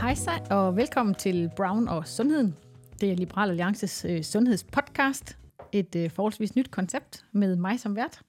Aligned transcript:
Hej 0.00 0.14
så, 0.14 0.30
og 0.50 0.76
velkommen 0.76 1.14
til 1.14 1.50
Brown 1.56 1.88
og 1.88 2.06
Sundheden. 2.08 2.56
Det 3.00 3.12
er 3.12 3.16
Liberal 3.16 3.50
Alliances 3.50 4.04
øh, 4.04 4.22
sundhedspodcast. 4.22 5.38
Et 5.72 5.96
øh, 5.96 6.10
forholdsvis 6.10 6.56
nyt 6.56 6.70
koncept 6.70 7.24
med 7.32 7.56
mig 7.56 7.80
som 7.80 7.96
vært, 7.96 8.20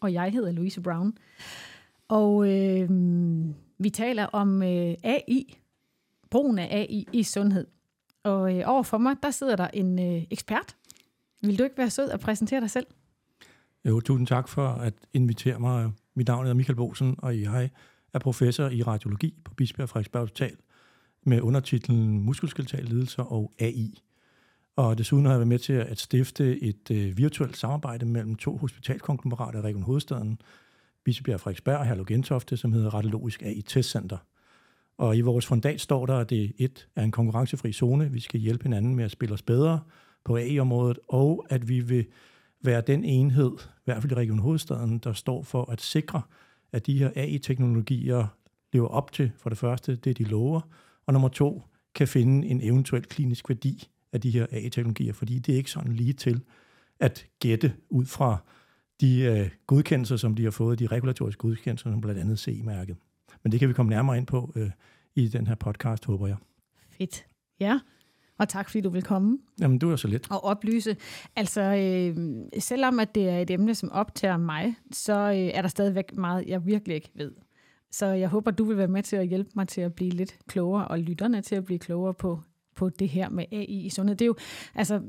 og 0.00 0.12
jeg 0.12 0.32
hedder 0.32 0.52
Louise 0.52 0.80
Brown. 0.80 1.12
Og 2.08 2.48
øh, 2.48 2.90
vi 3.78 3.90
taler 3.90 4.26
om 4.26 4.62
øh, 4.62 4.94
AI, 5.02 5.58
brugen 6.30 6.58
af 6.58 6.68
AI 6.70 7.06
i 7.12 7.22
sundhed. 7.22 7.66
Og 8.24 8.56
øh, 8.56 8.62
overfor 8.66 8.98
mig, 8.98 9.16
der 9.22 9.30
sidder 9.30 9.56
der 9.56 9.68
en 9.68 9.98
øh, 9.98 10.22
ekspert. 10.30 10.76
Vil 11.42 11.58
du 11.58 11.64
ikke 11.64 11.78
være 11.78 11.90
sød 11.90 12.10
at 12.10 12.20
præsentere 12.20 12.60
dig 12.60 12.70
selv? 12.70 12.86
Jo, 13.84 14.00
tusind 14.00 14.26
tak 14.26 14.48
for 14.48 14.68
at 14.68 14.94
invitere 15.12 15.58
mig. 15.58 15.90
Mit 16.14 16.28
navn 16.28 16.46
er 16.46 16.54
Michael 16.54 16.76
Bosen, 16.76 17.14
og 17.18 17.40
jeg 17.40 17.70
er 18.14 18.18
professor 18.18 18.68
i 18.68 18.82
radiologi 18.82 19.34
på 19.44 19.54
Bispebjerg 19.54 19.88
Frederiksberg 19.88 20.22
Hospital 20.22 20.56
med 21.26 21.40
undertitlen 21.40 22.20
Muskelskeletal 22.20 22.84
lidelser 22.84 23.22
og 23.22 23.52
AI. 23.58 24.02
Og 24.76 24.98
desuden 24.98 25.24
har 25.24 25.32
jeg 25.32 25.38
været 25.38 25.48
med 25.48 25.58
til 25.58 25.72
at 25.72 25.98
stifte 25.98 26.62
et 26.62 26.90
øh, 26.90 27.16
virtuelt 27.16 27.56
samarbejde 27.56 28.06
mellem 28.06 28.36
to 28.36 28.56
hospitalkonglomerater 28.56 29.58
i 29.58 29.62
Region 29.62 29.82
Hovedstaden, 29.82 30.40
Bispebjerg 31.04 31.40
Frederiksberg 31.40 31.78
og 31.78 31.86
Herlug 31.86 32.06
Gentofte, 32.06 32.56
som 32.56 32.72
hedder 32.72 32.94
Radiologisk 32.94 33.42
AI 33.42 33.62
Testcenter. 33.62 34.18
Og 34.98 35.16
i 35.16 35.20
vores 35.20 35.46
fundat 35.46 35.80
står 35.80 36.06
der, 36.06 36.18
at 36.18 36.30
det 36.30 36.52
et 36.58 36.88
er 36.96 37.02
en 37.02 37.10
konkurrencefri 37.10 37.72
zone. 37.72 38.12
Vi 38.12 38.20
skal 38.20 38.40
hjælpe 38.40 38.62
hinanden 38.62 38.94
med 38.94 39.04
at 39.04 39.10
spille 39.10 39.34
os 39.34 39.42
bedre 39.42 39.80
på 40.24 40.36
AI-området, 40.36 40.98
og 41.08 41.46
at 41.50 41.68
vi 41.68 41.80
vil 41.80 42.06
være 42.62 42.80
den 42.80 43.04
enhed, 43.04 43.52
i 43.60 43.82
hvert 43.84 44.02
fald 44.02 44.12
i 44.12 44.14
Region 44.14 44.38
Hovedstaden, 44.38 44.98
der 44.98 45.12
står 45.12 45.42
for 45.42 45.70
at 45.70 45.80
sikre, 45.80 46.22
at 46.72 46.86
de 46.86 46.98
her 46.98 47.10
AI-teknologier 47.16 48.26
lever 48.72 48.88
op 48.88 49.12
til, 49.12 49.32
for 49.36 49.50
det 49.50 49.58
første, 49.58 49.96
det 49.96 50.18
de 50.18 50.24
lover, 50.24 50.60
og 51.06 51.12
nummer 51.12 51.28
to, 51.28 51.62
kan 51.94 52.08
finde 52.08 52.48
en 52.48 52.60
eventuel 52.62 53.02
klinisk 53.02 53.48
værdi 53.48 53.88
af 54.12 54.20
de 54.20 54.30
her 54.30 54.46
AI-teknologier, 54.50 55.12
fordi 55.12 55.38
det 55.38 55.52
er 55.52 55.56
ikke 55.56 55.70
sådan 55.70 55.92
lige 55.92 56.12
til 56.12 56.40
at 57.00 57.26
gætte 57.40 57.72
ud 57.90 58.06
fra 58.06 58.38
de 59.00 59.20
øh, 59.20 59.50
godkendelser, 59.66 60.16
som 60.16 60.34
de 60.34 60.44
har 60.44 60.50
fået, 60.50 60.78
de 60.78 60.86
regulatoriske 60.86 61.38
godkendelser, 61.38 61.90
som 61.90 62.00
blandt 62.00 62.20
andet 62.20 62.38
C-mærket. 62.38 62.96
Men 63.42 63.52
det 63.52 63.60
kan 63.60 63.68
vi 63.68 63.74
komme 63.74 63.90
nærmere 63.90 64.18
ind 64.18 64.26
på 64.26 64.52
øh, 64.56 64.70
i 65.14 65.28
den 65.28 65.46
her 65.46 65.54
podcast, 65.54 66.04
håber 66.04 66.26
jeg. 66.26 66.36
Fedt. 66.90 67.26
Ja, 67.60 67.80
og 68.40 68.48
tak 68.48 68.68
fordi 68.68 68.80
du 68.80 68.90
vil 68.90 69.02
komme. 69.02 69.38
Jamen, 69.60 69.78
du 69.78 69.90
er 69.90 69.96
så 69.96 70.08
lidt. 70.08 70.30
Og 70.30 70.44
oplyse. 70.44 70.96
Altså, 71.36 71.60
øh, 71.60 72.16
selvom 72.58 73.00
at 73.00 73.14
det 73.14 73.28
er 73.28 73.38
et 73.38 73.50
emne, 73.50 73.74
som 73.74 73.92
optager 73.92 74.36
mig, 74.36 74.74
så 74.92 75.12
øh, 75.12 75.36
er 75.36 75.62
der 75.62 75.68
stadigvæk 75.68 76.16
meget, 76.16 76.46
jeg 76.46 76.66
virkelig 76.66 76.94
ikke 76.94 77.10
ved. 77.14 77.32
Så 77.92 78.06
jeg 78.06 78.28
håber, 78.28 78.50
du 78.50 78.64
vil 78.64 78.76
være 78.76 78.88
med 78.88 79.02
til 79.02 79.16
at 79.16 79.26
hjælpe 79.26 79.50
mig 79.56 79.68
til 79.68 79.80
at 79.80 79.94
blive 79.94 80.10
lidt 80.10 80.38
klogere, 80.46 80.88
og 80.88 80.98
lytterne 80.98 81.42
til 81.42 81.54
at 81.54 81.64
blive 81.64 81.78
klogere 81.78 82.14
på, 82.14 82.40
på 82.76 82.88
det 82.88 83.08
her 83.08 83.28
med 83.28 83.44
AI 83.52 83.86
i 83.86 83.90
sundhed. 83.90 84.16
Det 84.16 84.24
er 84.24 84.26
jo, 84.26 84.34
altså, 84.74 85.00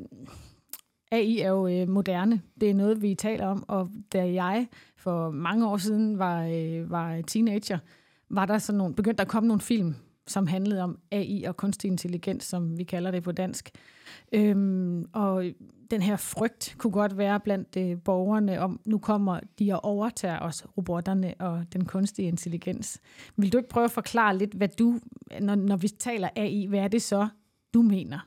AI 1.11 1.39
er 1.39 1.49
jo 1.49 1.67
øh, 1.67 1.89
moderne. 1.89 2.41
Det 2.61 2.69
er 2.69 2.73
noget, 2.73 3.01
vi 3.01 3.15
taler 3.15 3.47
om, 3.47 3.65
og 3.67 3.89
da 4.13 4.33
jeg 4.33 4.67
for 4.97 5.31
mange 5.31 5.67
år 5.67 5.77
siden 5.77 6.19
var, 6.19 6.43
øh, 6.43 6.91
var 6.91 7.21
teenager, 7.21 7.77
var 8.29 8.45
der 8.45 8.57
sådan 8.57 8.77
nogle, 8.77 8.95
begyndte 8.95 9.17
der 9.17 9.23
at 9.23 9.31
komme 9.31 9.47
nogle 9.47 9.61
film, 9.61 9.95
som 10.27 10.47
handlede 10.47 10.81
om 10.81 10.99
AI 11.11 11.43
og 11.43 11.57
kunstig 11.57 11.87
intelligens, 11.87 12.43
som 12.43 12.77
vi 12.77 12.83
kalder 12.83 13.11
det 13.11 13.23
på 13.23 13.31
dansk. 13.31 13.69
Øhm, 14.31 15.05
og 15.13 15.45
den 15.91 16.01
her 16.01 16.17
frygt 16.17 16.75
kunne 16.77 16.91
godt 16.91 17.17
være 17.17 17.39
blandt 17.39 17.77
øh, 17.77 17.97
borgerne 18.03 18.59
om, 18.59 18.79
nu 18.85 18.97
kommer 18.97 19.39
de 19.59 19.73
og 19.73 19.85
overtager 19.85 20.39
os, 20.39 20.65
robotterne 20.77 21.33
og 21.39 21.65
den 21.73 21.85
kunstige 21.85 22.27
intelligens. 22.27 23.01
Vil 23.37 23.53
du 23.53 23.57
ikke 23.57 23.69
prøve 23.69 23.83
at 23.83 23.91
forklare 23.91 24.37
lidt, 24.37 24.53
hvad 24.53 24.67
du, 24.67 24.99
når, 25.41 25.55
når 25.55 25.77
vi 25.77 25.87
taler 25.87 26.29
AI, 26.35 26.65
hvad 26.65 26.79
er 26.79 26.87
det 26.87 27.01
så, 27.01 27.27
du 27.73 27.81
mener? 27.81 28.19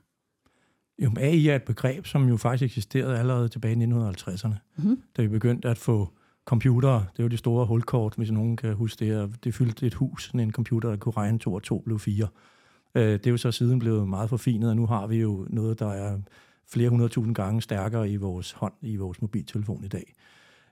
Jo, 0.98 1.10
AI 1.16 1.48
er 1.48 1.56
et 1.56 1.62
begreb, 1.62 2.06
som 2.06 2.28
jo 2.28 2.36
faktisk 2.36 2.64
eksisterede 2.64 3.18
allerede 3.18 3.48
tilbage 3.48 3.82
i 3.82 3.86
1950'erne, 3.86 4.54
mm-hmm. 4.76 5.02
da 5.16 5.22
vi 5.22 5.28
begyndte 5.28 5.68
at 5.68 5.78
få 5.78 6.08
computere. 6.44 7.06
Det 7.16 7.22
var 7.22 7.28
de 7.28 7.36
store 7.36 7.66
hulkort, 7.66 8.14
hvis 8.16 8.30
nogen 8.30 8.56
kan 8.56 8.74
huske 8.74 9.04
det. 9.04 9.44
Det 9.44 9.54
fyldte 9.54 9.86
et 9.86 9.94
hus, 9.94 10.24
sådan 10.24 10.40
en 10.40 10.52
computer, 10.52 10.88
der 10.88 10.96
kunne 10.96 11.12
regne 11.16 11.38
2 11.38 11.54
og 11.54 11.62
2 11.62 11.78
blev 11.78 11.98
4. 11.98 12.28
Øh, 12.94 13.02
det 13.12 13.26
er 13.26 13.30
jo 13.30 13.36
så 13.36 13.52
siden 13.52 13.78
blevet 13.78 14.08
meget 14.08 14.30
forfinet, 14.30 14.70
og 14.70 14.76
nu 14.76 14.86
har 14.86 15.06
vi 15.06 15.16
jo 15.16 15.46
noget, 15.50 15.78
der 15.78 15.92
er 15.92 16.18
flere 16.68 16.88
hundredtusind 16.88 17.34
gange 17.34 17.62
stærkere 17.62 18.10
i 18.10 18.16
vores 18.16 18.52
hånd, 18.52 18.72
i 18.82 18.96
vores 18.96 19.22
mobiltelefon 19.22 19.84
i 19.84 19.88
dag. 19.88 20.14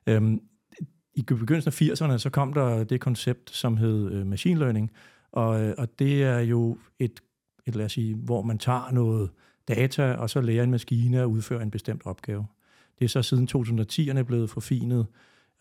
Øhm, 0.07 0.41
I 1.15 1.23
begyndelsen 1.23 1.69
af 1.69 1.83
80'erne, 1.83 2.19
så 2.19 2.31
kom 2.31 2.53
der 2.53 2.85
det 2.85 3.01
koncept, 3.01 3.51
som 3.51 3.77
hed 3.77 4.13
øh, 4.13 4.27
machine 4.27 4.61
learning, 4.61 4.91
og, 5.33 5.61
øh, 5.63 5.75
og 5.79 5.99
det 5.99 6.23
er 6.23 6.39
jo 6.39 6.79
et, 6.99 7.21
et, 7.67 7.77
lad 7.77 7.85
os 7.85 7.93
sige, 7.93 8.15
hvor 8.15 8.43
man 8.43 8.59
tager 8.59 8.91
noget 8.93 9.31
data, 9.69 10.13
og 10.13 10.31
så 10.31 10.41
lærer 10.41 10.65
en 10.65 10.71
maskine 10.71 11.21
at 11.21 11.25
udføre 11.25 11.63
en 11.63 11.71
bestemt 11.71 12.03
opgave. 12.05 12.47
Det 12.99 13.05
er 13.05 13.09
så 13.09 13.23
siden 13.23 13.49
2010'erne 13.57 14.23
blevet 14.23 14.51
forfinet, 14.51 15.07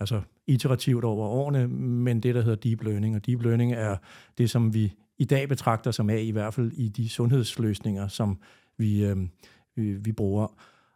altså 0.01 0.22
iterativt 0.47 1.03
over 1.03 1.28
årene, 1.28 1.67
men 1.67 2.19
det, 2.19 2.35
der 2.35 2.41
hedder 2.41 2.56
deep 2.56 2.84
learning, 2.84 3.16
og 3.16 3.25
deep 3.25 3.41
learning 3.41 3.73
er 3.73 3.97
det, 4.38 4.50
som 4.50 4.73
vi 4.73 4.94
i 5.17 5.25
dag 5.25 5.50
betragter 5.50 5.91
som 5.91 6.09
af, 6.09 6.22
i 6.22 6.31
hvert 6.31 6.53
fald 6.53 6.72
i 6.72 6.88
de 6.88 7.09
sundhedsløsninger, 7.09 8.07
som 8.07 8.38
vi, 8.78 9.06
øh, 9.06 9.17
vi, 9.75 9.94
vi 9.94 10.12
bruger. 10.12 10.47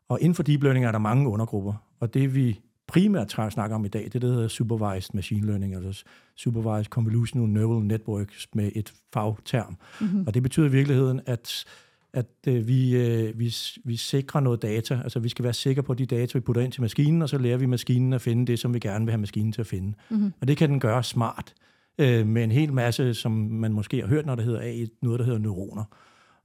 Og 0.09 0.21
inden 0.21 0.35
for 0.35 0.43
deep 0.43 0.63
learning 0.63 0.85
er 0.85 0.91
der 0.91 0.99
mange 0.99 1.29
undergrupper, 1.29 1.73
og 1.99 2.13
det 2.13 2.35
vi 2.35 2.59
primært 2.87 3.31
snakker 3.31 3.75
om 3.75 3.85
i 3.85 3.87
dag, 3.87 4.09
det 4.13 4.21
der 4.21 4.27
hedder 4.27 4.47
supervised 4.47 5.13
machine 5.13 5.47
learning, 5.47 5.75
altså 5.75 6.03
supervised 6.35 6.89
convolutional 6.89 7.49
neural 7.49 7.85
networks 7.85 8.47
med 8.53 8.71
et 8.75 8.93
fagterm. 9.13 9.77
Mm-hmm. 10.01 10.27
Og 10.27 10.33
det 10.33 10.43
betyder 10.43 10.65
i 10.65 10.71
virkeligheden, 10.71 11.21
at 11.25 11.65
at 12.15 12.25
øh, 12.47 12.67
vi, 12.67 12.95
øh, 12.95 13.39
vi, 13.39 13.55
vi 13.83 13.95
sikrer 13.95 14.41
noget 14.41 14.61
data. 14.61 14.99
Altså 15.03 15.19
vi 15.19 15.29
skal 15.29 15.43
være 15.43 15.53
sikre 15.53 15.83
på 15.83 15.93
de 15.93 16.05
data, 16.05 16.37
vi 16.37 16.41
putter 16.41 16.61
ind 16.61 16.71
til 16.71 16.81
maskinen, 16.81 17.21
og 17.21 17.29
så 17.29 17.37
lærer 17.37 17.57
vi 17.57 17.65
maskinen 17.65 18.13
at 18.13 18.21
finde 18.21 18.47
det, 18.47 18.59
som 18.59 18.73
vi 18.73 18.79
gerne 18.79 19.05
vil 19.05 19.11
have 19.11 19.19
maskinen 19.19 19.51
til 19.51 19.61
at 19.61 19.67
finde. 19.67 19.93
Mm-hmm. 20.09 20.33
Og 20.41 20.47
det 20.47 20.57
kan 20.57 20.69
den 20.69 20.79
gøre 20.79 21.03
smart, 21.03 21.53
øh, 21.99 22.27
med 22.27 22.43
en 22.43 22.51
hel 22.51 22.73
masse, 22.73 23.13
som 23.13 23.31
man 23.31 23.73
måske 23.73 24.01
har 24.01 24.07
hørt, 24.07 24.25
når 24.25 24.35
det 24.35 24.45
hedder 24.45 24.59
AI, 24.59 24.87
noget, 25.01 25.19
der 25.19 25.25
hedder 25.25 25.39
neuroner. 25.39 25.83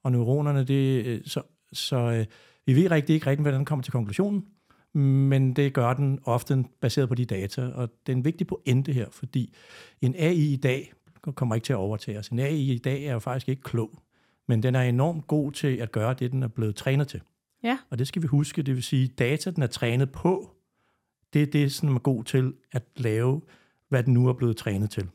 Og 0.03 0.13
neuronerne, 0.13 0.65
det, 0.65 1.07
øh, 1.07 1.21
så, 1.25 1.43
så 1.73 1.97
øh, 1.97 2.27
vi 2.67 2.83
ved 2.83 2.91
rigtig 2.91 3.15
ikke 3.15 3.27
rigtig, 3.27 3.43
hvordan 3.43 3.59
den 3.59 3.65
kommer 3.65 3.83
til 3.83 3.93
konklusionen, 3.93 4.45
men 5.29 5.53
det 5.53 5.73
gør 5.73 5.93
den 5.93 6.19
ofte 6.25 6.65
baseret 6.81 7.09
på 7.09 7.15
de 7.15 7.25
data, 7.25 7.63
og 7.75 7.89
det 8.07 8.13
er 8.13 8.17
en 8.17 8.25
vigtig 8.25 8.47
pointe 8.47 8.93
her, 8.93 9.07
fordi 9.11 9.55
en 10.01 10.15
AI 10.19 10.53
i 10.53 10.57
dag 10.57 10.93
kommer 11.35 11.55
ikke 11.55 11.65
til 11.65 11.73
at 11.73 11.77
overtage 11.77 12.19
os. 12.19 12.29
En 12.29 12.39
AI 12.39 12.73
i 12.73 12.79
dag 12.79 13.05
er 13.05 13.13
jo 13.13 13.19
faktisk 13.19 13.49
ikke 13.49 13.63
klog 13.63 13.91
men 14.51 14.63
den 14.63 14.75
er 14.75 14.83
enormt 14.83 15.27
god 15.27 15.53
til 15.53 15.77
at 15.77 15.93
gøre 15.93 16.15
det, 16.15 16.33
den 16.33 16.43
er 16.43 16.49
blevet 16.49 16.77
trænet 16.77 17.09
til. 17.09 17.21
Ja. 17.63 17.79
Og 17.91 17.99
det 17.99 18.09
skal 18.09 18.23
vi 18.23 18.27
huske, 18.27 18.63
det 18.63 18.75
vil 18.75 18.83
sige, 18.83 19.09
data, 19.09 19.51
den 19.51 19.63
er 19.63 19.67
trænet 19.67 20.13
på, 20.13 20.51
det 21.33 21.43
er 21.43 21.47
det, 21.47 21.73
som 21.73 21.95
er 21.95 21.99
god 21.99 22.25
til 22.25 22.55
at 22.73 22.83
lave, 22.97 23.41
hvad 23.89 24.03
den 24.03 24.15
nu 24.15 24.29
er 24.29 24.33
blevet 24.33 24.57
trænet 24.57 24.91
til. 24.91 25.09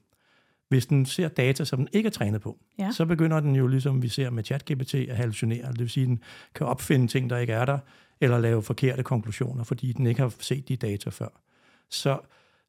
Hvis 0.69 0.85
den 0.85 1.05
ser 1.05 1.27
data, 1.27 1.63
som 1.63 1.79
den 1.79 1.87
ikke 1.91 2.07
er 2.07 2.11
trænet 2.11 2.41
på, 2.41 2.57
ja. 2.79 2.91
så 2.91 3.05
begynder 3.05 3.39
den 3.39 3.55
jo, 3.55 3.67
ligesom 3.67 4.01
vi 4.01 4.07
ser 4.07 4.29
med 4.29 4.43
ChatGPT, 4.43 4.95
at 4.95 5.17
hallucinere. 5.17 5.71
Det 5.71 5.79
vil 5.79 5.89
sige, 5.89 6.03
at 6.03 6.07
den 6.07 6.23
kan 6.55 6.67
opfinde 6.67 7.07
ting, 7.07 7.29
der 7.29 7.37
ikke 7.37 7.53
er 7.53 7.65
der, 7.65 7.79
eller 8.21 8.39
lave 8.39 8.63
forkerte 8.63 9.03
konklusioner, 9.03 9.63
fordi 9.63 9.91
den 9.91 10.07
ikke 10.07 10.21
har 10.21 10.33
set 10.39 10.67
de 10.67 10.75
data 10.75 11.09
før. 11.09 11.41
Så, 11.89 12.19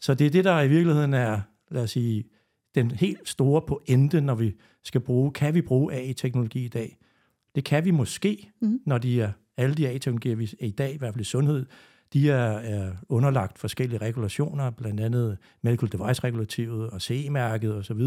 så 0.01 0.15
det 0.15 0.27
er 0.27 0.31
det, 0.31 0.45
der 0.45 0.61
i 0.61 0.69
virkeligheden 0.69 1.15
er, 1.15 1.41
lad 1.71 1.83
os 1.83 1.91
sige, 1.91 2.25
den 2.77 2.91
helt 2.91 3.29
store 3.29 3.63
pointe, 3.69 4.21
når 4.21 4.35
vi 4.35 4.55
skal 4.85 5.01
bruge, 5.01 5.33
kan 5.33 5.55
vi 5.55 5.63
bruge 5.63 5.95
AI-teknologi 5.95 6.65
i 6.65 6.69
dag? 6.69 6.99
Det 7.55 7.65
kan 7.65 7.85
vi 7.85 7.91
måske, 7.91 8.51
mm. 8.63 8.81
når 8.87 8.99
de 8.99 9.21
er, 9.21 9.33
alle 9.57 9.75
de 9.75 9.89
AI-teknologier, 9.89 10.37
vi 10.37 10.45
er 10.61 10.67
i 10.67 10.71
dag, 10.71 10.95
i 10.95 10.99
hvert 10.99 11.15
fald 11.15 11.21
i 11.21 11.25
sundhed, 11.25 11.67
de 12.13 12.31
er, 12.31 12.51
er 12.51 12.93
underlagt 13.09 13.59
forskellige 13.59 14.01
regulationer, 14.01 14.71
blandt 14.71 15.01
andet 15.01 15.39
Medical 15.63 15.93
Device-regulativet 15.93 16.91
og 16.91 17.03
CE-mærket 17.03 17.75
osv. 17.75 18.01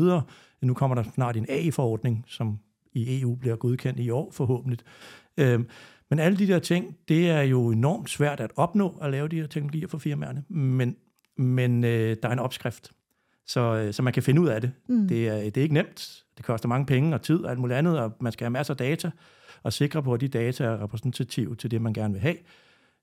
Nu 0.62 0.74
kommer 0.74 0.96
der 0.96 1.04
snart 1.04 1.38
en 1.38 1.46
AI-forordning, 1.50 2.26
som 2.28 2.60
i 2.94 3.22
EU 3.22 3.36
bliver 3.36 3.56
godkendt 3.56 4.00
i 4.00 4.10
år 4.10 4.32
forhåbentlig. 4.32 4.80
Øhm, 5.38 5.68
men 6.10 6.20
alle 6.20 6.38
de 6.38 6.48
der 6.48 6.60
ting, 6.60 6.98
det 7.08 7.30
er 7.30 7.42
jo 7.42 7.72
enormt 7.72 8.10
svært 8.10 8.40
at 8.40 8.52
opnå 8.56 8.98
at 9.02 9.12
lave 9.12 9.28
de 9.28 9.36
her 9.36 9.48
teknologier 9.48 9.88
for 9.88 9.98
firmaerne, 9.98 10.44
men, 10.50 10.96
men 11.38 11.84
øh, 11.84 12.18
der 12.24 12.30
er 12.30 12.34
en 12.34 12.40
opskrift 12.40 12.92
så, 13.50 13.76
øh, 13.76 13.94
så 13.94 14.02
man 14.02 14.14
kan 14.14 14.24
finde 14.24 14.42
ud 14.42 14.48
af 14.48 14.62
det. 14.62 14.72
Mm. 14.90 15.08
Det, 15.08 15.28
er, 15.28 15.36
det 15.36 15.58
er 15.58 15.62
ikke 15.62 15.74
nemt. 15.74 16.24
Det 16.38 16.46
koster 16.46 16.68
mange 16.68 16.86
penge 16.86 17.16
og 17.16 17.22
tid 17.22 17.44
og 17.44 17.52
alt 17.52 17.60
muligt 17.60 17.78
andet, 17.78 18.00
og 18.00 18.16
man 18.20 18.32
skal 18.32 18.46
have 18.46 18.52
masser 18.52 18.74
af 18.74 18.78
data 18.78 19.12
og 19.64 19.74
sikre 19.74 20.04
på, 20.04 20.14
at 20.14 20.22
de 20.22 20.28
data 20.28 20.64
er 20.64 20.84
repræsentative 20.84 21.56
til 21.56 21.72
det, 21.72 21.82
man 21.82 21.94
gerne 21.94 22.14
vil 22.14 22.22
have. 22.22 22.36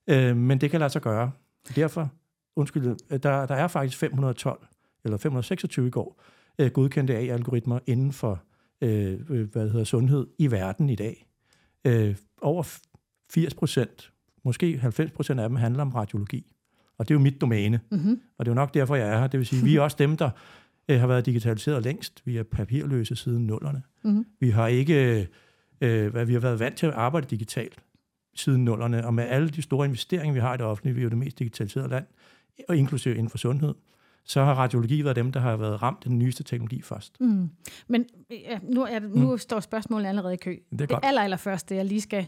Øh, 0.07 0.37
men 0.37 0.61
det 0.61 0.71
kan 0.71 0.79
lade 0.79 0.89
sig 0.89 1.01
gøre. 1.01 1.31
Derfor, 1.75 2.09
undskyld, 2.55 2.87
øh, 3.09 3.19
der, 3.23 3.45
der 3.45 3.55
er 3.55 3.67
faktisk 3.67 3.97
512, 3.97 4.67
eller 5.03 5.17
526 5.17 5.87
i 5.87 5.89
går, 5.89 6.21
øh, 6.59 6.71
godkendte 6.71 7.17
AI-algoritmer 7.17 7.79
inden 7.87 8.13
for 8.13 8.43
øh, 8.81 9.19
øh, 9.29 9.51
hvad 9.51 9.69
hedder, 9.69 9.83
sundhed 9.83 10.27
i 10.39 10.51
verden 10.51 10.89
i 10.89 10.95
dag. 10.95 11.27
Øh, 11.85 12.15
over 12.41 12.63
80 13.31 13.53
procent, 13.53 14.11
måske 14.43 14.77
90 14.77 15.11
procent 15.11 15.39
af 15.39 15.49
dem 15.49 15.55
handler 15.55 15.81
om 15.81 15.89
radiologi. 15.89 16.56
Og 16.97 17.07
det 17.07 17.13
er 17.13 17.15
jo 17.15 17.23
mit 17.23 17.41
domæne. 17.41 17.79
Mm-hmm. 17.91 18.21
Og 18.37 18.45
det 18.45 18.51
er 18.51 18.53
jo 18.53 18.55
nok 18.55 18.73
derfor, 18.73 18.95
jeg 18.95 19.09
er 19.09 19.19
her. 19.19 19.27
Det 19.27 19.37
vil 19.37 19.47
sige, 19.47 19.63
vi 19.63 19.75
er 19.75 19.81
også 19.81 19.97
dem, 19.99 20.17
der 20.17 20.29
øh, 20.89 20.99
har 20.99 21.07
været 21.07 21.25
digitaliseret 21.25 21.83
længst. 21.83 22.21
Vi 22.25 22.37
er 22.37 22.43
papirløse 22.43 23.15
siden 23.15 23.47
nullerne. 23.47 23.81
Mm-hmm. 24.03 24.25
Vi 24.39 24.49
har 24.49 24.67
ikke, 24.67 25.27
øh, 25.81 26.07
hvad 26.07 26.25
vi 26.25 26.33
har 26.33 26.39
været 26.39 26.59
vant 26.59 26.77
til 26.77 26.85
at 26.85 26.93
arbejde 26.93 27.27
digitalt 27.29 27.79
siden 28.35 28.65
nullerne, 28.65 29.05
og 29.05 29.13
med 29.13 29.23
alle 29.23 29.49
de 29.49 29.61
store 29.61 29.85
investeringer, 29.85 30.33
vi 30.33 30.39
har 30.39 30.53
i 30.53 30.57
det 30.57 30.65
offentlige, 30.65 30.95
vi 30.95 31.01
er 31.01 31.03
jo 31.03 31.09
det 31.09 31.17
mest 31.17 31.39
digitaliserede 31.39 31.89
land, 31.89 32.05
og 32.69 32.77
inklusive 32.77 33.15
inden 33.15 33.29
for 33.29 33.37
sundhed, 33.37 33.73
så 34.23 34.43
har 34.43 34.53
radiologi 34.53 35.03
været 35.03 35.15
dem, 35.15 35.31
der 35.31 35.39
har 35.39 35.57
været 35.57 35.81
ramt 35.81 36.03
den 36.03 36.19
nyeste 36.19 36.43
teknologi 36.43 36.81
først. 36.81 37.21
Mm. 37.21 37.49
Men 37.87 38.05
ja, 38.29 38.59
nu, 38.63 38.81
er 38.81 38.99
nu 38.99 39.31
mm. 39.31 39.37
står 39.37 39.59
spørgsmålet 39.59 40.07
allerede 40.07 40.33
i 40.33 40.37
kø. 40.37 40.55
Det, 40.71 40.81
er 40.81 40.85
det 40.85 40.99
aller, 41.03 41.21
aller 41.21 41.37
første, 41.37 41.75
jeg 41.75 41.85
lige 41.85 42.01
skal 42.01 42.27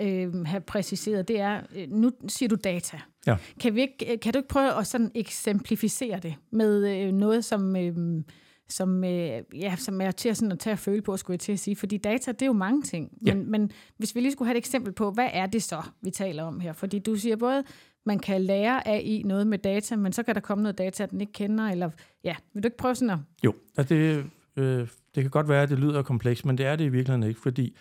øh, 0.00 0.46
have 0.46 0.60
præciseret, 0.60 1.28
det 1.28 1.40
er, 1.40 1.60
øh, 1.76 1.90
nu 1.90 2.10
siger 2.28 2.48
du 2.48 2.56
data. 2.64 3.00
Ja. 3.26 3.36
Kan, 3.60 3.74
vi 3.74 3.80
ikke, 3.80 4.18
kan 4.22 4.32
du 4.32 4.38
ikke 4.38 4.48
prøve 4.48 4.78
at 4.78 4.86
sådan 4.86 5.10
eksemplificere 5.14 6.18
det 6.18 6.34
med 6.50 6.88
øh, 6.88 7.12
noget, 7.12 7.44
som... 7.44 7.76
Øh, 7.76 8.22
som, 8.70 9.04
øh, 9.04 9.42
ja, 9.54 9.76
som 9.76 10.00
er 10.00 10.10
til 10.10 10.28
at, 10.28 10.36
sådan 10.36 10.52
at 10.52 10.58
tage 10.58 10.72
at 10.72 10.78
føle 10.78 11.02
på, 11.02 11.16
skulle 11.16 11.34
jeg 11.34 11.40
til 11.40 11.52
at 11.52 11.58
sige. 11.58 11.76
Fordi 11.76 11.96
data, 11.96 12.32
det 12.32 12.42
er 12.42 12.46
jo 12.46 12.52
mange 12.52 12.82
ting. 12.82 13.12
Men, 13.20 13.26
ja. 13.26 13.34
men 13.34 13.70
hvis 13.96 14.14
vi 14.14 14.20
lige 14.20 14.32
skulle 14.32 14.46
have 14.46 14.54
et 14.54 14.58
eksempel 14.58 14.92
på, 14.92 15.10
hvad 15.10 15.28
er 15.32 15.46
det 15.46 15.62
så, 15.62 15.82
vi 16.02 16.10
taler 16.10 16.42
om 16.42 16.60
her? 16.60 16.72
Fordi 16.72 16.98
du 16.98 17.16
siger 17.16 17.36
både, 17.36 17.64
man 18.06 18.18
kan 18.18 18.42
lære 18.42 18.88
af 18.88 19.02
i 19.04 19.22
noget 19.26 19.46
med 19.46 19.58
data, 19.58 19.96
men 19.96 20.12
så 20.12 20.22
kan 20.22 20.34
der 20.34 20.40
komme 20.40 20.62
noget 20.62 20.78
data, 20.78 21.06
den 21.06 21.20
ikke 21.20 21.32
kender, 21.32 21.64
eller 21.68 21.90
ja, 22.24 22.36
vil 22.54 22.62
du 22.62 22.66
ikke 22.66 22.76
prøve 22.76 22.94
sådan 22.94 23.10
at... 23.10 23.18
Jo, 23.44 23.54
altså 23.76 23.94
det, 23.94 24.24
øh, 24.56 24.88
det 25.14 25.24
kan 25.24 25.30
godt 25.30 25.48
være, 25.48 25.62
at 25.62 25.68
det 25.68 25.78
lyder 25.78 26.02
komplekst, 26.02 26.44
men 26.44 26.58
det 26.58 26.66
er 26.66 26.76
det 26.76 26.84
i 26.84 26.88
virkeligheden 26.88 27.28
ikke, 27.28 27.40
fordi 27.40 27.76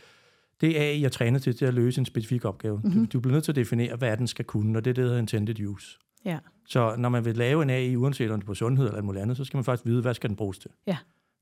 det 0.62 0.82
er, 0.82 0.92
jeg 0.92 1.12
træner 1.12 1.40
til, 1.40 1.56
til 1.56 1.66
at 1.66 1.74
løse 1.74 2.00
en 2.00 2.06
specifik 2.06 2.46
opgave. 2.46 2.82
Mm-hmm. 2.84 3.06
Du, 3.06 3.10
du 3.14 3.20
bliver 3.20 3.34
nødt 3.34 3.44
til 3.44 3.52
at 3.52 3.56
definere, 3.56 3.96
hvad 3.96 4.18
den 4.18 4.28
skal 4.28 4.46
kunne, 4.46 4.78
og 4.78 4.86
det 4.86 4.90
er 4.90 4.94
det, 4.94 5.02
der 5.02 5.08
hedder 5.08 5.20
intended 5.20 5.66
use. 5.66 5.98
Ja. 6.26 6.40
Så 6.66 6.96
når 6.98 7.10
man 7.10 7.26
vil 7.26 7.36
lave 7.36 7.64
en 7.64 7.70
AI, 7.70 7.96
uanset 7.96 8.32
om 8.32 8.40
det 8.40 8.46
er 8.46 8.48
på 8.48 8.56
sundhed 8.56 8.88
eller 8.88 9.02
noget 9.02 9.20
andet, 9.20 9.38
så 9.38 9.44
skal 9.44 9.58
man 9.58 9.64
faktisk 9.64 9.86
vide, 9.86 10.02
hvad 10.02 10.14
skal 10.14 10.30
den 10.30 10.38
bruges 10.38 10.58
til. 10.58 10.72
Ja. 10.88 10.98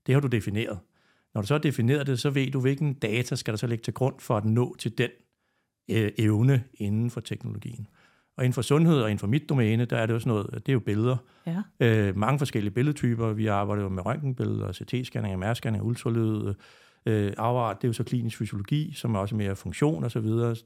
Det 0.06 0.14
har 0.14 0.20
du 0.20 0.28
defineret. 0.28 0.78
Når 1.34 1.40
du 1.40 1.46
så 1.46 1.54
har 1.54 1.58
defineret 1.58 2.06
det, 2.06 2.20
så 2.20 2.30
ved 2.30 2.50
du, 2.50 2.60
hvilken 2.60 2.94
data 2.94 3.36
skal 3.36 3.52
der 3.52 3.58
så 3.58 3.66
ligge 3.66 3.82
til 3.82 3.94
grund 3.94 4.14
for 4.18 4.36
at 4.36 4.44
nå 4.44 4.76
til 4.78 4.98
den 4.98 5.10
øh, 5.90 6.12
evne 6.18 6.64
inden 6.74 7.10
for 7.10 7.20
teknologien. 7.20 7.86
Og 8.36 8.44
inden 8.44 8.54
for 8.54 8.62
sundhed 8.62 9.00
og 9.00 9.10
inden 9.10 9.18
for 9.18 9.26
mit 9.26 9.48
domæne, 9.48 9.84
der 9.84 9.96
er 9.96 10.06
det 10.06 10.14
jo 10.14 10.18
sådan 10.18 10.30
noget, 10.30 10.50
det 10.52 10.68
er 10.68 10.72
jo 10.72 10.80
billeder. 10.80 11.16
Ja. 11.46 11.62
Øh, 11.80 12.16
mange 12.16 12.38
forskellige 12.38 12.70
billedtyper. 12.70 13.32
Vi 13.32 13.46
arbejder 13.46 13.82
jo 13.82 13.88
med 13.88 14.06
røntgenbilleder, 14.06 14.72
CT-scanning, 14.72 15.44
MR-scanning, 15.44 15.82
ultralyd, 15.82 16.54
øh, 17.06 17.32
afart, 17.36 17.82
det 17.82 17.84
er 17.84 17.88
jo 17.88 17.92
så 17.92 18.04
klinisk 18.04 18.38
fysiologi, 18.38 18.92
som 18.94 19.14
er 19.14 19.18
også 19.18 19.36
mere 19.36 19.56
funktion 19.56 20.04
og 20.04 20.10
så 20.10 20.20
videre, 20.20 20.56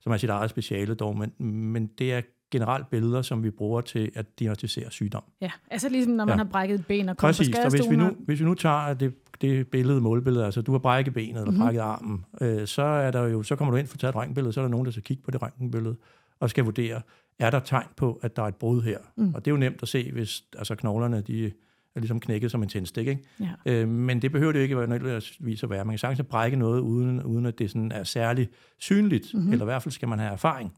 som 0.00 0.12
er 0.12 0.16
sit 0.16 0.30
eget 0.30 0.50
speciale 0.50 0.94
dog, 0.94 1.18
men, 1.18 1.32
men 1.72 1.86
det 1.86 2.12
er 2.12 2.20
generelt 2.50 2.90
billeder, 2.90 3.22
som 3.22 3.42
vi 3.42 3.50
bruger 3.50 3.80
til 3.80 4.10
at 4.14 4.38
diagnostisere 4.38 4.90
sygdom. 4.90 5.22
Ja, 5.40 5.50
altså 5.70 5.88
ligesom 5.88 6.12
når 6.12 6.24
man 6.24 6.32
ja. 6.32 6.44
har 6.44 6.50
brækket 6.50 6.74
et 6.80 6.86
ben 6.86 7.08
og 7.08 7.16
kommer 7.16 7.32
Præcis, 7.32 7.56
på 7.64 7.70
hvis 7.70 7.90
vi, 7.90 7.96
nu, 7.96 8.10
hvis 8.18 8.40
vi 8.40 8.44
nu 8.44 8.54
tager 8.54 8.94
det, 8.94 9.14
det 9.40 9.68
billede, 9.68 10.00
målbillede, 10.00 10.44
altså 10.44 10.62
du 10.62 10.72
har 10.72 10.78
brækket 10.78 11.14
benet 11.14 11.28
eller 11.28 11.44
mm-hmm. 11.44 11.58
brækket 11.58 11.80
armen, 11.80 12.24
øh, 12.40 12.66
så, 12.66 12.82
er 12.82 13.10
der 13.10 13.22
jo, 13.26 13.42
så 13.42 13.56
kommer 13.56 13.72
du 13.72 13.78
ind 13.78 13.86
for 13.86 13.94
at 13.94 14.00
tage 14.00 14.08
et 14.08 14.16
røntgenbillede, 14.16 14.52
så 14.52 14.60
er 14.60 14.64
der 14.64 14.70
nogen, 14.70 14.84
der 14.84 14.92
skal 14.92 15.02
kigge 15.02 15.22
på 15.22 15.30
det 15.30 15.42
røntgenbillede 15.42 15.96
og 16.40 16.50
skal 16.50 16.64
vurdere, 16.64 17.00
er 17.38 17.50
der 17.50 17.58
tegn 17.58 17.86
på, 17.96 18.20
at 18.22 18.36
der 18.36 18.42
er 18.42 18.46
et 18.46 18.56
brud 18.56 18.82
her? 18.82 18.98
Mm. 19.16 19.34
Og 19.34 19.44
det 19.44 19.50
er 19.50 19.52
jo 19.52 19.58
nemt 19.58 19.82
at 19.82 19.88
se, 19.88 20.12
hvis 20.12 20.44
altså 20.58 20.74
knoglerne 20.74 21.20
de 21.20 21.52
er 21.94 22.00
ligesom 22.00 22.20
knækket 22.20 22.50
som 22.50 22.62
en 22.62 22.68
tændstik. 22.68 23.06
Ikke? 23.06 23.22
Ja. 23.40 23.52
Øh, 23.66 23.88
men 23.88 24.22
det 24.22 24.32
behøver 24.32 24.52
det 24.52 24.60
ikke 24.60 24.74
nødvendigvis 24.74 25.62
at 25.62 25.70
være. 25.70 25.84
Man 25.84 25.92
kan 25.92 25.98
sagtens 25.98 26.28
brække 26.28 26.56
noget, 26.56 26.80
uden, 26.80 27.22
uden 27.22 27.46
at 27.46 27.58
det 27.58 27.70
sådan 27.70 27.92
er 27.92 28.04
særligt 28.04 28.50
synligt, 28.78 29.34
mm-hmm. 29.34 29.52
eller 29.52 29.64
i 29.64 29.66
hvert 29.66 29.82
fald 29.82 29.92
skal 29.92 30.08
man 30.08 30.18
have 30.18 30.32
erfaring. 30.32 30.72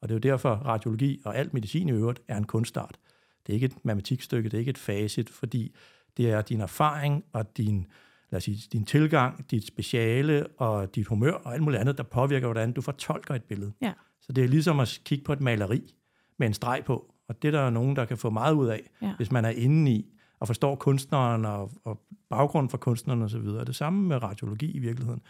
Og 0.00 0.08
det 0.08 0.14
er 0.14 0.16
jo 0.16 0.32
derfor, 0.32 0.50
radiologi 0.50 1.20
og 1.24 1.36
alt 1.36 1.54
medicin 1.54 1.88
i 1.88 1.92
øvrigt 1.92 2.20
er 2.28 2.36
en 2.36 2.44
kunstart. 2.44 2.98
Det 3.46 3.52
er 3.52 3.54
ikke 3.54 3.64
et 3.64 3.84
matematikstykke, 3.84 4.48
det 4.48 4.54
er 4.54 4.58
ikke 4.58 4.70
et 4.70 4.78
facit, 4.78 5.30
fordi 5.30 5.74
det 6.16 6.30
er 6.30 6.42
din 6.42 6.60
erfaring 6.60 7.24
og 7.32 7.56
din, 7.56 7.86
lad 8.30 8.36
os 8.36 8.44
sige, 8.44 8.68
din 8.72 8.84
tilgang, 8.84 9.50
dit 9.50 9.66
speciale 9.66 10.46
og 10.46 10.94
dit 10.94 11.06
humør 11.06 11.32
og 11.32 11.54
alt 11.54 11.62
muligt 11.62 11.80
andet, 11.80 11.98
der 11.98 12.04
påvirker, 12.04 12.46
hvordan 12.46 12.72
du 12.72 12.80
fortolker 12.80 13.34
et 13.34 13.42
billede. 13.42 13.72
Ja. 13.82 13.92
Så 14.20 14.32
det 14.32 14.44
er 14.44 14.48
ligesom 14.48 14.80
at 14.80 15.00
kigge 15.04 15.24
på 15.24 15.32
et 15.32 15.40
maleri 15.40 15.94
med 16.38 16.46
en 16.46 16.54
streg 16.54 16.82
på. 16.86 17.14
Og 17.28 17.42
det 17.42 17.52
der 17.52 17.58
er 17.58 17.64
der 17.64 17.70
nogen, 17.70 17.96
der 17.96 18.04
kan 18.04 18.16
få 18.16 18.30
meget 18.30 18.54
ud 18.54 18.66
af, 18.66 18.90
ja. 19.02 19.14
hvis 19.16 19.32
man 19.32 19.44
er 19.44 19.50
inde 19.50 19.90
i 19.90 20.15
og 20.40 20.46
forstår 20.46 20.74
kunstneren 20.74 21.44
og, 21.44 21.70
og 21.84 22.00
baggrunden 22.30 22.70
for 22.70 22.78
kunstneren 22.78 23.22
osv. 23.22 23.46
Det 23.46 23.76
samme 23.76 24.08
med 24.08 24.22
radiologi 24.22 24.70
i 24.70 24.78
virkeligheden. 24.78 25.22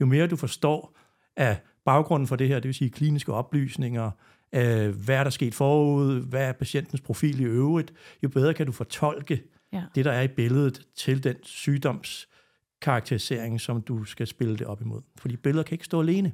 Jo 0.00 0.06
mere 0.06 0.26
du 0.26 0.36
forstår 0.36 0.96
af 1.36 1.60
baggrunden 1.84 2.26
for 2.26 2.36
det 2.36 2.48
her, 2.48 2.54
det 2.54 2.64
vil 2.64 2.74
sige 2.74 2.90
kliniske 2.90 3.32
oplysninger, 3.32 4.10
øh, 4.52 5.04
hvad 5.04 5.16
er 5.16 5.24
der 5.24 5.30
sket 5.30 5.54
forud, 5.54 6.20
hvad 6.20 6.48
er 6.48 6.52
patientens 6.52 7.00
profil 7.00 7.40
i 7.40 7.44
øvrigt, 7.44 7.92
jo 8.22 8.28
bedre 8.28 8.54
kan 8.54 8.66
du 8.66 8.72
fortolke 8.72 9.42
ja. 9.72 9.84
det, 9.94 10.04
der 10.04 10.12
er 10.12 10.22
i 10.22 10.28
billedet 10.28 10.86
til 10.94 11.24
den 11.24 11.36
sygdomskarakterisering, 11.42 13.60
som 13.60 13.82
du 13.82 14.04
skal 14.04 14.26
spille 14.26 14.56
det 14.56 14.66
op 14.66 14.80
imod. 14.80 15.00
Fordi 15.16 15.36
billeder 15.36 15.62
kan 15.62 15.74
ikke 15.74 15.84
stå 15.84 16.00
alene. 16.00 16.32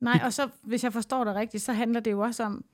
Nej, 0.00 0.20
og 0.24 0.32
så, 0.32 0.48
hvis 0.62 0.84
jeg 0.84 0.92
forstår 0.92 1.24
det 1.24 1.34
rigtigt, 1.34 1.62
så 1.62 1.72
handler 1.72 2.00
det 2.00 2.10
jo 2.10 2.20
også 2.20 2.44
om, 2.44 2.64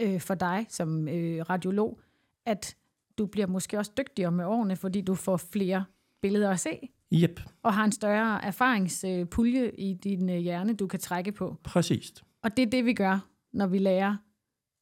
øh, 0.00 0.20
for 0.20 0.34
dig 0.34 0.66
som 0.68 1.08
øh, 1.08 1.50
radiolog, 1.50 2.00
at 2.46 2.76
du 3.18 3.26
bliver 3.26 3.46
måske 3.46 3.78
også 3.78 3.92
dygtigere 3.98 4.32
med 4.32 4.44
årene, 4.44 4.76
fordi 4.76 5.00
du 5.00 5.14
får 5.14 5.36
flere 5.36 5.84
billeder 6.22 6.50
at 6.50 6.60
se. 6.60 6.78
Yep. 7.14 7.40
Og 7.62 7.74
har 7.74 7.84
en 7.84 7.92
større 7.92 8.44
erfaringspulje 8.44 9.70
i 9.70 9.94
din 9.94 10.30
øh, 10.30 10.36
hjerne, 10.36 10.74
du 10.74 10.86
kan 10.86 11.00
trække 11.00 11.32
på. 11.32 11.56
Præcis. 11.64 12.12
Og 12.42 12.56
det 12.56 12.62
er 12.62 12.70
det, 12.70 12.84
vi 12.84 12.92
gør, 12.92 13.28
når 13.52 13.66
vi 13.66 13.78
lærer 13.78 14.16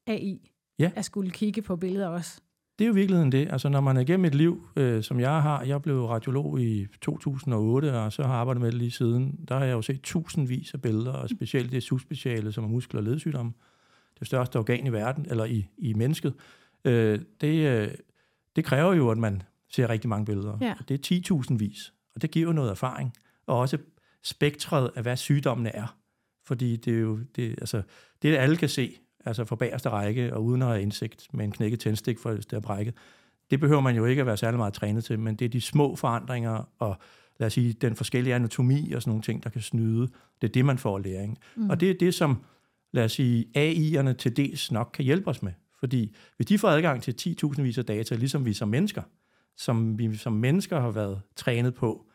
AI 0.07 0.53
ja. 0.79 0.91
at 0.97 1.05
skulle 1.05 1.31
kigge 1.31 1.63
på 1.63 1.77
billeder 1.77 2.09
også. 2.09 2.41
Det 2.79 2.85
er 2.85 2.89
jo 2.89 2.95
virkeligheden 2.95 3.33
det. 3.33 3.49
Altså 3.53 3.69
når 3.69 3.81
man 3.81 3.97
er 3.97 4.01
igennem 4.01 4.25
et 4.25 4.35
liv, 4.35 4.69
øh, 4.77 5.03
som 5.03 5.21
jeg 5.21 5.43
har, 5.43 5.63
jeg 5.63 5.83
blev 5.83 6.05
radiolog 6.05 6.61
i 6.61 6.87
2008, 7.01 7.99
og 7.99 8.13
så 8.13 8.23
har 8.23 8.31
jeg 8.31 8.41
arbejdet 8.41 8.61
med 8.61 8.73
det 8.73 8.79
lige 8.79 8.91
siden, 8.91 9.45
der 9.49 9.59
har 9.59 9.65
jeg 9.65 9.73
jo 9.73 9.83
set 9.83 10.01
tusindvis 10.03 10.75
af 10.75 10.83
billeder, 10.83 11.13
og 11.13 11.29
specielt 11.29 11.73
det 11.73 11.83
subspeciale, 11.83 12.53
som 12.53 12.65
er 12.65 12.69
muskel- 12.69 12.97
og 12.97 13.03
ledsygdomme, 13.03 13.53
det 14.19 14.27
største 14.27 14.59
organ 14.59 14.87
i 14.87 14.93
verden, 14.93 15.27
eller 15.31 15.45
i, 15.45 15.67
i 15.79 15.95
mennesket. 15.95 16.35
Øh, 16.85 17.21
det, 17.41 17.67
øh, 17.67 17.89
det 18.57 18.65
kræver 18.65 18.95
jo, 18.95 19.11
at 19.11 19.19
man 19.19 19.43
ser 19.69 19.91
rigtig 19.91 20.09
mange 20.09 20.27
billeder. 20.27 20.59
Ja. 20.61 20.75
Det 20.89 21.13
er 21.13 21.41
10.000 21.51 21.57
vis, 21.57 21.93
og 22.15 22.23
det 22.23 22.31
giver 22.31 22.53
noget 22.53 22.71
erfaring. 22.71 23.13
Og 23.47 23.59
også 23.59 23.79
spektret 24.23 24.91
af, 24.97 25.03
hvad 25.03 25.17
sygdommene 25.17 25.77
er. 25.77 25.97
Fordi 26.47 26.77
det 26.77 26.95
er 26.95 26.99
jo 27.01 27.19
det, 27.37 27.51
altså, 27.51 27.83
det, 28.23 28.37
alle 28.37 28.57
kan 28.57 28.69
se, 28.69 28.97
altså 29.25 29.45
for 29.45 29.57
bagerste 29.57 29.89
række, 29.89 30.35
og 30.35 30.45
uden 30.45 30.63
at 30.63 30.69
have 30.69 30.83
indsigt 30.83 31.27
med 31.35 31.45
en 31.45 31.53
knækket 31.53 31.81
tændstik, 31.81 32.19
for 32.19 32.31
det 32.31 32.53
er 32.53 32.61
brækket, 32.61 32.95
det 33.51 33.61
behøver 33.61 33.81
man 33.81 33.97
jo 33.97 34.05
ikke 34.05 34.21
at 34.21 34.27
være 34.27 34.37
særlig 34.37 34.59
meget 34.59 34.75
trænet 34.75 35.05
til, 35.05 35.19
men 35.19 35.35
det 35.37 35.45
er 35.45 35.49
de 35.49 35.61
små 35.61 35.97
forandringer, 35.97 36.69
og 36.79 36.97
lad 37.39 37.47
os 37.47 37.53
sige, 37.53 37.73
den 37.73 37.97
forskellige 37.97 38.35
anatomi 38.35 38.93
og 38.93 39.03
sådan 39.03 39.11
nogle 39.11 39.23
ting, 39.23 39.45
der 39.45 39.51
kan 39.51 39.61
snyde. 39.61 40.09
Det 40.41 40.49
er 40.49 40.53
det, 40.53 40.65
man 40.65 40.79
får 40.79 40.99
læring. 40.99 41.39
Mm. 41.57 41.71
Og 41.71 41.81
det 41.81 41.91
er 41.91 41.95
det, 42.01 42.15
som, 42.15 42.45
lad 42.93 43.05
os 43.05 43.13
sige, 43.13 43.47
AI'erne 43.57 44.13
til 44.13 44.37
dels 44.37 44.73
nok 44.73 44.91
kan 44.95 45.05
hjælpe 45.05 45.31
os 45.31 45.43
med. 45.43 45.53
Fordi 45.79 46.15
hvis 46.37 46.47
de 46.47 46.59
får 46.59 46.69
adgang 46.69 47.03
til 47.03 47.37
10.000 47.45 47.63
vis 47.63 47.79
af 47.79 47.85
data, 47.85 48.15
ligesom 48.15 48.45
vi 48.45 48.53
som 48.53 48.69
mennesker, 48.69 49.03
som 49.57 49.99
vi 49.99 50.17
som 50.17 50.33
mennesker 50.33 50.81
har 50.81 50.91
været 50.91 51.21
trænet 51.37 51.75
på, 51.75 52.07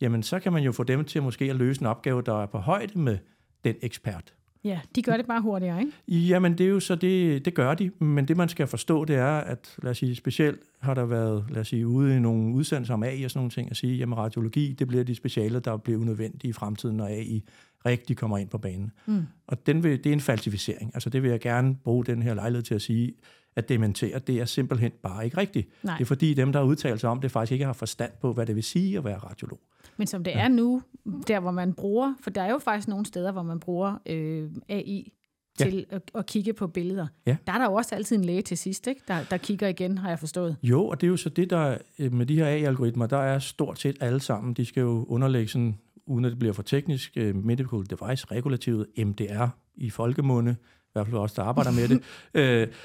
jamen 0.00 0.22
så 0.22 0.40
kan 0.40 0.52
man 0.52 0.62
jo 0.62 0.72
få 0.72 0.84
dem 0.84 1.04
til 1.04 1.18
at 1.18 1.22
måske 1.22 1.50
at 1.50 1.56
løse 1.56 1.80
en 1.80 1.86
opgave, 1.86 2.22
der 2.22 2.42
er 2.42 2.46
på 2.46 2.58
højde 2.58 2.98
med 2.98 3.18
den 3.64 3.76
ekspert. 3.82 4.34
Ja, 4.64 4.80
de 4.96 5.02
gør 5.02 5.16
det 5.16 5.26
bare 5.26 5.40
hurtigere, 5.40 5.80
ikke? 5.80 6.28
Jamen, 6.28 6.58
det 6.58 6.66
er 6.66 6.70
jo 6.70 6.80
så 6.80 6.94
det, 6.94 7.44
det 7.44 7.54
gør 7.54 7.74
de, 7.74 7.90
men 7.98 8.28
det 8.28 8.36
man 8.36 8.48
skal 8.48 8.66
forstå, 8.66 9.04
det 9.04 9.16
er, 9.16 9.36
at 9.36 9.76
lad 9.82 9.90
os 9.90 9.98
sige, 9.98 10.14
specielt 10.16 10.60
har 10.80 10.94
der 10.94 11.04
været, 11.04 11.44
lad 11.50 11.60
os 11.60 11.68
sige, 11.68 11.86
ude 11.86 12.16
i 12.16 12.20
nogle 12.20 12.54
udsendelser 12.54 12.94
om 12.94 13.02
AI 13.02 13.24
og 13.24 13.30
sådan 13.30 13.38
nogle 13.38 13.50
ting, 13.50 13.70
at 13.70 13.76
sige, 13.76 13.96
jamen 13.96 14.18
radiologi, 14.18 14.72
det 14.72 14.88
bliver 14.88 15.04
de 15.04 15.14
speciale, 15.14 15.60
der 15.60 15.76
bliver 15.76 16.00
unødvendige 16.00 16.50
i 16.50 16.52
fremtiden, 16.52 16.96
når 16.96 17.06
AI 17.06 17.42
rigtig 17.86 18.16
kommer 18.16 18.38
ind 18.38 18.48
på 18.48 18.58
banen. 18.58 18.92
Mm. 19.06 19.22
Og 19.46 19.66
den 19.66 19.82
vil, 19.82 20.04
det 20.04 20.06
er 20.06 20.12
en 20.12 20.20
falsificering. 20.20 20.90
Altså 20.94 21.10
det 21.10 21.22
vil 21.22 21.30
jeg 21.30 21.40
gerne 21.40 21.76
bruge 21.84 22.04
den 22.04 22.22
her 22.22 22.34
lejlighed 22.34 22.62
til 22.62 22.74
at 22.74 22.82
sige, 22.82 23.12
at 23.56 23.68
dementere, 23.68 24.18
det 24.18 24.40
er 24.40 24.44
simpelthen 24.44 24.92
bare 25.02 25.24
ikke 25.24 25.36
rigtigt. 25.36 25.68
Nej. 25.82 25.94
Det 25.96 26.04
er 26.04 26.06
fordi 26.06 26.34
dem, 26.34 26.52
der 26.52 26.62
udtaler 26.62 26.96
sig 26.96 27.10
om 27.10 27.20
det, 27.20 27.30
faktisk 27.30 27.52
ikke 27.52 27.64
har 27.64 27.72
forstand 27.72 28.12
på, 28.20 28.32
hvad 28.32 28.46
det 28.46 28.54
vil 28.54 28.64
sige 28.64 28.98
at 28.98 29.04
være 29.04 29.18
radiolog. 29.18 29.60
Men 29.96 30.06
som 30.06 30.24
det 30.24 30.30
ja. 30.30 30.40
er 30.40 30.48
nu, 30.48 30.82
der 31.28 31.40
hvor 31.40 31.50
man 31.50 31.72
bruger, 31.72 32.14
for 32.20 32.30
der 32.30 32.42
er 32.42 32.50
jo 32.50 32.58
faktisk 32.58 32.88
nogle 32.88 33.06
steder, 33.06 33.32
hvor 33.32 33.42
man 33.42 33.60
bruger 33.60 33.98
øh, 34.06 34.50
AI 34.68 35.12
til 35.58 35.86
ja. 35.90 35.96
at, 35.96 36.10
at 36.14 36.26
kigge 36.26 36.52
på 36.52 36.66
billeder. 36.66 37.06
Ja. 37.26 37.36
Der 37.46 37.52
er 37.52 37.58
der 37.58 37.64
jo 37.64 37.74
også 37.74 37.94
altid 37.94 38.16
en 38.16 38.24
læge 38.24 38.42
til 38.42 38.58
sidst, 38.58 38.86
ikke? 38.86 39.00
Der, 39.08 39.24
der 39.30 39.36
kigger 39.36 39.68
igen, 39.68 39.98
har 39.98 40.08
jeg 40.08 40.18
forstået. 40.18 40.56
Jo, 40.62 40.86
og 40.86 41.00
det 41.00 41.06
er 41.06 41.08
jo 41.08 41.16
så 41.16 41.28
det, 41.28 41.50
der 41.50 41.78
øh, 41.98 42.12
med 42.12 42.26
de 42.26 42.36
her 42.36 42.46
AI-algoritmer, 42.46 43.06
der 43.06 43.18
er 43.18 43.38
stort 43.38 43.78
set 43.78 43.96
alle 44.00 44.20
sammen, 44.20 44.54
de 44.54 44.64
skal 44.64 44.80
jo 44.80 45.04
underlægge 45.08 45.48
sådan 45.48 45.78
uden 46.06 46.24
at 46.24 46.30
det 46.30 46.38
bliver 46.38 46.54
for 46.54 46.62
teknisk, 46.62 47.16
uh, 47.20 47.44
Medical 47.44 47.78
Device 47.90 48.26
Regulativet, 48.30 48.86
MDR 48.98 49.46
i 49.74 49.90
folkemunde, 49.90 50.56
i 50.60 50.90
hvert 50.92 51.06
fald 51.06 51.16
også 51.16 51.42
der 51.42 51.48
arbejder 51.48 51.70
med 51.70 51.88
det. 51.88 52.68
uh, 52.68 52.74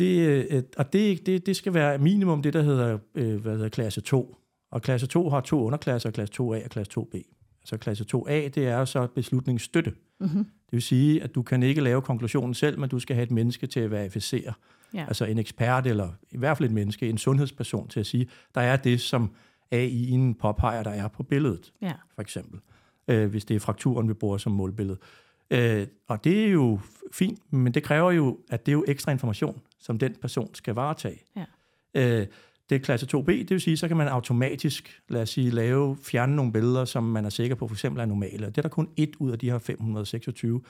det, 0.00 0.46
uh, 0.54 0.62
og 0.76 0.92
det, 0.92 1.26
det, 1.26 1.46
det 1.46 1.56
skal 1.56 1.74
være 1.74 1.98
minimum 1.98 2.42
det, 2.42 2.52
der 2.52 2.62
hedder, 2.62 2.98
uh, 3.14 3.34
hvad 3.34 3.52
hedder 3.52 3.68
klasse 3.68 4.00
2. 4.00 4.36
Og 4.70 4.82
klasse 4.82 5.06
2 5.06 5.28
har 5.28 5.40
to 5.40 5.64
underklasser, 5.64 6.10
klasse 6.10 6.34
2A 6.34 6.64
og 6.64 6.70
klasse 6.70 6.92
2B. 6.98 7.36
Altså 7.62 7.76
klasse 7.76 8.04
2A, 8.14 8.32
det 8.32 8.58
er 8.58 8.84
så 8.84 9.06
beslutningsstøtte. 9.06 9.92
Mm-hmm. 10.20 10.44
Det 10.44 10.72
vil 10.72 10.82
sige, 10.82 11.22
at 11.22 11.34
du 11.34 11.42
kan 11.42 11.62
ikke 11.62 11.80
lave 11.80 12.02
konklusionen 12.02 12.54
selv, 12.54 12.78
men 12.78 12.88
du 12.88 12.98
skal 12.98 13.16
have 13.16 13.22
et 13.24 13.30
menneske 13.30 13.66
til 13.66 13.80
at 13.80 13.90
verificere, 13.90 14.52
Ja. 14.94 15.04
Altså 15.08 15.24
en 15.24 15.38
ekspert, 15.38 15.86
eller 15.86 16.08
i 16.30 16.38
hvert 16.38 16.56
fald 16.56 16.68
et 16.68 16.74
menneske, 16.74 17.08
en 17.08 17.18
sundhedsperson 17.18 17.88
til 17.88 18.00
at 18.00 18.06
sige, 18.06 18.28
der 18.54 18.60
er 18.60 18.76
det, 18.76 19.00
som 19.00 19.30
AI'en 19.74 20.34
påpeger, 20.40 20.82
der 20.82 20.90
er 20.90 21.08
på 21.08 21.22
billedet, 21.22 21.72
ja. 21.82 21.92
for 22.14 22.22
eksempel. 22.22 22.60
Øh, 23.08 23.30
hvis 23.30 23.44
det 23.44 23.56
er 23.56 23.60
frakturen, 23.60 24.08
vi 24.08 24.14
bruger 24.14 24.38
som 24.38 24.52
målbillede. 24.52 24.98
Øh, 25.50 25.86
og 26.08 26.24
det 26.24 26.44
er 26.44 26.48
jo 26.50 26.80
fint, 27.12 27.52
men 27.52 27.74
det 27.74 27.82
kræver 27.82 28.10
jo, 28.10 28.38
at 28.50 28.66
det 28.66 28.72
er 28.72 28.76
jo 28.76 28.84
ekstra 28.88 29.12
information, 29.12 29.60
som 29.80 29.98
den 29.98 30.14
person 30.20 30.54
skal 30.54 30.74
varetage. 30.74 31.22
Ja. 31.36 31.44
Øh, 31.94 32.26
det 32.70 32.76
er 32.76 32.80
klasse 32.80 33.06
2b, 33.16 33.30
det 33.30 33.50
vil 33.50 33.60
sige, 33.60 33.76
så 33.76 33.88
kan 33.88 33.96
man 33.96 34.08
automatisk, 34.08 35.00
lad 35.08 35.22
os 35.22 35.30
sige, 35.30 35.50
lave, 35.50 35.96
fjerne 36.02 36.36
nogle 36.36 36.52
billeder, 36.52 36.84
som 36.84 37.04
man 37.04 37.24
er 37.24 37.30
sikker 37.30 37.56
på 37.56 37.68
for 37.68 37.74
eksempel 37.74 38.00
er 38.00 38.06
normale. 38.06 38.46
Det 38.46 38.58
er 38.58 38.62
der 38.62 38.68
kun 38.68 38.88
et 38.96 39.16
ud 39.18 39.30
af 39.30 39.38
de 39.38 39.50
her 39.50 39.58
526 39.58 40.60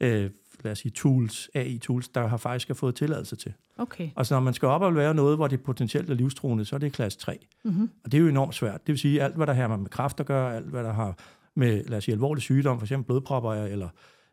øh, 0.00 0.30
lad 0.64 0.72
os 0.72 0.78
sige, 0.78 0.92
tools, 0.92 1.50
AI-tools, 1.54 2.08
der 2.14 2.26
har 2.26 2.36
faktisk 2.36 2.68
har 2.68 2.74
fået 2.74 2.94
tilladelse 2.94 3.36
til. 3.36 3.52
Okay. 3.78 4.10
Og 4.14 4.26
så 4.26 4.34
når 4.34 4.40
man 4.40 4.54
skal 4.54 4.68
op 4.68 4.82
og 4.82 4.94
være 4.94 5.14
noget, 5.14 5.36
hvor 5.36 5.46
det 5.46 5.62
potentielt 5.62 6.10
er 6.10 6.14
livstruende, 6.14 6.64
så 6.64 6.76
er 6.76 6.80
det 6.80 6.92
klasse 6.92 7.18
3. 7.18 7.38
Mm-hmm. 7.64 7.90
Og 8.04 8.12
det 8.12 8.18
er 8.18 8.22
jo 8.22 8.28
enormt 8.28 8.54
svært. 8.54 8.86
Det 8.86 8.92
vil 8.92 8.98
sige, 8.98 9.22
alt 9.22 9.36
hvad 9.36 9.46
der 9.46 9.52
har 9.52 9.76
med 9.76 9.90
kræft 9.90 10.20
at 10.20 10.26
gøre, 10.26 10.56
alt 10.56 10.66
hvad 10.66 10.84
der 10.84 10.92
har 10.92 11.18
med, 11.54 11.84
lad 11.84 11.98
os 11.98 12.04
sige, 12.04 12.12
alvorlig 12.12 12.42
sygdom, 12.42 12.78
for 12.78 12.86
eksempel 12.86 13.06
blodpropper, 13.06 13.52
eller 13.52 13.88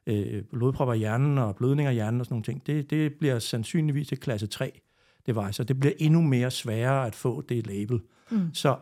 øh, 0.07 0.43
blodpropper 0.43 0.93
i 0.93 0.97
hjernen 0.97 1.37
og 1.37 1.55
blødninger 1.55 1.91
i 1.91 1.93
hjernen 1.93 2.19
og 2.19 2.25
sådan 2.25 2.33
nogle 2.33 2.43
ting, 2.43 2.67
det, 2.67 2.89
det 2.89 3.13
bliver 3.13 3.39
sandsynligvis 3.39 4.07
til 4.07 4.19
klasse 4.19 4.47
3 4.47 4.81
device, 5.27 5.63
og 5.63 5.67
det 5.67 5.79
bliver 5.79 5.93
endnu 5.97 6.21
mere 6.21 6.51
sværere 6.51 7.07
at 7.07 7.15
få 7.15 7.41
det 7.41 7.67
label. 7.67 8.01
Mm. 8.31 8.53
Så, 8.53 8.77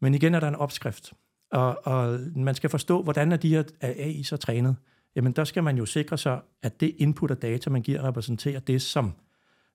men 0.00 0.14
igen 0.14 0.34
er 0.34 0.40
der 0.40 0.48
en 0.48 0.54
opskrift, 0.54 1.12
og, 1.52 1.86
og 1.86 2.20
man 2.36 2.54
skal 2.54 2.70
forstå, 2.70 3.02
hvordan 3.02 3.32
er 3.32 3.36
de 3.36 3.48
her 3.48 3.62
AI 3.80 4.22
så 4.22 4.36
trænet. 4.36 4.76
Jamen 5.16 5.32
der 5.32 5.44
skal 5.44 5.62
man 5.62 5.76
jo 5.76 5.86
sikre 5.86 6.18
sig, 6.18 6.40
at 6.62 6.80
det 6.80 6.94
input 6.98 7.30
af 7.30 7.36
data, 7.36 7.70
man 7.70 7.82
giver, 7.82 8.04
repræsenterer 8.04 8.60
det, 8.60 8.82
som, 8.82 9.12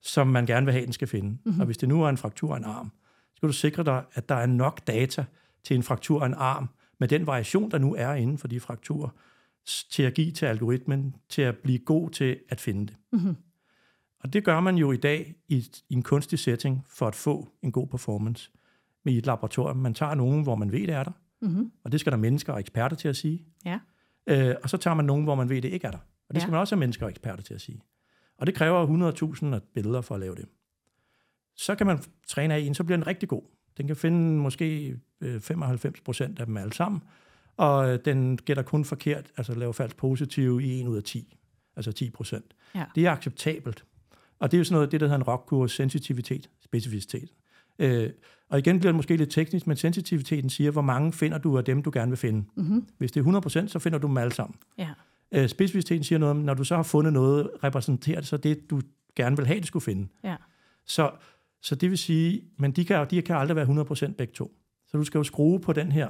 som 0.02 0.28
man 0.28 0.46
gerne 0.46 0.66
vil 0.66 0.74
have, 0.74 0.86
den 0.86 0.94
skal 0.94 1.08
finde. 1.08 1.30
Mm-hmm. 1.30 1.60
Og 1.60 1.66
hvis 1.66 1.78
det 1.78 1.90
nu 1.90 2.04
er 2.04 2.10
en 2.10 2.18
fraktur 2.18 2.54
af 2.54 2.58
en 2.58 2.64
arm, 2.64 2.92
skal 3.36 3.48
du 3.48 3.54
sikre 3.54 3.84
dig, 3.84 4.04
at 4.14 4.30
der 4.30 4.36
er 4.36 4.46
nok 4.46 4.88
data 4.88 5.26
til 5.64 5.76
en 5.76 5.84
fraktur 5.84 6.22
af 6.22 6.26
en 6.26 6.34
arm, 6.34 6.70
med 7.00 7.08
den 7.08 7.28
variation, 7.28 7.72
der 7.72 7.78
nu 7.78 7.96
er 7.96 8.14
inden 8.14 8.38
for 8.38 8.48
de 8.48 8.60
frakturer, 8.60 9.10
til 9.66 10.04
at 10.04 10.14
give 10.14 10.32
til 10.32 10.46
algoritmen, 10.46 11.16
til 11.30 11.42
at 11.42 11.58
blive 11.58 11.80
god 11.80 12.10
til 12.10 12.40
at 12.50 12.62
finde 12.62 12.88
det. 12.88 12.96
Mm-hmm. 13.12 13.36
Og 14.20 14.34
det 14.34 14.44
gør 14.44 14.60
man 14.60 14.76
jo 14.76 14.92
i 14.92 14.98
dag 14.98 15.36
i, 15.48 15.56
i 15.90 15.94
en 15.94 16.04
kunstig 16.04 16.40
setting 16.40 16.86
for 16.90 17.08
at 17.08 17.16
få 17.16 17.52
en 17.62 17.72
god 17.72 17.88
performance 17.88 18.52
med 19.06 19.14
et 19.14 19.26
laboratorium. 19.26 19.78
Man 19.78 19.94
tager 19.94 20.16
nogen, 20.16 20.44
hvor 20.44 20.56
man 20.56 20.72
ved, 20.72 20.80
det 20.80 20.90
er 20.96 21.04
der, 21.04 21.12
mm-hmm. 21.42 21.72
og 21.84 21.92
det 21.92 22.00
skal 22.00 22.12
der 22.12 22.18
mennesker 22.18 22.54
og 22.54 22.60
eksperter 22.60 22.96
til 22.96 23.08
at 23.08 23.16
sige. 23.16 23.46
Ja. 23.66 23.80
Øh, 24.28 24.56
og 24.64 24.70
så 24.70 24.78
tager 24.78 24.96
man 24.96 25.06
nogen, 25.06 25.24
hvor 25.24 25.36
man 25.36 25.50
ved, 25.50 25.62
det 25.62 25.70
ikke 25.70 25.88
er 25.88 25.92
der. 25.92 25.98
Og 25.98 26.36
det 26.36 26.36
Ja. 26.36 26.40
skal 26.40 26.52
man 26.52 26.60
også 26.60 26.76
have 26.76 26.80
mennesker 26.80 27.06
og 27.06 27.10
eksperter 27.10 27.44
til 27.44 27.54
at 27.54 27.62
sige. 27.62 27.82
Og 28.38 28.48
det 28.48 28.56
kræver 28.56 28.88
100.000 29.44 29.54
af 29.56 29.62
billeder 29.74 30.02
for 30.02 30.16
at 30.16 30.22
lave 30.22 30.36
det. 30.36 30.46
Så 31.56 31.76
kan 31.76 31.88
man 31.88 32.00
træne 32.28 32.54
af 32.54 32.60
en, 32.60 32.74
så 32.74 32.84
bliver 32.84 32.98
den 32.98 33.08
rigtig 33.08 33.30
god. 33.30 33.42
Den 33.78 33.88
kan 33.88 33.96
finde 33.96 34.38
måske 34.38 34.98
øh, 35.22 35.42
95 35.42 36.02
procent 36.02 36.40
af 36.40 36.46
dem 36.46 36.58
alle 36.58 36.74
sammen, 36.74 37.02
og 37.58 37.94
øh, 37.94 38.00
den 38.06 38.38
gætter 38.38 38.64
kun 38.64 38.86
forkert, 38.86 39.32
altså 39.38 39.54
laver 39.54 39.72
falsk 39.72 39.98
positiv 39.98 40.62
i 40.62 40.82
1 40.82 40.88
ud 40.88 40.98
af 40.98 41.04
10, 41.04 41.38
altså 41.76 41.92
10 41.92 42.10
procent. 42.10 42.46
Ja. 42.76 42.86
Det 42.96 43.06
er 43.06 43.12
acceptabelt. 43.12 43.86
Og 44.40 44.52
det 44.52 44.58
er 44.58 44.60
jo 44.60 44.64
sådan 44.64 44.74
noget, 44.76 44.92
det 44.92 45.00
der 45.00 45.06
hedder 45.06 45.18
en 45.18 45.24
rockkurve, 45.24 45.70
sensitivitet, 45.70 46.50
specificitet. 46.64 47.30
Øh, 47.80 48.10
og 48.50 48.60
igen 48.60 48.80
bliver 48.80 48.92
det 48.92 48.96
måske 48.96 49.18
lidt 49.18 49.32
teknisk, 49.32 49.68
men 49.68 49.78
sensitiviteten 49.78 50.50
siger, 50.50 50.72
hvor 50.72 50.82
mange 50.82 51.14
finder 51.14 51.38
du 51.38 51.58
af 51.58 51.66
dem, 51.66 51.84
du 51.84 51.92
gerne 51.94 52.12
vil 52.12 52.18
finde. 52.18 52.46
Mm-hmm. 52.56 52.88
Hvis 52.98 53.12
det 53.12 53.20
er 53.20 53.22
100 53.22 53.42
procent, 53.42 53.72
så 53.72 53.80
finder 53.80 54.00
du 54.00 54.08
dem 54.08 54.18
alle 54.18 54.34
sammen. 54.34 54.56
Ja. 54.78 54.90
Øh, 55.32 55.50
specificiteten 55.50 56.04
siger 56.04 56.20
noget 56.20 56.32
om, 56.32 56.38
når 56.38 56.54
du 56.54 56.64
så 56.64 56.76
har 56.76 56.84
fundet 56.84 57.14
noget, 57.14 57.50
repræsenterer 57.64 58.20
det 58.20 58.28
så 58.28 58.38
det, 58.38 58.70
du 58.70 58.82
gerne 59.16 59.38
vil 59.38 59.48
have, 59.48 59.60
det 59.60 59.68
skulle 59.68 59.84
finde. 59.84 60.08
Ja. 60.24 60.36
Så, 60.86 61.12
så 61.62 61.76
det 61.76 61.90
vil 61.90 61.98
sige, 61.98 62.44
men 62.58 62.72
de 62.72 62.86
kan, 62.86 63.08
de 63.10 63.22
kan 63.22 63.36
aldrig 63.36 63.56
være 63.56 63.66
100% 64.12 64.14
begge 64.14 64.34
to. 64.34 64.52
Så 64.88 64.98
du 64.98 65.04
skal 65.04 65.18
jo 65.18 65.24
skrue 65.24 65.60
på 65.60 65.74
den 65.74 65.92
her, 65.92 66.10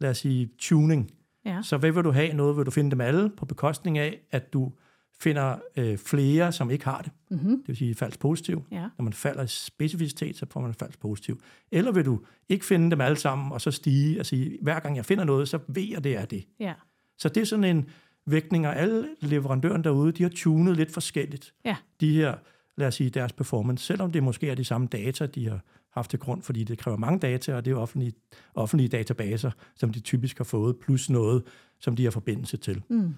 lad 0.00 0.10
os 0.10 0.18
sige, 0.18 0.50
tuning. 0.58 1.10
Ja. 1.44 1.60
Så 1.62 1.76
hvad 1.76 1.90
vil 1.90 2.04
du 2.04 2.10
have? 2.10 2.32
Noget 2.32 2.56
vil 2.56 2.66
du 2.66 2.70
finde 2.70 2.90
dem 2.90 3.00
alle 3.00 3.30
på 3.30 3.44
bekostning 3.44 3.98
af, 3.98 4.20
at 4.30 4.52
du 4.52 4.72
finder 5.20 5.56
øh, 5.76 5.98
flere, 5.98 6.52
som 6.52 6.70
ikke 6.70 6.84
har 6.84 7.00
det. 7.00 7.12
Mm-hmm. 7.30 7.58
Det 7.58 7.68
vil 7.68 7.76
sige 7.76 7.94
falsk 7.94 8.20
positiv. 8.20 8.64
Ja. 8.70 8.88
Når 8.98 9.02
man 9.02 9.12
falder 9.12 9.42
i 9.42 9.48
specificitet, 9.48 10.36
så 10.36 10.46
får 10.50 10.60
man 10.60 10.74
falsk 10.74 11.00
positiv. 11.00 11.40
Eller 11.72 11.92
vil 11.92 12.04
du 12.04 12.20
ikke 12.48 12.64
finde 12.64 12.90
dem 12.90 13.00
alle 13.00 13.16
sammen, 13.16 13.52
og 13.52 13.60
så 13.60 13.70
stige 13.70 14.20
og 14.20 14.26
sige, 14.26 14.58
hver 14.62 14.80
gang 14.80 14.96
jeg 14.96 15.04
finder 15.04 15.24
noget, 15.24 15.48
så 15.48 15.58
ved 15.68 15.82
jeg, 15.82 16.04
det 16.04 16.16
er 16.16 16.24
det. 16.24 16.44
Ja. 16.60 16.72
Så 17.18 17.28
det 17.28 17.40
er 17.40 17.44
sådan 17.44 17.64
en 17.64 17.88
vægtning, 18.26 18.66
og 18.66 18.76
alle 18.76 19.08
leverandøren 19.20 19.84
derude, 19.84 20.12
de 20.12 20.22
har 20.22 20.30
tunet 20.30 20.76
lidt 20.76 20.90
forskelligt. 20.90 21.54
Ja. 21.64 21.76
De 22.00 22.14
her, 22.14 22.34
lad 22.76 22.88
os 22.88 22.94
sige, 22.94 23.10
deres 23.10 23.32
performance, 23.32 23.84
selvom 23.84 24.12
det 24.12 24.22
måske 24.22 24.50
er 24.50 24.54
de 24.54 24.64
samme 24.64 24.86
data, 24.86 25.26
de 25.26 25.48
har 25.48 25.60
haft 25.94 26.10
til 26.10 26.18
grund, 26.18 26.42
fordi 26.42 26.64
det 26.64 26.78
kræver 26.78 26.96
mange 26.98 27.18
data, 27.18 27.54
og 27.56 27.64
det 27.64 27.70
er 27.70 27.76
offentlige, 27.76 28.12
offentlige 28.54 28.88
databaser, 28.88 29.50
som 29.74 29.90
de 29.90 30.00
typisk 30.00 30.36
har 30.38 30.44
fået, 30.44 30.76
plus 30.76 31.10
noget, 31.10 31.42
som 31.80 31.96
de 31.96 32.04
har 32.04 32.10
forbindelse 32.10 32.56
til. 32.56 32.82
Mm. 32.88 33.14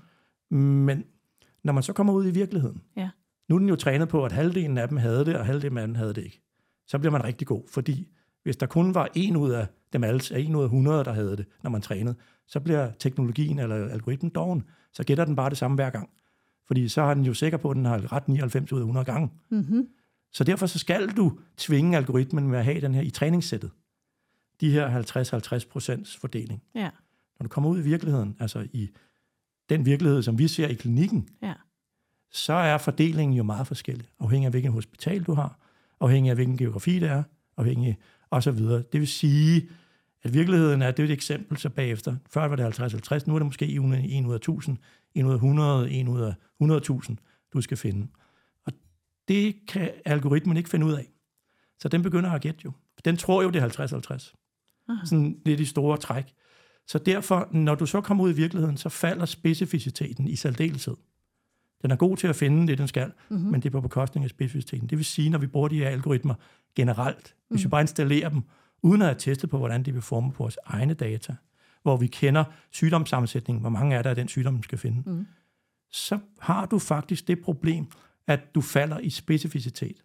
Men 0.58 1.04
når 1.64 1.72
man 1.72 1.82
så 1.82 1.92
kommer 1.92 2.12
ud 2.12 2.26
i 2.26 2.30
virkeligheden, 2.30 2.82
Ja. 2.96 3.10
nu 3.48 3.54
er 3.54 3.58
den 3.58 3.68
jo 3.68 3.76
trænet 3.76 4.08
på, 4.08 4.24
at 4.24 4.32
halvdelen 4.32 4.78
af 4.78 4.88
dem 4.88 4.96
havde 4.96 5.24
det, 5.24 5.36
og 5.36 5.46
halvdelen 5.46 5.78
af 5.78 5.86
dem 5.86 5.94
havde 5.94 6.14
det 6.14 6.24
ikke. 6.24 6.40
Så 6.86 6.98
bliver 6.98 7.12
man 7.12 7.24
rigtig 7.24 7.46
god, 7.46 7.62
fordi 7.68 8.08
hvis 8.42 8.56
der 8.56 8.66
kun 8.66 8.94
var 8.94 9.08
en 9.14 9.36
ud 9.36 9.50
af 9.50 9.66
dem 9.92 10.04
alle, 10.04 10.20
en 10.36 10.54
ud 10.56 10.60
af 10.62 10.66
100, 10.66 11.04
der 11.04 11.12
havde 11.12 11.36
det, 11.36 11.46
når 11.62 11.70
man 11.70 11.80
trænede, 11.82 12.14
så 12.46 12.60
bliver 12.60 12.90
teknologien 12.98 13.58
eller 13.58 13.88
algoritmen 13.88 14.30
doven. 14.30 14.62
Så 14.92 15.04
gætter 15.04 15.24
den 15.24 15.36
bare 15.36 15.50
det 15.50 15.58
samme 15.58 15.74
hver 15.74 15.90
gang. 15.90 16.10
Fordi 16.66 16.88
så 16.88 17.02
er 17.02 17.14
den 17.14 17.24
jo 17.24 17.34
sikker 17.34 17.58
på, 17.58 17.70
at 17.70 17.76
den 17.76 17.84
har 17.84 18.12
ret 18.12 18.28
99 18.28 18.72
ud 18.72 18.78
af 18.78 18.82
100 18.82 19.04
gange. 19.04 19.30
Mm-hmm. 19.50 19.88
Så 20.32 20.44
derfor 20.44 20.66
så 20.66 20.78
skal 20.78 21.08
du 21.08 21.38
tvinge 21.56 21.96
algoritmen 21.96 22.48
med 22.48 22.58
at 22.58 22.64
have 22.64 22.80
den 22.80 22.94
her 22.94 23.02
i 23.02 23.10
træningssættet. 23.10 23.70
De 24.60 24.70
her 24.70 25.02
50-50 25.64 25.68
procents 25.70 26.16
fordeling. 26.16 26.62
Ja. 26.74 26.90
Når 27.38 27.44
du 27.44 27.48
kommer 27.48 27.70
ud 27.70 27.78
i 27.78 27.82
virkeligheden, 27.82 28.36
altså 28.40 28.66
i 28.72 28.90
den 29.68 29.86
virkelighed, 29.86 30.22
som 30.22 30.38
vi 30.38 30.48
ser 30.48 30.68
i 30.68 30.74
klinikken, 30.74 31.28
Ja. 31.42 31.52
så 32.30 32.52
er 32.52 32.78
fordelingen 32.78 33.36
jo 33.36 33.42
meget 33.42 33.66
forskellig, 33.66 34.06
afhængig 34.20 34.46
af 34.46 34.52
hvilken 34.52 34.72
hospital 34.72 35.22
du 35.22 35.34
har, 35.34 35.58
afhængig 36.00 36.30
af 36.30 36.36
hvilken 36.36 36.56
geografi 36.56 36.98
det 36.98 37.08
er, 37.08 37.22
afhængig 37.56 37.98
og 38.30 38.42
så 38.42 38.50
videre. 38.50 38.82
Det 38.92 39.00
vil 39.00 39.08
sige, 39.08 39.68
at 40.22 40.34
virkeligheden 40.34 40.82
er, 40.82 40.90
det 40.90 41.02
er 41.02 41.04
et 41.04 41.12
eksempel 41.12 41.58
så 41.58 41.68
bagefter. 41.70 42.16
Før 42.30 42.44
var 42.46 42.56
det 42.56 42.80
50-50, 42.80 43.26
nu 43.26 43.34
er 43.34 43.38
det 43.38 43.46
måske 43.46 43.66
1 43.66 43.78
ud 44.26 44.32
af 44.32 44.36
1000, 44.36 44.78
1 45.14 45.24
ud 45.24 45.30
af 45.30 45.34
100, 45.34 45.90
1 46.00 46.08
ud 46.08 46.20
af 46.20 46.34
100.000, 46.62 47.14
du 47.52 47.60
skal 47.60 47.76
finde. 47.76 48.08
Det 49.28 49.56
kan 49.68 49.90
algoritmen 50.04 50.56
ikke 50.56 50.70
finde 50.70 50.86
ud 50.86 50.92
af. 50.92 51.06
Så 51.78 51.88
den 51.88 52.02
begynder 52.02 52.30
at 52.30 52.42
gætte 52.42 52.60
jo. 52.64 52.72
Den 53.04 53.16
tror 53.16 53.42
jo, 53.42 53.50
det 53.50 53.62
er 53.62 53.68
50-50. 53.68 54.34
Aha. 54.88 55.06
Sådan 55.06 55.40
lidt 55.46 55.60
i 55.60 55.64
store 55.64 55.96
træk. 55.96 56.24
Så 56.86 56.98
derfor, 56.98 57.48
når 57.52 57.74
du 57.74 57.86
så 57.86 58.00
kommer 58.00 58.24
ud 58.24 58.30
i 58.30 58.36
virkeligheden, 58.36 58.76
så 58.76 58.88
falder 58.88 59.24
specificiteten 59.26 60.28
i 60.28 60.36
særdeleshed. 60.36 60.96
Den 61.82 61.90
er 61.90 61.96
god 61.96 62.16
til 62.16 62.26
at 62.26 62.36
finde 62.36 62.66
det, 62.66 62.78
den 62.78 62.88
skal, 62.88 63.12
Mm-hmm. 63.28 63.50
men 63.50 63.60
det 63.60 63.66
er 63.68 63.70
på 63.70 63.80
bekostning 63.80 64.24
af 64.24 64.30
specificiteten. 64.30 64.88
Det 64.88 64.98
vil 64.98 65.04
sige, 65.04 65.30
når 65.30 65.38
vi 65.38 65.46
bruger 65.46 65.68
de 65.68 65.78
her 65.78 65.88
algoritmer 65.88 66.34
generelt, 66.74 67.34
hvis 67.48 67.60
vi 67.62 67.66
Mhm. 67.66 67.70
bare 67.70 67.80
installerer 67.80 68.28
dem, 68.28 68.42
uden 68.82 69.02
at 69.02 69.08
have 69.08 69.18
testet 69.18 69.50
på, 69.50 69.58
hvordan 69.58 69.82
de 69.82 69.92
vil 69.92 70.02
forme 70.02 70.32
på 70.32 70.42
vores 70.42 70.58
egne 70.66 70.94
data, 70.94 71.36
hvor 71.82 71.96
vi 71.96 72.06
kender 72.06 72.44
sygdomssammensætningen, 72.70 73.60
hvor 73.60 73.70
mange 73.70 73.96
er 73.96 74.02
der 74.02 74.10
af 74.10 74.16
den 74.16 74.28
sygdom, 74.28 74.54
man 74.54 74.62
skal 74.62 74.78
finde, 74.78 75.10
Mm. 75.10 75.26
så 75.90 76.18
har 76.38 76.66
du 76.66 76.78
faktisk 76.78 77.28
det 77.28 77.40
problem, 77.40 77.86
at 78.26 78.54
du 78.54 78.60
falder 78.60 78.98
i 78.98 79.10
specificitet. 79.10 80.04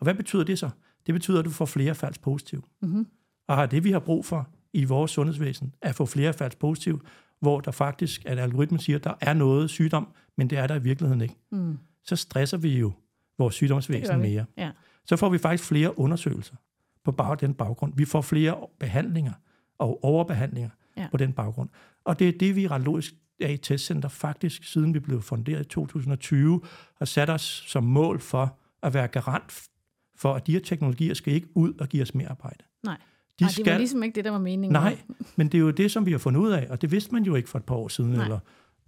Og 0.00 0.04
hvad 0.04 0.14
betyder 0.14 0.44
det 0.44 0.58
så? 0.58 0.70
Det 1.06 1.14
betyder, 1.14 1.38
at 1.38 1.44
du 1.44 1.50
får 1.50 1.64
flere 1.64 1.94
falsk 1.94 2.20
positiv. 2.20 2.64
Mm-hmm. 2.82 3.06
Og 3.48 3.70
det 3.70 3.84
vi 3.84 3.90
har 3.90 3.98
brug 3.98 4.24
for 4.24 4.48
i 4.72 4.84
vores 4.84 5.10
sundhedsvæsen, 5.10 5.74
at 5.82 5.94
få 5.94 6.06
flere 6.06 6.32
falsk 6.32 6.58
positiv, 6.58 7.06
hvor 7.40 7.60
der 7.60 7.70
faktisk, 7.70 8.22
at 8.26 8.38
algoritmen 8.38 8.80
siger, 8.80 8.98
at 8.98 9.04
der 9.04 9.14
er 9.20 9.32
noget 9.32 9.70
sygdom, 9.70 10.08
men 10.36 10.50
det 10.50 10.58
er 10.58 10.66
der 10.66 10.74
i 10.74 10.82
virkeligheden 10.82 11.20
ikke. 11.20 11.36
Mm. 11.50 11.78
Så 12.04 12.16
stresser 12.16 12.56
vi 12.56 12.78
jo 12.78 12.92
vores 13.38 13.54
sygdomsvæsen 13.54 14.20
mere. 14.20 14.44
Ja. 14.56 14.70
Så 15.04 15.16
får 15.16 15.28
vi 15.28 15.38
faktisk 15.38 15.68
flere 15.68 15.98
undersøgelser 15.98 16.56
på 17.04 17.12
bag 17.12 17.40
den 17.40 17.54
baggrund. 17.54 17.92
Vi 17.96 18.04
får 18.04 18.20
flere 18.20 18.66
behandlinger 18.78 19.32
og 19.78 20.04
overbehandlinger 20.04 20.70
Ja. 20.96 21.08
på 21.10 21.16
den 21.16 21.32
baggrund. 21.32 21.68
Og 22.04 22.18
det 22.18 22.28
er 22.28 22.38
det, 22.38 22.56
vi 22.56 22.66
Radiologisk 22.66 23.14
AI 23.40 23.56
Testcenter 23.56 24.08
faktisk, 24.08 24.64
siden 24.64 24.94
vi 24.94 24.98
blev 24.98 25.22
funderet 25.22 25.60
i 25.60 25.68
2020, 25.68 26.60
har 26.98 27.04
sat 27.04 27.30
os 27.30 27.64
som 27.66 27.84
mål 27.84 28.20
for 28.20 28.58
at 28.82 28.94
være 28.94 29.08
garant 29.08 29.68
for, 30.16 30.34
at 30.34 30.46
de 30.46 30.52
her 30.52 30.60
teknologier 30.60 31.14
skal 31.14 31.34
ikke 31.34 31.48
ud 31.54 31.72
og 31.80 31.88
give 31.88 32.02
os 32.02 32.14
mere 32.14 32.28
arbejde. 32.28 32.64
Nej. 32.84 32.96
De 33.38 33.44
Ej, 33.44 33.50
det 33.56 33.66
var 33.66 33.78
ligesom 33.78 34.02
ikke 34.02 34.14
det, 34.14 34.24
der 34.24 34.30
var 34.30 34.38
meningen. 34.38 34.72
Nej, 34.72 34.98
men 35.36 35.48
det 35.48 35.58
er 35.58 35.62
jo 35.62 35.70
det, 35.70 35.90
som 35.90 36.06
vi 36.06 36.10
har 36.10 36.18
fundet 36.18 36.40
ud 36.40 36.50
af, 36.50 36.66
og 36.70 36.82
det 36.82 36.92
vidste 36.92 37.14
man 37.14 37.22
jo 37.22 37.34
ikke 37.34 37.48
for 37.48 37.58
et 37.58 37.64
par 37.64 37.74
år 37.74 37.88
siden, 37.88 38.10
Nej. 38.10 38.24
eller 38.24 38.38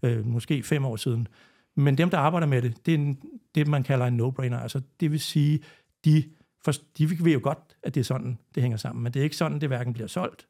øh, 0.02 0.26
måske 0.26 0.62
fem 0.62 0.84
år 0.84 0.96
siden. 0.96 1.28
Men 1.76 1.98
dem, 1.98 2.10
der 2.10 2.18
arbejder 2.18 2.46
med 2.46 2.62
det, 2.62 2.86
det 2.86 2.94
er 2.94 2.98
en, 2.98 3.22
det, 3.54 3.68
man 3.68 3.82
kalder 3.82 4.06
en 4.06 4.20
no-brainer. 4.20 4.62
Altså, 4.62 4.80
det 5.00 5.10
vil 5.10 5.20
sige, 5.20 5.60
de, 6.04 6.24
for, 6.64 6.72
de 6.98 7.24
ved 7.24 7.32
jo 7.32 7.40
godt, 7.42 7.58
at 7.82 7.94
det 7.94 8.00
er 8.00 8.04
sådan, 8.04 8.38
det 8.54 8.62
hænger 8.62 8.78
sammen, 8.78 9.02
men 9.02 9.14
det 9.14 9.20
er 9.20 9.24
ikke 9.24 9.36
sådan, 9.36 9.60
det 9.60 9.68
hverken 9.68 9.92
bliver 9.92 10.06
solgt, 10.06 10.48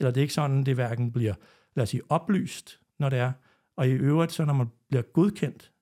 eller 0.00 0.10
det 0.10 0.20
er 0.20 0.22
ikke 0.22 0.34
sådan, 0.34 0.64
det 0.64 0.74
hverken 0.74 1.12
bliver, 1.12 1.34
lad 1.74 1.82
os 1.82 1.88
sige, 1.88 2.02
oplyst, 2.08 2.80
når 3.00 3.08
det 3.08 3.18
er. 3.18 3.32
Og 3.76 3.88
i 3.88 3.90
øvrigt, 3.90 4.32
så 4.32 4.44
når 4.44 4.52
man 4.52 4.66
bliver 4.88 5.02
godkendt 5.02 5.72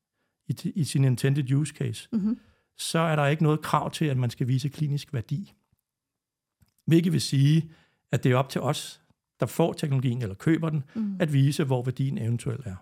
i, 0.48 0.72
i 0.74 0.84
sin 0.84 1.04
intended 1.04 1.52
use 1.52 1.74
case, 1.74 2.08
Mm-hmm. 2.12 2.38
så 2.76 2.98
er 2.98 3.16
der 3.16 3.26
ikke 3.26 3.42
noget 3.42 3.62
krav 3.62 3.90
til, 3.90 4.04
at 4.04 4.16
man 4.16 4.30
skal 4.30 4.48
vise 4.48 4.68
klinisk 4.68 5.14
værdi. 5.14 5.52
Hvilket 6.86 7.12
vil 7.12 7.20
sige, 7.20 7.70
at 8.12 8.24
det 8.24 8.32
er 8.32 8.36
op 8.36 8.48
til 8.48 8.60
os, 8.60 9.00
der 9.40 9.46
får 9.46 9.72
teknologien 9.72 10.22
eller 10.22 10.34
køber 10.34 10.70
den, 10.70 10.84
mm. 10.94 11.16
at 11.20 11.32
vise, 11.32 11.64
hvor 11.64 11.82
værdien 11.82 12.18
eventuelt 12.18 12.66
er. 12.66 12.76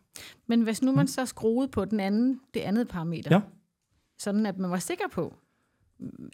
Men 0.47 0.63
hvis 0.63 0.83
nu 0.83 0.93
man 0.93 1.03
mm. 1.03 1.07
så 1.07 1.27
skruede 1.27 1.69
på 1.69 1.85
den 1.85 2.01
anden, 2.01 2.41
det 2.55 2.61
andet 2.61 2.89
parameter, 2.89 3.35
ja. 3.35 3.41
sådan 4.19 4.47
at 4.47 4.59
man 4.59 4.71
var 4.71 4.79
sikker 4.79 5.05
på, 5.13 5.35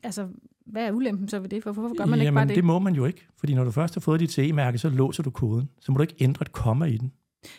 altså, 0.03 0.29
hvad 0.67 0.87
er 0.87 0.93
ulempen 0.93 1.29
så 1.29 1.39
ved 1.39 1.49
det? 1.49 1.63
Hvorfor 1.63 1.83
gør 1.97 2.07
man 2.07 2.19
Jamen, 2.19 2.21
ikke 2.21 2.33
bare 2.33 2.47
det? 2.47 2.57
det 2.57 2.65
må 2.65 2.79
man 2.79 2.95
jo 2.95 3.05
ikke, 3.05 3.27
fordi 3.37 3.55
når 3.55 3.65
du 3.65 3.71
først 3.71 3.95
har 3.95 4.01
fået 4.01 4.21
dit 4.21 4.33
CE-mærke, 4.33 4.79
så 4.79 4.89
låser 4.89 5.23
du 5.23 5.31
koden. 5.31 5.69
Så 5.81 5.93
må 5.93 5.99
du 5.99 6.03
ikke 6.03 6.17
ændre 6.21 6.43
et 6.43 6.53
komma 6.53 6.85
i 6.85 6.97
den. 6.97 7.13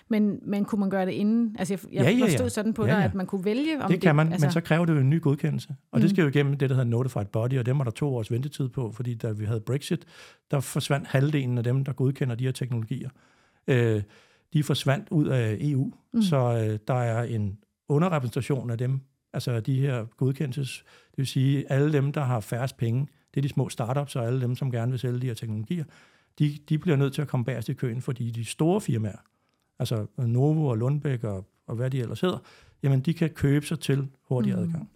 Men, 0.07 0.39
men 0.41 0.65
kunne 0.65 0.79
man 0.79 0.89
gøre 0.89 1.05
det 1.05 1.11
inden? 1.11 1.55
Altså, 1.59 1.73
jeg, 1.73 1.79
jeg 1.93 2.03
ja, 2.03 2.11
ja, 2.11 2.17
ja. 2.17 2.25
forstod 2.25 2.49
sådan 2.49 2.73
på 2.73 2.85
ja, 2.85 2.91
dig, 2.91 2.99
ja. 2.99 3.05
at 3.05 3.13
man 3.13 3.25
kunne 3.25 3.45
vælge 3.45 3.83
om 3.83 3.91
det. 3.91 4.01
kan 4.01 4.15
man, 4.15 4.31
altså... 4.31 4.47
men 4.47 4.51
så 4.51 4.61
kræver 4.61 4.85
det 4.85 4.93
jo 4.93 4.99
en 4.99 5.09
ny 5.09 5.21
godkendelse. 5.21 5.75
Og 5.91 5.99
mm. 5.99 6.01
det 6.01 6.09
skal 6.09 6.21
jo 6.21 6.27
igennem 6.27 6.57
det, 6.57 6.69
der 6.69 6.75
hedder 6.75 6.89
Notified 6.89 7.25
Body, 7.25 7.59
og 7.59 7.65
dem 7.65 7.77
var 7.77 7.83
der 7.83 7.91
to 7.91 8.15
års 8.15 8.31
ventetid 8.31 8.69
på, 8.69 8.91
fordi 8.91 9.15
da 9.15 9.31
vi 9.31 9.45
havde 9.45 9.59
Brexit, 9.59 10.05
der 10.51 10.59
forsvandt 10.59 11.07
halvdelen 11.07 11.57
af 11.57 11.63
dem, 11.63 11.85
der 11.85 11.93
godkender 11.93 12.35
de 12.35 12.43
her 12.43 12.51
teknologier. 12.51 13.09
Øh, 13.67 14.01
de 14.53 14.63
forsvandt 14.63 15.07
ud 15.11 15.27
af 15.27 15.57
EU, 15.59 15.91
mm. 16.13 16.21
så 16.21 16.37
øh, 16.37 16.79
der 16.87 16.93
er 16.93 17.23
en 17.23 17.57
underrepræsentation 17.89 18.69
af 18.69 18.77
dem, 18.77 18.99
altså 19.33 19.59
de 19.59 19.79
her 19.79 20.05
godkendelses, 20.17 20.83
det 21.11 21.17
vil 21.17 21.27
sige 21.27 21.71
alle 21.71 21.93
dem, 21.93 22.11
der 22.11 22.21
har 22.21 22.39
færrest 22.39 22.77
penge, 22.77 23.07
det 23.33 23.39
er 23.39 23.41
de 23.41 23.49
små 23.49 23.69
startups 23.69 24.15
og 24.15 24.27
alle 24.27 24.41
dem, 24.41 24.55
som 24.55 24.71
gerne 24.71 24.91
vil 24.91 24.99
sælge 24.99 25.19
de 25.19 25.27
her 25.27 25.33
teknologier, 25.33 25.83
de, 26.39 26.57
de 26.69 26.77
bliver 26.77 26.97
nødt 26.97 27.13
til 27.13 27.21
at 27.21 27.27
komme 27.27 27.45
bagerst 27.45 27.69
i 27.69 27.73
køen, 27.73 28.01
fordi 28.01 28.31
de 28.31 28.45
store 28.45 28.81
firmaer, 28.81 29.17
altså 29.83 30.05
Novo 30.17 30.67
og 30.67 30.77
Lundbæk 30.77 31.23
og, 31.23 31.45
og 31.67 31.75
hvad 31.75 31.89
de 31.89 31.99
ellers 31.99 32.21
hedder, 32.21 32.37
jamen 32.83 32.99
de 32.99 33.13
kan 33.13 33.29
købe 33.29 33.65
sig 33.65 33.79
til 33.79 34.07
hurtig 34.21 34.55
mm. 34.55 34.61
adgang. 34.61 34.89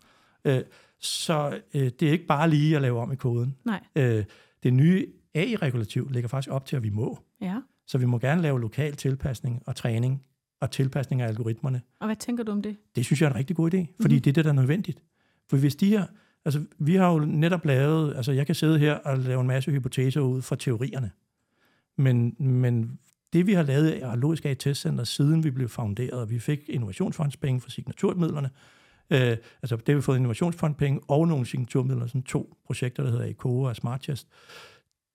Øh, 0.46 0.62
så 1.00 1.60
øh, 1.74 1.92
det 2.00 2.08
er 2.08 2.12
ikke 2.12 2.26
bare 2.26 2.50
lige 2.50 2.76
at 2.76 2.82
lave 2.82 3.00
om 3.00 3.12
i 3.12 3.16
koden. 3.16 3.56
Nej. 3.66 3.84
Øh, 3.96 4.24
det 4.64 4.74
nye 4.74 5.08
AI-regulativ 5.36 6.10
ligger 6.10 6.28
faktisk 6.28 6.52
op 6.52 6.66
til, 6.66 6.76
at 6.76 6.84
vi 6.84 6.90
må. 6.90 7.20
Ja. 7.42 7.62
Så 7.88 7.98
vi 7.98 8.06
må 8.06 8.20
gerne 8.20 8.42
lave 8.42 8.62
lokal 8.62 8.96
tilpasning 8.96 9.64
og 9.66 9.76
træning 9.76 10.26
og 10.60 10.72
tilpasning 10.72 11.22
af 11.22 11.28
algoritmerne. 11.28 11.82
Og 12.00 12.08
hvad 12.08 12.16
tænker 12.16 12.44
du 12.44 12.52
om 12.52 12.62
det? 12.62 12.78
Det 12.96 13.06
synes 13.06 13.22
jeg 13.22 13.28
er 13.28 13.32
en 13.32 13.38
rigtig 13.38 13.56
god 13.56 13.74
idé, 13.74 13.86
fordi 14.02 14.16
mm. 14.16 14.22
det 14.22 14.28
er 14.28 14.34
det, 14.34 14.46
der 14.46 14.52
er 14.52 14.56
nødvendigt. 14.56 15.04
For 15.50 15.58
hvis 15.58 15.76
de 15.76 15.90
her, 15.90 16.06
altså 16.46 16.64
vi 16.80 16.96
har 16.96 17.12
jo 17.12 17.20
netop 17.20 17.66
lavet, 17.66 18.16
altså 18.16 18.32
jeg 18.32 18.46
kan 18.46 18.56
sidde 18.56 18.80
her 18.80 18.94
og 18.94 19.18
lave 19.18 19.42
en 19.42 19.48
masse 19.48 19.72
hypoteser 19.72 20.22
ud 20.22 20.42
fra 20.42 20.56
teorierne, 20.56 21.12
men, 21.98 22.36
men 22.40 23.00
det 23.34 23.48
vi 23.48 23.54
har 23.54 23.64
lavet 23.64 23.96
i 23.96 24.18
Logisk 24.18 24.46
AI 24.46 24.56
Testcenter, 24.56 25.04
siden 25.04 25.44
vi 25.44 25.52
blev 25.52 25.70
founderet, 25.70 26.22
og 26.22 26.30
vi 26.30 26.40
fik 26.40 26.70
innovationsfondspenge 26.70 27.62
for 27.62 27.70
signaturmidlerne, 27.70 28.50
øh, 29.10 29.38
altså 29.62 29.76
det 29.76 29.88
har 29.88 29.96
vi 29.96 30.02
fået 30.02 30.18
innovationsfondpenge 30.18 31.00
og 31.08 31.28
nogle 31.28 31.46
signaturmidler, 31.46 32.08
sådan 32.08 32.24
to 32.24 32.58
projekter, 32.66 33.04
der 33.04 33.10
hedder 33.10 33.26
ECO 33.26 33.62
og 33.62 33.76
SmartChest, 33.76 34.28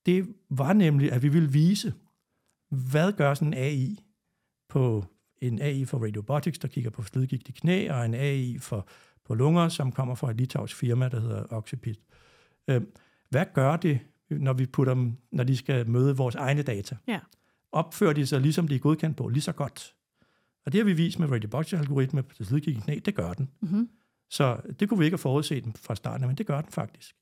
det 0.06 0.34
var 0.50 0.72
nemlig, 0.72 1.12
at 1.12 1.22
vi 1.22 1.28
ville 1.28 1.52
vise, 1.52 1.94
hvad 2.68 3.12
gør 3.12 3.34
sådan 3.34 3.48
en 3.48 3.58
AI 3.58 3.98
på 4.68 5.04
en 5.42 5.60
AI 5.60 5.84
for 5.84 6.04
radiobotics, 6.04 6.58
der 6.58 6.68
kigger 6.68 6.90
på 6.90 7.02
slidgigt 7.02 7.48
i 7.48 7.52
knæ, 7.52 7.90
og 7.90 8.04
en 8.04 8.14
AI 8.14 8.58
for, 8.58 8.88
på 9.24 9.34
lunger, 9.34 9.68
som 9.68 9.92
kommer 9.92 10.14
fra 10.14 10.30
et 10.30 10.36
litauisk 10.36 10.76
firma, 10.76 11.08
der 11.08 11.20
hedder 11.20 11.44
Oxipit. 11.50 12.00
Øh, 12.68 12.82
hvad 13.30 13.44
gør 13.54 13.76
det, 13.76 13.98
når 14.30 14.52
vi 14.52 14.66
putter 14.66 14.94
dem, 14.94 15.16
når 15.32 15.44
de 15.44 15.56
skal 15.56 15.90
møde 15.90 16.16
vores 16.16 16.34
egne 16.34 16.62
data? 16.62 16.96
Ja. 17.08 17.18
Opfører 17.72 18.12
de 18.12 18.26
sig, 18.26 18.40
ligesom 18.40 18.68
de 18.68 18.74
er 18.74 18.78
godkendt 18.78 19.16
på, 19.16 19.28
lige 19.28 19.42
så 19.42 19.52
godt? 19.52 19.94
Og 20.66 20.72
det 20.72 20.78
har 20.78 20.84
vi 20.84 20.92
vist 20.92 21.18
med 21.18 21.28
radiobotics-algoritme 21.28 22.22
på 22.22 22.34
slidgigt 22.44 22.78
i 22.78 22.80
knæ, 22.80 22.98
det 23.04 23.14
gør 23.14 23.32
den. 23.32 23.48
Mm-hmm. 23.60 23.88
Så 24.30 24.56
det 24.80 24.88
kunne 24.88 24.98
vi 24.98 25.04
ikke 25.04 25.14
have 25.14 25.18
forudset 25.18 25.64
den 25.64 25.72
fra 25.72 25.94
starten, 25.94 26.26
men 26.26 26.36
det 26.36 26.46
gør 26.46 26.60
den 26.60 26.72
faktisk. 26.72 27.14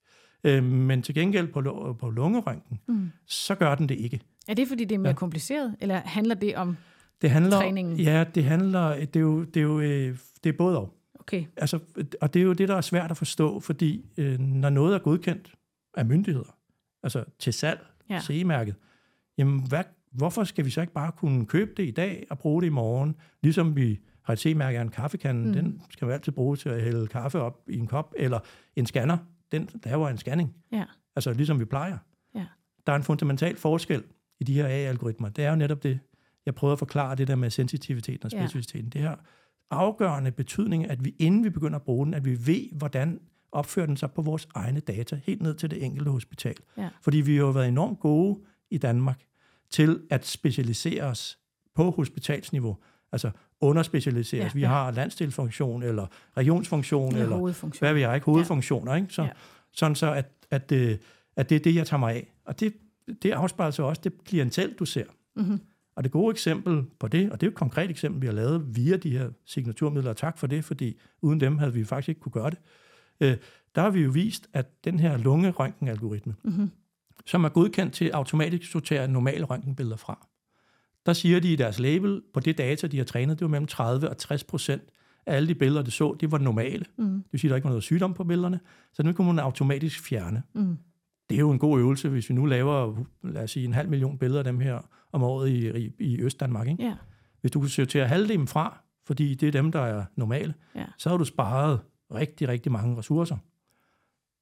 Øh, 0.45 0.65
men 0.65 1.03
til 1.03 1.15
gengæld 1.15 1.49
på, 1.49 1.97
på 2.01 2.11
lungerøntgen, 2.11 2.81
mm. 2.89 3.11
så 3.27 3.55
gør 3.55 3.75
den 3.75 3.89
det 3.89 3.95
ikke. 3.95 4.21
Er 4.49 4.55
det, 4.55 4.69
fordi 4.69 4.85
det 4.85 4.95
er 4.95 4.99
mere 4.99 5.09
ja. 5.09 5.15
kompliceret, 5.15 5.77
eller 5.81 6.01
handler 6.05 6.35
det 6.35 6.57
om 6.57 6.77
det 7.23 7.31
handler, 7.31 7.57
træningen? 7.57 8.01
Ja, 8.01 8.25
det 8.35 8.45
handler, 8.45 8.95
det 8.97 9.17
er 9.17 9.21
jo, 9.21 9.45
det 9.45 9.57
er 9.57 9.65
jo 9.65 9.81
øh, 9.81 10.19
det 10.45 10.51
er 10.51 10.57
både 10.59 10.79
og. 10.79 10.95
Okay. 11.15 11.45
Altså, 11.57 11.79
og 12.21 12.35
det 12.35 12.41
er 12.41 12.45
jo 12.45 12.53
det, 12.53 12.69
der 12.69 12.77
er 12.77 12.81
svært 12.81 13.11
at 13.11 13.17
forstå, 13.17 13.61
fordi 13.61 14.05
øh, 14.17 14.39
når 14.39 14.71
noget 14.71 14.95
er 14.95 14.99
godkendt 14.99 15.55
af 15.97 16.07
myndigheder, 16.07 16.57
altså 17.03 17.25
til 17.39 17.53
salg, 17.53 17.87
ja. 18.11 18.21
CE-mærket, 18.21 18.75
jamen 19.39 19.69
hvad, 19.69 19.85
hvorfor 20.13 20.45
skal 20.45 20.65
vi 20.65 20.71
så 20.71 20.81
ikke 20.81 20.93
bare 20.93 21.13
kunne 21.13 21.47
købe 21.47 21.71
det 21.77 21.89
i 21.89 21.91
dag 21.91 22.27
og 22.31 22.39
bruge 22.39 22.63
det 22.63 22.67
i 22.67 22.71
morgen, 22.71 23.17
ligesom 23.43 23.77
vi 23.77 24.01
har 24.23 24.33
et 24.33 24.39
CE-mærke 24.39 24.79
af 24.79 24.83
en 24.83 24.89
kaffekande, 24.89 25.47
mm. 25.47 25.53
den 25.53 25.83
skal 25.91 26.09
vi 26.09 26.13
altid 26.13 26.33
bruge 26.33 26.57
til 26.57 26.69
at 26.69 26.83
hælde 26.83 27.07
kaffe 27.07 27.41
op 27.41 27.61
i 27.69 27.79
en 27.79 27.87
kop, 27.87 28.15
eller 28.17 28.39
en 28.77 28.87
scanner, 28.87 29.19
den 29.53 29.69
laver 29.85 30.09
en 30.09 30.19
scanning. 30.19 30.55
Ja. 30.73 30.85
Altså 31.17 31.33
ligesom 31.33 31.61
vi 31.61 31.65
plejer. 31.65 31.99
Ja. 32.35 32.47
Der 32.87 32.93
er 32.93 32.97
en 32.97 33.03
fundamental 33.03 33.57
forskel 33.57 34.03
i 34.41 34.45
de 34.45 34.55
her 34.55 34.67
AI-algoritmer. 34.67 35.29
Det 35.29 35.45
er 35.45 35.51
jo 35.51 35.57
netop 35.57 35.83
det, 35.83 35.99
jeg 36.47 36.55
prøvede 36.55 36.73
at 36.73 36.79
forklare 36.79 37.15
det 37.15 37.29
der 37.29 37.37
med 37.37 37.51
sensitiviteten 37.51 38.25
og 38.25 38.31
specificiteten. 38.31 38.93
Ja. 38.95 39.01
Det 39.01 39.09
her 39.09 39.17
afgørende 39.71 40.31
betydning, 40.31 40.91
at 40.91 41.05
vi 41.05 41.15
inden 41.19 41.45
vi 41.45 41.51
begynder 41.51 41.77
at 41.77 41.83
bruge 41.83 42.07
den, 42.07 42.15
at 42.15 42.25
vi 42.25 42.47
ved, 42.47 42.69
hvordan 42.73 43.21
opfører 43.53 43.87
den 43.87 43.97
sig 43.97 44.11
på 44.11 44.23
vores 44.23 44.49
egne 44.55 44.81
data, 44.81 45.21
helt 45.25 45.43
ned 45.43 45.55
til 45.55 45.71
det 45.71 45.85
enkelte 45.85 46.11
hospital. 46.11 46.55
Ja. 46.77 46.89
Fordi 47.03 47.21
vi 47.21 47.37
har 47.37 47.43
jo 47.43 47.51
været 47.51 47.69
enormt 47.69 48.01
gode 48.01 48.41
i 48.71 48.79
Danmark 48.79 49.21
til 49.71 50.01
at 50.11 50.27
specialisere 50.27 51.03
os 51.03 51.39
på 51.75 51.91
hospitalsniveau. 51.91 52.77
Altså 53.13 53.31
underspecialisere 53.61 54.41
os. 54.41 54.45
Ja, 54.45 54.51
vi 54.55 54.61
ja. 54.61 54.69
har 54.69 54.91
landstilfunktion, 54.91 55.83
eller 55.83 56.07
regionsfunktion, 56.37 57.17
ja, 57.17 57.23
eller 57.23 57.79
hvad 57.79 57.95
vi 57.95 58.03
har, 58.03 58.15
ikke? 58.15 58.25
Hovedfunktioner, 58.25 58.95
ikke? 58.95 59.07
Så, 59.11 59.23
Ja. 59.23 59.31
Sådan 59.73 59.95
så, 59.95 60.13
at, 60.13 60.27
at, 60.51 60.73
øh, 60.73 60.99
at 61.37 61.51
det 61.51 61.57
er 61.57 61.61
det, 61.61 61.75
jeg 61.75 61.87
tager 61.87 61.99
mig 61.99 62.15
af. 62.15 62.33
Og 62.45 62.61
det, 62.61 62.75
det 63.23 63.31
afspejler 63.31 63.71
sig 63.71 63.85
også 63.85 64.01
det 64.05 64.25
klientel, 64.25 64.75
du 64.79 64.85
ser. 64.85 65.05
Mm-hmm. 65.37 65.61
Og 65.97 66.05
det 66.05 66.13
gode 66.13 66.31
eksempel 66.31 66.85
på 67.01 67.09
det, 67.09 67.33
og 67.33 67.41
det 67.41 67.47
er 67.47 67.51
et 67.51 67.57
konkret 67.57 67.91
eksempel, 67.91 68.23
vi 68.23 68.27
har 68.27 68.35
lavet 68.35 68.77
via 68.77 68.97
de 68.97 69.11
her 69.11 69.31
signaturmidler, 69.47 70.11
og 70.11 70.17
tak 70.17 70.39
for 70.39 70.47
det, 70.47 70.65
fordi 70.65 70.99
uden 71.21 71.41
dem 71.41 71.59
havde 71.59 71.73
vi 71.73 71.85
faktisk 71.85 72.09
ikke 72.09 72.21
kunne 72.21 72.33
gøre 72.33 72.51
det. 72.51 72.59
Øh, 73.21 73.37
der 73.75 73.83
har 73.83 73.91
vi 73.91 74.01
jo 74.01 74.11
vist, 74.11 74.49
at 74.53 74.85
den 74.85 74.99
her 74.99 75.17
lungerøntgen-algoritme, 75.17 76.35
mm-hmm. 76.45 76.71
Som 77.31 77.45
er 77.45 77.49
godkendt 77.49 77.95
til 77.95 78.11
automatisk 78.11 78.71
sortere 78.71 79.09
normale 79.09 79.45
røntgenbilleder 79.45 79.97
fra, 79.97 80.27
der 81.07 81.13
siger 81.13 81.41
de 81.41 81.53
i 81.53 81.57
deres 81.57 81.79
label, 81.79 82.23
på 82.35 82.41
det 82.41 82.59
data, 82.59 82.87
de 82.87 82.97
har 82.99 83.05
trænet, 83.05 83.39
det 83.39 83.45
var 83.45 83.49
mellem 83.51 83.67
30 83.67 84.09
og 84.11 84.19
60 84.19 84.45
procent 84.45 84.83
af 85.27 85.37
alle 85.37 85.49
de 85.49 85.55
billeder, 85.55 85.83
de 85.83 85.91
så, 85.91 86.17
det 86.21 86.33
var 86.33 86.39
normale. 86.39 86.85
Mm. 86.99 87.05
Det 87.23 87.33
vil 87.33 87.41
sige, 87.41 87.49
at 87.49 87.51
der 87.51 87.57
ikke 87.57 87.65
var 87.65 87.71
noget 87.71 87.83
sygdom 87.83 88.15
på 88.15 88.25
billederne, 88.25 88.61
så 88.93 89.03
den 89.03 89.15
kunne 89.15 89.27
man 89.27 89.39
automatisk 89.39 90.01
fjerne. 90.03 90.43
Mm. 90.55 90.77
Det 91.31 91.37
er 91.37 91.41
jo 91.41 91.51
en 91.51 91.59
god 91.59 91.79
øvelse, 91.81 92.09
hvis 92.09 92.29
vi 92.31 92.35
nu 92.35 92.45
laver, 92.47 93.05
lad 93.23 93.43
os 93.43 93.51
sige, 93.51 93.65
en 93.65 93.73
halv 93.75 93.89
million 93.89 94.19
billeder 94.19 94.41
af 94.41 94.45
dem 94.45 94.61
her 94.61 94.81
om 95.13 95.23
året 95.23 95.49
i, 95.49 95.79
i, 95.79 95.93
i 95.99 96.21
Øst-Danmark. 96.21 96.69
Ikke? 96.69 96.83
Ja. 96.85 96.95
Hvis 97.41 97.53
du 97.53 97.61
kunne 97.61 97.69
sortere 97.71 98.09
halvdelen 98.09 98.47
fra, 98.49 98.81
fordi 99.07 99.35
det 99.35 99.47
er 99.47 99.53
dem, 99.53 99.73
der 99.73 99.81
er 99.81 100.05
normale, 100.17 100.55
Ja. 100.75 100.85
så 100.99 101.09
har 101.11 101.17
du 101.17 101.25
sparet 101.25 101.81
rigtig, 102.15 102.49
rigtig 102.49 102.73
mange 102.73 102.99
ressourcer. 102.99 103.37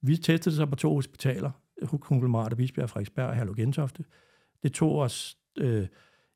Vi 0.01 0.15
testede 0.15 0.39
det 0.45 0.53
så 0.57 0.65
på 0.65 0.75
to 0.75 0.93
hospitaler, 0.93 1.51
Konglomerat 1.87 2.51
og 2.51 2.57
Bisbjerg 2.57 2.89
Frederiksberg 2.89 3.27
og 3.27 3.35
Herlug 3.35 3.55
Gentofte. 3.55 4.03
Det 4.63 4.73
tog 4.73 4.95
os 4.97 5.37
øh, 5.57 5.87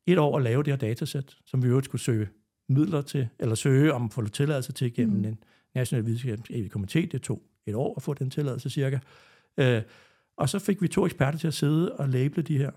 et 0.05 0.17
år 0.17 0.37
at 0.37 0.43
lave 0.43 0.63
det 0.63 0.71
her 0.73 0.77
datasæt, 0.77 1.35
som 1.45 1.63
vi 1.63 1.67
øvrigt 1.67 1.85
skulle 1.85 2.01
søge 2.01 2.27
midler 2.69 3.01
til, 3.01 3.27
eller 3.39 3.55
søge 3.55 3.93
om 3.93 4.05
at 4.05 4.13
få 4.13 4.27
tilladelse 4.27 4.71
til 4.71 4.93
gennem 4.93 5.17
Mm. 5.17 5.25
en 5.25 5.39
national 5.75 6.05
videnskabelig 6.05 6.71
komité. 6.75 7.05
Det 7.11 7.21
tog 7.21 7.41
et 7.65 7.75
år 7.75 7.93
at 7.97 8.03
få 8.03 8.13
den 8.13 8.29
tilladelse 8.29 8.69
cirka. 8.69 8.99
Øh, 9.57 9.81
og 10.37 10.49
så 10.49 10.59
fik 10.59 10.81
vi 10.81 10.87
to 10.87 11.05
eksperter 11.05 11.39
til 11.39 11.47
at 11.47 11.53
sidde 11.53 11.95
og 11.95 12.09
label 12.09 12.47
de 12.47 12.57
her 12.57 12.71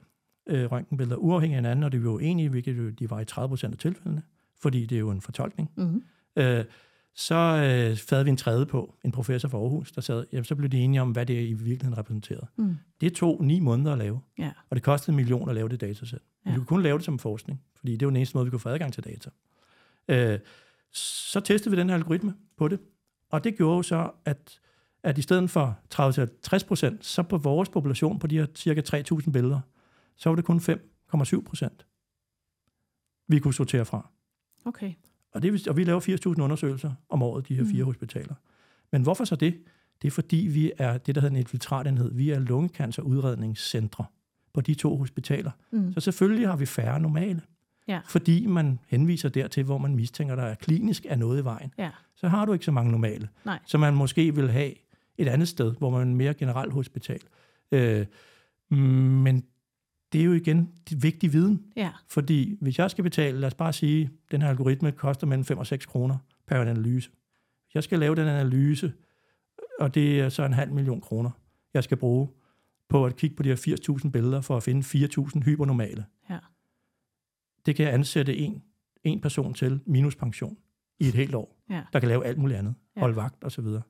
øh, 0.46 0.72
røntgenbilleder 0.72 1.16
uafhængigt 1.16 1.56
af 1.56 1.62
hinanden, 1.62 1.82
og 1.84 1.92
det 1.92 2.04
var 2.04 2.10
jo 2.10 2.18
enige, 2.18 2.48
hvilket 2.48 2.78
jo, 2.78 2.90
de 2.90 3.10
var 3.10 3.20
i 3.20 3.24
30 3.24 3.48
procent 3.48 3.72
af 3.72 3.78
tilfældene, 3.78 4.22
fordi 4.62 4.86
det 4.86 4.96
er 4.96 5.00
jo 5.00 5.10
en 5.10 5.20
fortolkning. 5.20 5.70
Mm-hmm. 5.76 6.02
Øh, 6.36 6.64
så 7.18 7.34
øh, 7.34 7.98
havde 8.10 8.24
vi 8.24 8.30
en 8.30 8.36
tredje 8.36 8.66
på, 8.66 8.94
en 9.04 9.12
professor 9.12 9.48
fra 9.48 9.58
Aarhus, 9.58 9.92
der 9.92 10.00
sad, 10.00 10.26
jamen, 10.32 10.44
så 10.44 10.54
blev 10.56 10.68
de 10.70 10.78
enige 10.78 11.00
om, 11.02 11.10
hvad 11.10 11.26
det 11.26 11.34
i 11.48 11.52
virkeligheden 11.52 11.98
repræsenterede. 11.98 12.46
Mm. 12.56 12.76
Det 13.00 13.14
tog 13.14 13.44
ni 13.44 13.60
måneder 13.60 13.92
at 13.92 13.98
lave, 13.98 14.20
Ja. 14.38 14.52
og 14.70 14.76
det 14.76 14.82
kostede 14.82 15.12
en 15.12 15.16
million 15.16 15.48
at 15.48 15.54
lave 15.54 15.68
det 15.68 15.80
datasæt. 15.80 16.18
Ja. 16.46 16.50
vi 16.50 16.56
kunne 16.56 16.66
kun 16.66 16.82
lave 16.82 16.98
det 16.98 17.04
som 17.04 17.18
forskning, 17.18 17.62
fordi 17.76 17.96
det 17.96 18.06
var 18.06 18.10
den 18.10 18.16
eneste 18.16 18.36
måde, 18.36 18.44
vi 18.46 18.50
kunne 18.50 18.60
få 18.60 18.68
adgang 18.68 18.92
til 18.92 19.04
data. 19.04 19.30
Øh, 20.08 20.38
så 20.92 21.40
testede 21.40 21.70
vi 21.74 21.80
den 21.80 21.88
her 21.88 21.96
algoritme 21.96 22.34
på 22.56 22.68
det, 22.68 22.80
og 23.30 23.44
det 23.44 23.56
gjorde 23.56 23.76
jo 23.76 23.82
så, 23.82 24.10
at, 24.24 24.60
at 25.02 25.18
i 25.18 25.22
stedet 25.22 25.50
for 25.50 25.78
30-60 25.94 26.66
procent, 26.68 27.04
så 27.04 27.22
på 27.22 27.38
vores 27.38 27.68
population 27.68 28.18
på 28.18 28.26
de 28.26 28.38
her 28.38 28.46
cirka 28.54 28.82
3.000 29.20 29.30
billeder, 29.30 29.60
så 30.16 30.28
var 30.28 30.36
det 30.36 30.44
kun 30.44 30.58
5,7 30.58 31.42
procent, 31.42 31.86
vi 33.28 33.38
kunne 33.38 33.54
sortere 33.54 33.84
fra. 33.84 34.10
Okay. 34.64 34.92
Og, 35.36 35.42
det, 35.42 35.68
og 35.68 35.76
vi 35.76 35.84
laver 35.84 36.00
80.000 36.36 36.40
undersøgelser 36.42 36.92
om 37.08 37.22
året, 37.22 37.48
de 37.48 37.54
her 37.54 37.64
fire 37.64 37.82
Mm. 37.82 37.86
hospitaler. 37.86 38.34
Men 38.92 39.02
hvorfor 39.02 39.24
så 39.24 39.36
det? 39.36 39.54
Det 40.02 40.08
er 40.08 40.12
fordi, 40.12 40.36
vi 40.36 40.72
er 40.78 40.98
det, 40.98 41.14
der 41.14 41.20
hedder 41.20 41.34
en 41.34 41.40
infiltratenhed. 41.40 42.12
Vi 42.14 42.30
er 42.30 42.38
lungekancerudredningscentre 42.38 44.04
på 44.54 44.60
de 44.60 44.74
to 44.74 44.96
hospitaler. 44.96 45.50
Mm. 45.72 45.92
Så 45.92 46.00
selvfølgelig 46.00 46.48
har 46.48 46.56
vi 46.56 46.66
færre 46.66 47.00
normale. 47.00 47.40
Ja. 47.88 48.00
Fordi 48.08 48.46
man 48.46 48.78
henviser 48.88 49.28
dertil, 49.28 49.64
hvor 49.64 49.78
man 49.78 49.94
mistænker, 49.96 50.34
der 50.36 50.42
er 50.42 50.54
klinisk 50.54 51.06
er 51.08 51.16
noget 51.16 51.40
i 51.40 51.44
vejen. 51.44 51.72
Ja. 51.78 51.90
Så 52.16 52.28
har 52.28 52.44
du 52.44 52.52
ikke 52.52 52.64
så 52.64 52.72
mange 52.72 52.90
normale. 52.90 53.28
Nej. 53.44 53.58
Så 53.66 53.78
man 53.78 53.94
måske 53.94 54.34
vil 54.34 54.50
have 54.50 54.72
et 55.18 55.28
andet 55.28 55.48
sted, 55.48 55.74
hvor 55.78 55.90
man 55.90 56.00
er 56.10 56.14
mere 56.14 56.34
generelt 56.34 56.72
hospital. 56.72 57.20
Øh, 57.72 58.06
men 58.70 59.44
det 60.16 60.22
er 60.22 60.26
jo 60.26 60.32
igen 60.32 60.72
vigtig 60.92 61.32
viden. 61.32 61.64
Ja. 61.76 61.92
Fordi 62.08 62.58
hvis 62.60 62.78
jeg 62.78 62.90
skal 62.90 63.04
betale, 63.04 63.38
lad 63.40 63.46
os 63.46 63.54
bare 63.54 63.72
sige, 63.72 64.02
at 64.04 64.10
den 64.32 64.42
her 64.42 64.48
algoritme 64.48 64.92
koster 64.92 65.26
mellem 65.26 65.44
5 65.44 65.58
og 65.58 65.66
6 65.66 65.86
kroner 65.86 66.18
per 66.46 66.60
analyse. 66.60 67.10
Hvis 67.64 67.74
jeg 67.74 67.84
skal 67.84 67.98
lave 67.98 68.14
den 68.16 68.28
analyse, 68.28 68.92
og 69.80 69.94
det 69.94 70.20
er 70.20 70.28
så 70.28 70.44
en 70.44 70.52
halv 70.52 70.72
million 70.72 71.00
kroner, 71.00 71.30
jeg 71.74 71.84
skal 71.84 71.96
bruge 71.96 72.28
på 72.88 73.06
at 73.06 73.16
kigge 73.16 73.36
på 73.36 73.42
de 73.42 73.48
her 73.48 73.96
80.000 74.04 74.10
billeder 74.10 74.40
for 74.40 74.56
at 74.56 74.62
finde 74.62 74.80
4.000 74.82 75.42
hypernormale. 75.44 76.04
Ja. 76.30 76.38
Det 77.66 77.76
kan 77.76 77.84
jeg 77.86 77.94
ansætte 77.94 78.36
en, 78.36 78.62
en 79.04 79.20
person 79.20 79.54
til 79.54 79.80
minus 79.86 80.16
pension 80.16 80.56
i 81.00 81.06
et 81.08 81.14
helt 81.14 81.34
år, 81.34 81.62
Ja. 81.70 81.82
der 81.92 82.00
kan 82.00 82.08
lave 82.08 82.26
alt 82.26 82.38
muligt 82.38 82.58
andet, 82.58 82.74
Ja. 82.96 83.00
holde 83.00 83.16
vagt 83.16 83.44
og 83.44 83.52
så 83.52 83.62
videre. 83.62 83.82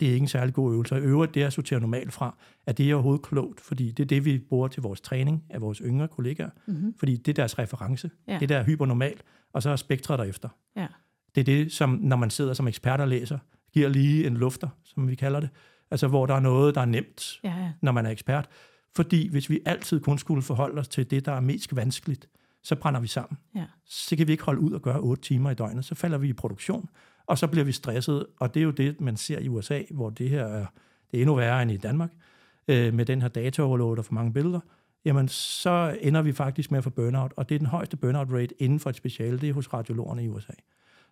Det 0.00 0.08
er 0.08 0.12
ikke 0.12 0.24
en 0.24 0.28
særlig 0.28 0.54
god 0.54 0.72
øvelse. 0.74 0.94
Og 0.94 1.00
øvrigt, 1.00 1.34
det 1.34 1.42
at 1.42 1.52
sortere 1.52 1.80
normalt 1.80 2.12
fra, 2.12 2.36
er 2.66 2.72
det 2.72 2.94
overhovedet 2.94 3.22
klogt, 3.22 3.60
fordi 3.60 3.90
det 3.90 4.02
er 4.02 4.06
det, 4.06 4.24
vi 4.24 4.38
bruger 4.48 4.68
til 4.68 4.82
vores 4.82 5.00
træning 5.00 5.44
af 5.50 5.60
vores 5.60 5.78
yngre 5.78 6.08
kollegaer, 6.08 6.50
Mm-hmm. 6.66 6.94
fordi 6.98 7.16
det 7.16 7.28
er 7.28 7.34
deres 7.34 7.58
reference. 7.58 8.10
Ja. 8.28 8.38
Det 8.40 8.48
der 8.48 8.58
er 8.58 8.64
hypernormalt, 8.64 9.22
og 9.52 9.62
så 9.62 9.70
er 9.70 9.76
spektret 9.76 10.18
derefter. 10.18 10.48
Ja. 10.76 10.86
Det 11.34 11.40
er 11.40 11.44
det, 11.44 11.72
som 11.72 11.98
når 12.02 12.16
man 12.16 12.30
sidder 12.30 12.54
som 12.54 12.68
ekspert 12.68 13.00
og 13.00 13.08
læser, 13.08 13.38
giver 13.72 13.88
lige 13.88 14.26
en 14.26 14.36
lufter, 14.36 14.68
som 14.84 15.08
vi 15.08 15.14
kalder 15.14 15.40
det. 15.40 15.48
Altså 15.90 16.08
hvor 16.08 16.26
der 16.26 16.34
er 16.34 16.40
noget, 16.40 16.74
der 16.74 16.80
er 16.80 16.84
nemt, 16.84 17.40
Ja, 17.44 17.48
ja. 17.58 17.72
når 17.82 17.92
man 17.92 18.06
er 18.06 18.10
ekspert. 18.10 18.48
Fordi 18.96 19.28
hvis 19.28 19.50
vi 19.50 19.60
altid 19.66 20.00
kun 20.00 20.18
skulle 20.18 20.42
forholde 20.42 20.78
os 20.80 20.88
til 20.88 21.10
det, 21.10 21.26
der 21.26 21.32
er 21.32 21.40
mest 21.40 21.76
vanskeligt, 21.76 22.28
så 22.62 22.76
brænder 22.76 23.00
vi 23.00 23.06
sammen. 23.06 23.38
Ja. 23.54 23.64
Så 23.86 24.16
kan 24.16 24.26
vi 24.26 24.32
ikke 24.32 24.44
holde 24.44 24.60
ud 24.60 24.72
og 24.72 24.82
gøre 24.82 25.00
otte 25.00 25.22
timer 25.22 25.50
i 25.50 25.54
døgnet. 25.54 25.84
Så 25.84 25.94
falder 25.94 26.18
vi 26.18 26.28
i 26.28 26.32
produktion, 26.32 26.88
og 27.30 27.38
så 27.38 27.46
bliver 27.46 27.64
vi 27.64 27.72
stresset. 27.72 28.26
Og 28.40 28.54
det 28.54 28.60
er 28.60 28.64
jo 28.64 28.70
det, 28.70 29.00
man 29.00 29.16
ser 29.16 29.38
i 29.38 29.48
USA, 29.48 29.82
hvor 29.90 30.10
det 30.10 30.30
her 30.30 30.44
er, 30.44 30.66
det 31.10 31.16
er 31.16 31.20
endnu 31.20 31.34
værre 31.34 31.62
end 31.62 31.70
i 31.70 31.76
Danmark, 31.76 32.10
øh, 32.68 32.94
med 32.94 33.04
den 33.04 33.22
her 33.22 33.28
data-overload 33.28 33.98
og 33.98 34.04
for 34.04 34.14
mange 34.14 34.32
billeder. 34.32 34.60
Jamen, 35.04 35.28
så 35.28 35.96
ender 36.00 36.22
vi 36.22 36.32
faktisk 36.32 36.70
med 36.70 36.78
at 36.78 36.84
få 36.84 36.90
burnout, 36.90 37.32
og 37.36 37.48
det 37.48 37.54
er 37.54 37.58
den 37.58 37.66
højeste 37.66 37.96
burnout 37.96 38.32
rate 38.32 38.62
inden 38.62 38.80
for 38.80 38.90
et 38.90 38.96
speciale, 38.96 39.38
det 39.38 39.48
er 39.48 39.52
hos 39.52 39.72
radiologerne 39.74 40.24
i 40.24 40.28
USA. 40.28 40.52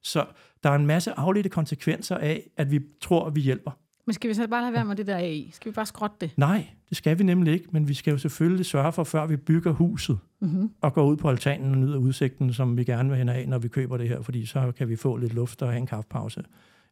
Så 0.03 0.27
der 0.63 0.71
er 0.71 0.75
en 0.75 0.87
masse 0.87 1.13
afledte 1.13 1.49
konsekvenser 1.49 2.17
af, 2.17 2.51
at 2.57 2.71
vi 2.71 2.81
tror, 3.01 3.27
at 3.27 3.37
vi 3.37 3.41
hjælper. 3.41 3.71
Men 4.09 4.15
skal 4.15 4.29
vi 4.29 4.35
så 4.35 4.49
bare 4.49 4.63
lade 4.63 4.73
være 4.73 4.85
med 4.85 4.97
det 4.97 5.07
der 5.07 5.17
AI? 5.17 5.51
Skal 5.53 5.73
vi 5.73 5.75
bare 5.75 5.87
skrotte 5.87 6.17
det? 6.21 6.31
Nej, 6.37 6.67
det 6.89 6.97
skal 6.97 7.19
vi 7.19 7.25
nemlig 7.25 7.53
ikke, 7.53 7.67
men 7.71 7.89
vi 7.89 7.95
skal 7.95 8.11
jo 8.11 8.19
selvfølgelig 8.19 8.67
sørge 8.67 8.93
for, 8.93 9.05
før 9.05 9.27
vi 9.27 9.37
bygger 9.37 9.73
huset, 9.73 10.19
Mm-hmm. 10.41 10.71
og 10.81 10.95
går 10.95 11.07
ud 11.07 11.17
på 11.17 11.29
altanen 11.29 11.71
og 11.71 11.79
nyder 11.79 11.97
udsigten, 11.99 12.53
som 12.53 12.77
vi 12.77 12.85
gerne 12.85 13.09
vil 13.09 13.19
hen 13.19 13.29
af, 13.29 13.49
når 13.49 13.59
vi 13.59 13.69
køber 13.69 13.97
det 13.97 14.09
her, 14.09 14.23
fordi 14.23 14.47
så 14.47 14.73
kan 14.77 14.89
vi 14.89 14.97
få 14.97 15.17
lidt 15.17 15.35
luft 15.35 15.63
og 15.63 15.69
have 15.69 15.79
en 15.79 15.87
kaffepause, 15.87 16.43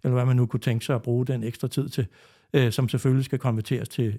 eller 0.05 0.15
hvad 0.15 0.25
man 0.25 0.37
nu 0.37 0.47
kunne 0.47 0.61
tænke 0.61 0.85
sig 0.85 0.95
at 0.95 1.03
bruge 1.03 1.27
den 1.27 1.43
ekstra 1.43 1.69
tid 1.69 1.89
til, 1.89 2.07
øh, 2.55 2.73
som 2.73 2.89
selvfølgelig 2.89 3.25
skal 3.25 3.39
konverteres 3.39 3.89
til 3.89 4.19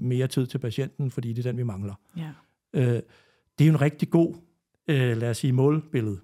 mere 0.00 0.26
tid 0.26 0.46
til 0.46 0.58
patienten, 0.58 1.10
fordi 1.10 1.32
det 1.32 1.46
er 1.46 1.50
den, 1.50 1.58
vi 1.58 1.62
mangler. 1.62 1.94
Ja. 2.16 2.30
Øh, 2.74 3.02
det 3.58 3.64
er 3.64 3.66
jo 3.66 3.72
en 3.72 3.80
rigtig 3.80 4.10
god, 4.10 4.34
øh, 4.88 5.16
lad 5.16 5.30
os 5.30 5.36
sige, 5.38 5.52
målbillede, 5.52 6.18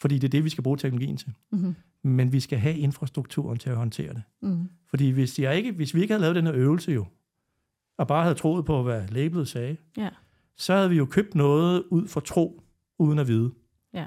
fordi 0.00 0.14
det 0.18 0.24
er 0.28 0.30
det, 0.30 0.44
vi 0.44 0.48
skal 0.50 0.64
bruge 0.64 0.76
teknologien 0.76 1.16
til. 1.16 1.32
Mm-hmm. 1.52 1.74
Men 2.04 2.32
vi 2.32 2.40
skal 2.40 2.58
have 2.58 2.76
infrastrukturen 2.78 3.58
til 3.58 3.70
at 3.70 3.76
håndtere 3.76 4.14
det. 4.14 4.22
Mm. 4.42 4.68
Fordi 4.90 5.10
hvis, 5.10 5.38
jeg 5.38 5.56
ikke, 5.56 5.72
hvis 5.72 5.94
vi 5.94 6.02
ikke 6.02 6.14
havde 6.14 6.20
lavet 6.22 6.36
den 6.36 6.46
her 6.46 6.54
øvelse 6.54 6.92
jo, 6.92 7.06
og 7.98 8.06
bare 8.06 8.22
havde 8.22 8.34
troet 8.34 8.64
på, 8.64 8.82
hvad 8.82 9.08
labelet 9.08 9.48
sagde, 9.48 9.76
Ja. 9.96 10.08
så 10.56 10.74
havde 10.74 10.90
vi 10.90 10.96
jo 10.96 11.06
købt 11.06 11.34
noget 11.34 11.84
ud 11.90 12.08
for 12.08 12.20
tro, 12.20 12.62
uden 12.98 13.18
at 13.18 13.28
vide. 13.28 13.52
Ja. 13.94 14.06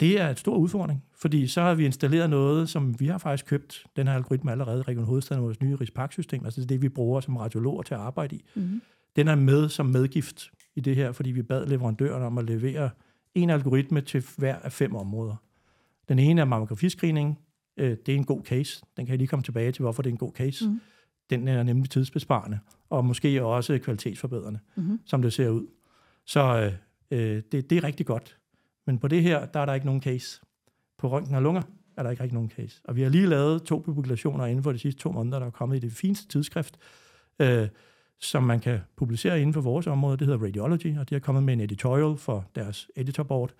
Det 0.00 0.20
er 0.20 0.28
et 0.28 0.38
stor 0.38 0.56
udfordring, 0.56 1.04
fordi 1.14 1.46
så 1.46 1.60
har 1.60 1.74
vi 1.74 1.84
installeret 1.84 2.30
noget, 2.30 2.68
som 2.68 3.00
vi 3.00 3.06
har 3.06 3.18
faktisk 3.18 3.46
købt, 3.46 3.86
den 3.96 4.06
her 4.06 4.14
algoritme 4.14 4.50
allerede 4.50 4.78
i 4.78 4.82
Region 4.82 5.04
Hovedstaden, 5.04 5.42
vores 5.42 5.60
nye 5.60 5.76
RISPAC-system, 5.76 6.44
altså 6.44 6.60
det, 6.60 6.68
det, 6.68 6.82
vi 6.82 6.88
bruger 6.88 7.20
som 7.20 7.36
radiologer 7.36 7.82
til 7.82 7.94
at 7.94 8.00
arbejde 8.00 8.36
i. 8.36 8.44
Mm-hmm. 8.54 8.82
Den 9.16 9.28
er 9.28 9.34
med 9.34 9.68
som 9.68 9.86
medgift 9.86 10.50
i 10.74 10.80
det 10.80 10.96
her, 10.96 11.12
fordi 11.12 11.30
vi 11.30 11.42
bad 11.42 11.66
leverandøren 11.66 12.22
om 12.22 12.38
at 12.38 12.44
levere 12.44 12.90
en 13.34 13.50
algoritme 13.50 14.00
til 14.00 14.24
hver 14.36 14.56
af 14.56 14.72
fem 14.72 14.94
områder. 14.96 15.36
Den 16.08 16.18
ene 16.18 16.40
er 16.40 16.44
mammografiscreening. 16.44 17.38
Øh, 17.76 17.96
Det 18.06 18.12
er 18.12 18.16
en 18.16 18.24
god 18.24 18.42
case. 18.44 18.82
Den 18.96 19.06
kan 19.06 19.10
jeg 19.12 19.18
lige 19.18 19.28
komme 19.28 19.42
tilbage 19.42 19.72
til, 19.72 19.82
hvorfor 19.82 20.02
det 20.02 20.10
er 20.10 20.14
en 20.14 20.18
god 20.18 20.32
case. 20.32 20.68
Mhm. 20.68 20.80
Den 21.30 21.48
er 21.48 21.62
nemlig 21.62 21.90
tidsbesparende, 21.90 22.58
og 22.90 23.04
måske 23.04 23.44
også 23.44 23.78
kvalitetsforbedrende, 23.78 24.60
Mm-hmm. 24.76 25.00
som 25.04 25.22
det 25.22 25.32
ser 25.32 25.48
ud. 25.48 25.66
Så 26.26 26.40
øh, 27.10 27.18
øh, 27.36 27.42
det, 27.52 27.70
det 27.70 27.78
er 27.78 27.84
rigtig 27.84 28.06
godt. 28.06 28.38
Men 28.86 28.98
på 28.98 29.08
det 29.08 29.22
her, 29.22 29.46
der 29.46 29.60
er 29.60 29.66
der 29.66 29.74
ikke 29.74 29.86
nogen 29.86 30.02
case. 30.02 30.40
På 30.98 31.08
røntgen 31.10 31.34
af 31.34 31.42
lunger 31.42 31.62
er 31.96 32.02
der 32.02 32.10
ikke 32.10 32.22
rigtig 32.22 32.34
nogen 32.34 32.50
case. 32.50 32.80
Og 32.84 32.96
vi 32.96 33.02
har 33.02 33.08
lige 33.08 33.26
lavet 33.26 33.62
to 33.62 33.78
publikationer 33.78 34.46
inden 34.46 34.62
for 34.64 34.72
de 34.72 34.78
sidste 34.78 35.00
to 35.00 35.12
måneder, 35.12 35.38
der 35.38 35.46
er 35.46 35.50
kommet 35.50 35.76
i 35.76 35.80
det 35.80 35.92
fineste 35.92 36.28
tidsskrift, 36.28 36.78
øh, 37.38 37.68
som 38.20 38.42
man 38.42 38.60
kan 38.60 38.78
publicere 38.96 39.40
inden 39.40 39.54
for 39.54 39.60
vores 39.60 39.86
område. 39.86 40.16
Det 40.16 40.26
hedder 40.26 40.44
Radiology, 40.44 40.98
og 40.98 41.10
de 41.10 41.14
har 41.14 41.20
kommet 41.20 41.42
med 41.44 41.54
en 41.54 41.60
editorial 41.60 42.16
for 42.16 42.44
deres 42.54 42.88
editorboard, 42.96 43.52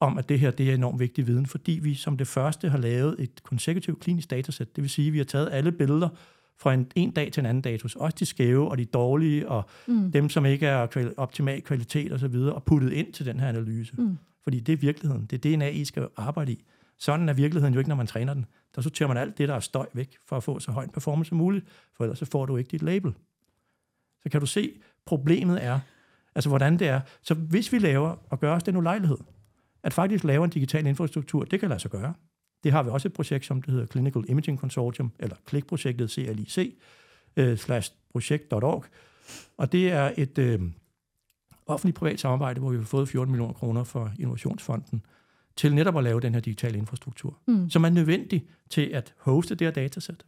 om 0.00 0.18
at 0.18 0.28
det 0.28 0.40
her 0.40 0.50
det 0.50 0.70
er 0.70 0.74
enormt 0.74 1.00
vigtig 1.00 1.26
viden, 1.26 1.46
fordi 1.46 1.72
vi 1.82 1.94
som 1.94 2.16
det 2.16 2.26
første 2.26 2.68
har 2.68 2.78
lavet 2.78 3.16
et 3.18 3.30
consecutive 3.42 3.96
klinisk 3.96 4.30
datasæt. 4.30 4.76
Det 4.76 4.82
vil 4.82 4.90
sige, 4.90 5.06
at 5.06 5.12
vi 5.12 5.18
har 5.18 5.24
taget 5.24 5.48
alle 5.52 5.72
billeder 5.72 6.08
fra 6.58 6.74
en, 6.74 6.86
en 6.94 7.10
dag 7.10 7.32
til 7.32 7.40
en 7.40 7.46
anden 7.46 7.62
datus, 7.62 7.96
også 7.96 8.16
de 8.20 8.26
skæve 8.26 8.70
og 8.70 8.78
de 8.78 8.84
dårlige, 8.84 9.48
og 9.48 9.64
Mm. 9.86 10.12
dem, 10.12 10.28
som 10.28 10.46
ikke 10.46 10.66
er 10.66 10.86
kval- 10.86 11.14
optimal 11.16 11.62
kvalitet 11.62 12.12
osv., 12.12 12.34
og 12.34 12.64
puttet 12.64 12.92
ind 12.92 13.12
til 13.12 13.26
den 13.26 13.40
her 13.40 13.48
analyse. 13.48 13.94
Mm. 13.98 14.18
Fordi 14.42 14.60
det 14.60 14.72
er 14.72 14.76
virkeligheden. 14.76 15.26
Det 15.26 15.44
er 15.46 15.56
DNA, 15.56 15.68
I 15.68 15.84
skal 15.84 16.08
arbejde 16.16 16.52
i. 16.52 16.64
Sådan 16.98 17.28
er 17.28 17.32
virkeligheden 17.32 17.74
jo 17.74 17.80
ikke, 17.80 17.88
når 17.88 17.96
man 17.96 18.06
træner 18.06 18.34
den. 18.34 18.46
Der 18.74 18.82
sorterer 18.82 19.08
man 19.08 19.16
alt 19.16 19.38
det, 19.38 19.48
der 19.48 19.54
er 19.54 19.60
støj 19.60 19.86
væk, 19.92 20.16
for 20.26 20.36
at 20.36 20.42
få 20.42 20.58
så 20.58 20.70
høj 20.72 20.84
en 20.84 20.90
performance 20.90 21.28
som 21.28 21.38
muligt, 21.38 21.64
for 21.96 22.04
ellers 22.04 22.18
så 22.18 22.24
får 22.24 22.46
du 22.46 22.56
ikke 22.56 22.70
dit 22.70 22.82
label. 22.82 23.12
Så 24.22 24.28
kan 24.28 24.40
du 24.40 24.46
se, 24.46 24.72
problemet 25.06 25.64
er, 25.64 25.80
altså 26.34 26.48
hvordan 26.50 26.78
det 26.78 26.88
er. 26.88 27.00
Så 27.22 27.34
hvis 27.34 27.72
vi 27.72 27.78
laver, 27.78 28.16
og 28.30 28.40
gør 28.40 28.54
os 28.54 28.62
den 28.62 28.76
ulejlighed, 28.76 29.16
at 29.82 29.92
faktisk 29.92 30.24
lave 30.24 30.44
en 30.44 30.50
digital 30.50 30.86
infrastruktur, 30.86 31.44
det 31.44 31.60
kan 31.60 31.68
lade 31.68 31.80
sig 31.80 31.90
gøre. 31.90 32.14
Det 32.64 32.72
har 32.72 32.82
vi 32.82 32.90
også 32.90 33.08
et 33.08 33.12
projekt, 33.12 33.44
som 33.46 33.62
det 33.62 33.72
hedder 33.72 33.86
Clinical 33.86 34.24
Imaging 34.28 34.58
Consortium, 34.58 35.12
eller 35.18 35.36
CLIC-projektet, 35.48 36.10
CLIC, 36.10 36.78
øh, 37.36 37.58
slash 37.58 37.92
projekt.org. 38.12 38.84
Og 39.56 39.72
det 39.72 39.90
er 39.92 40.12
et 40.16 40.38
øh, 40.38 40.60
offentligt-privat 41.66 42.20
samarbejde, 42.20 42.60
hvor 42.60 42.70
vi 42.70 42.76
har 42.76 42.84
fået 42.84 43.08
14 43.08 43.32
millioner 43.32 43.52
kroner 43.54 43.84
fra 43.84 44.10
Innovationsfonden 44.18 45.02
til 45.56 45.74
netop 45.74 45.96
at 45.96 46.04
lave 46.04 46.20
den 46.20 46.34
her 46.34 46.40
digitale 46.40 46.78
infrastruktur, 46.78 47.38
Mm. 47.46 47.70
som 47.70 47.84
er 47.84 47.88
nødvendig 47.90 48.46
til 48.70 48.82
at 48.82 49.14
hoste 49.18 49.54
det 49.54 49.66
her 49.66 49.72
datasæt, 49.72 50.24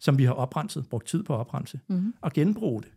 som 0.00 0.18
vi 0.18 0.24
har 0.24 0.32
oprenset, 0.32 0.86
brugt 0.88 1.06
tid 1.06 1.22
på 1.22 1.34
at 1.34 1.38
oprense, 1.40 1.80
Mm. 1.88 2.14
og 2.20 2.32
genbruge 2.32 2.82
det 2.82 2.90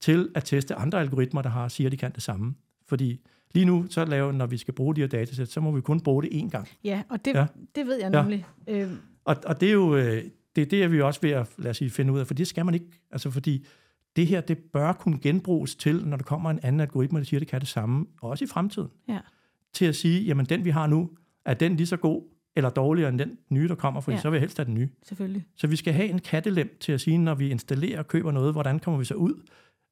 til 0.00 0.28
at 0.34 0.44
teste 0.44 0.74
andre 0.74 1.00
algoritmer, 1.00 1.42
der 1.42 1.50
har 1.50 1.68
siger, 1.68 1.90
de 1.90 1.96
kan 1.96 2.12
det 2.12 2.22
samme. 2.22 2.54
Fordi 2.88 3.20
lige 3.54 3.64
nu, 3.66 3.86
så 3.90 4.04
laver, 4.04 4.32
når 4.32 4.46
vi 4.46 4.56
skal 4.56 4.74
bruge 4.74 4.96
de 4.96 5.00
her 5.00 5.08
datasæt, 5.08 5.48
så 5.48 5.60
må 5.60 5.70
vi 5.70 5.80
kun 5.80 6.00
bruge 6.00 6.22
det 6.22 6.28
én 6.28 6.48
gang. 6.48 6.68
Ja, 6.84 7.02
og 7.10 7.24
det, 7.24 7.34
Ja. 7.34 7.40
ja. 7.40 7.46
det 7.74 7.86
ved 7.86 8.00
jeg 8.00 8.10
Ja. 8.14 8.20
nemlig. 8.22 8.46
Øh, 8.68 8.90
Og, 9.24 9.36
og 9.46 9.60
det 9.60 9.68
er 9.68 9.72
jo 9.72 9.96
øh, 9.96 10.24
det, 10.56 10.62
er 10.62 10.66
det 10.66 10.82
er 10.84 10.88
vi 10.88 11.00
også 11.00 11.20
ved 11.22 11.30
at 11.30 11.48
lad 11.58 11.70
os 11.70 11.76
sige, 11.76 11.90
finde 11.90 12.12
ud 12.12 12.18
af, 12.18 12.26
for 12.26 12.34
det 12.34 12.46
skal 12.46 12.64
man 12.64 12.74
ikke. 12.74 12.86
Altså 13.10 13.30
fordi 13.30 13.66
det 14.16 14.26
her, 14.26 14.40
det 14.40 14.58
bør 14.58 14.92
kunne 14.92 15.18
genbruges 15.18 15.74
til, 15.76 16.06
når 16.06 16.16
der 16.16 16.24
kommer 16.24 16.50
en 16.50 16.60
anden 16.62 16.80
algoritme, 16.80 17.18
der 17.18 17.24
siger, 17.24 17.40
det 17.40 17.48
kan 17.48 17.60
det 17.60 17.68
samme, 17.68 18.06
også 18.22 18.44
i 18.44 18.48
fremtiden. 18.48 18.88
Ja. 19.08 19.18
Til 19.72 19.84
at 19.84 19.96
sige, 19.96 20.20
jamen 20.24 20.46
den 20.46 20.64
vi 20.64 20.70
har 20.70 20.86
nu, 20.86 21.10
er 21.44 21.54
den 21.54 21.76
lige 21.76 21.86
så 21.86 21.96
god 21.96 22.22
eller 22.56 22.70
dårligere 22.70 23.08
end 23.08 23.18
den 23.18 23.38
nye, 23.50 23.68
der 23.68 23.74
kommer, 23.74 24.00
fordi 24.00 24.14
Ja. 24.14 24.20
så 24.20 24.30
vil 24.30 24.36
jeg 24.36 24.40
helst 24.40 24.56
have 24.56 24.64
den 24.66 24.74
nye. 24.74 24.88
selvfølgelig. 25.02 25.44
Så 25.56 25.66
vi 25.66 25.76
skal 25.76 25.92
have 25.94 26.08
en 26.08 26.18
kattelem 26.18 26.76
til 26.80 26.92
at 26.92 27.00
sige, 27.00 27.18
når 27.18 27.34
vi 27.34 27.48
installerer 27.50 27.98
og 27.98 28.08
køber 28.08 28.32
noget, 28.32 28.52
hvordan 28.54 28.78
kommer 28.78 28.98
vi 28.98 29.04
så 29.04 29.14
ud 29.14 29.42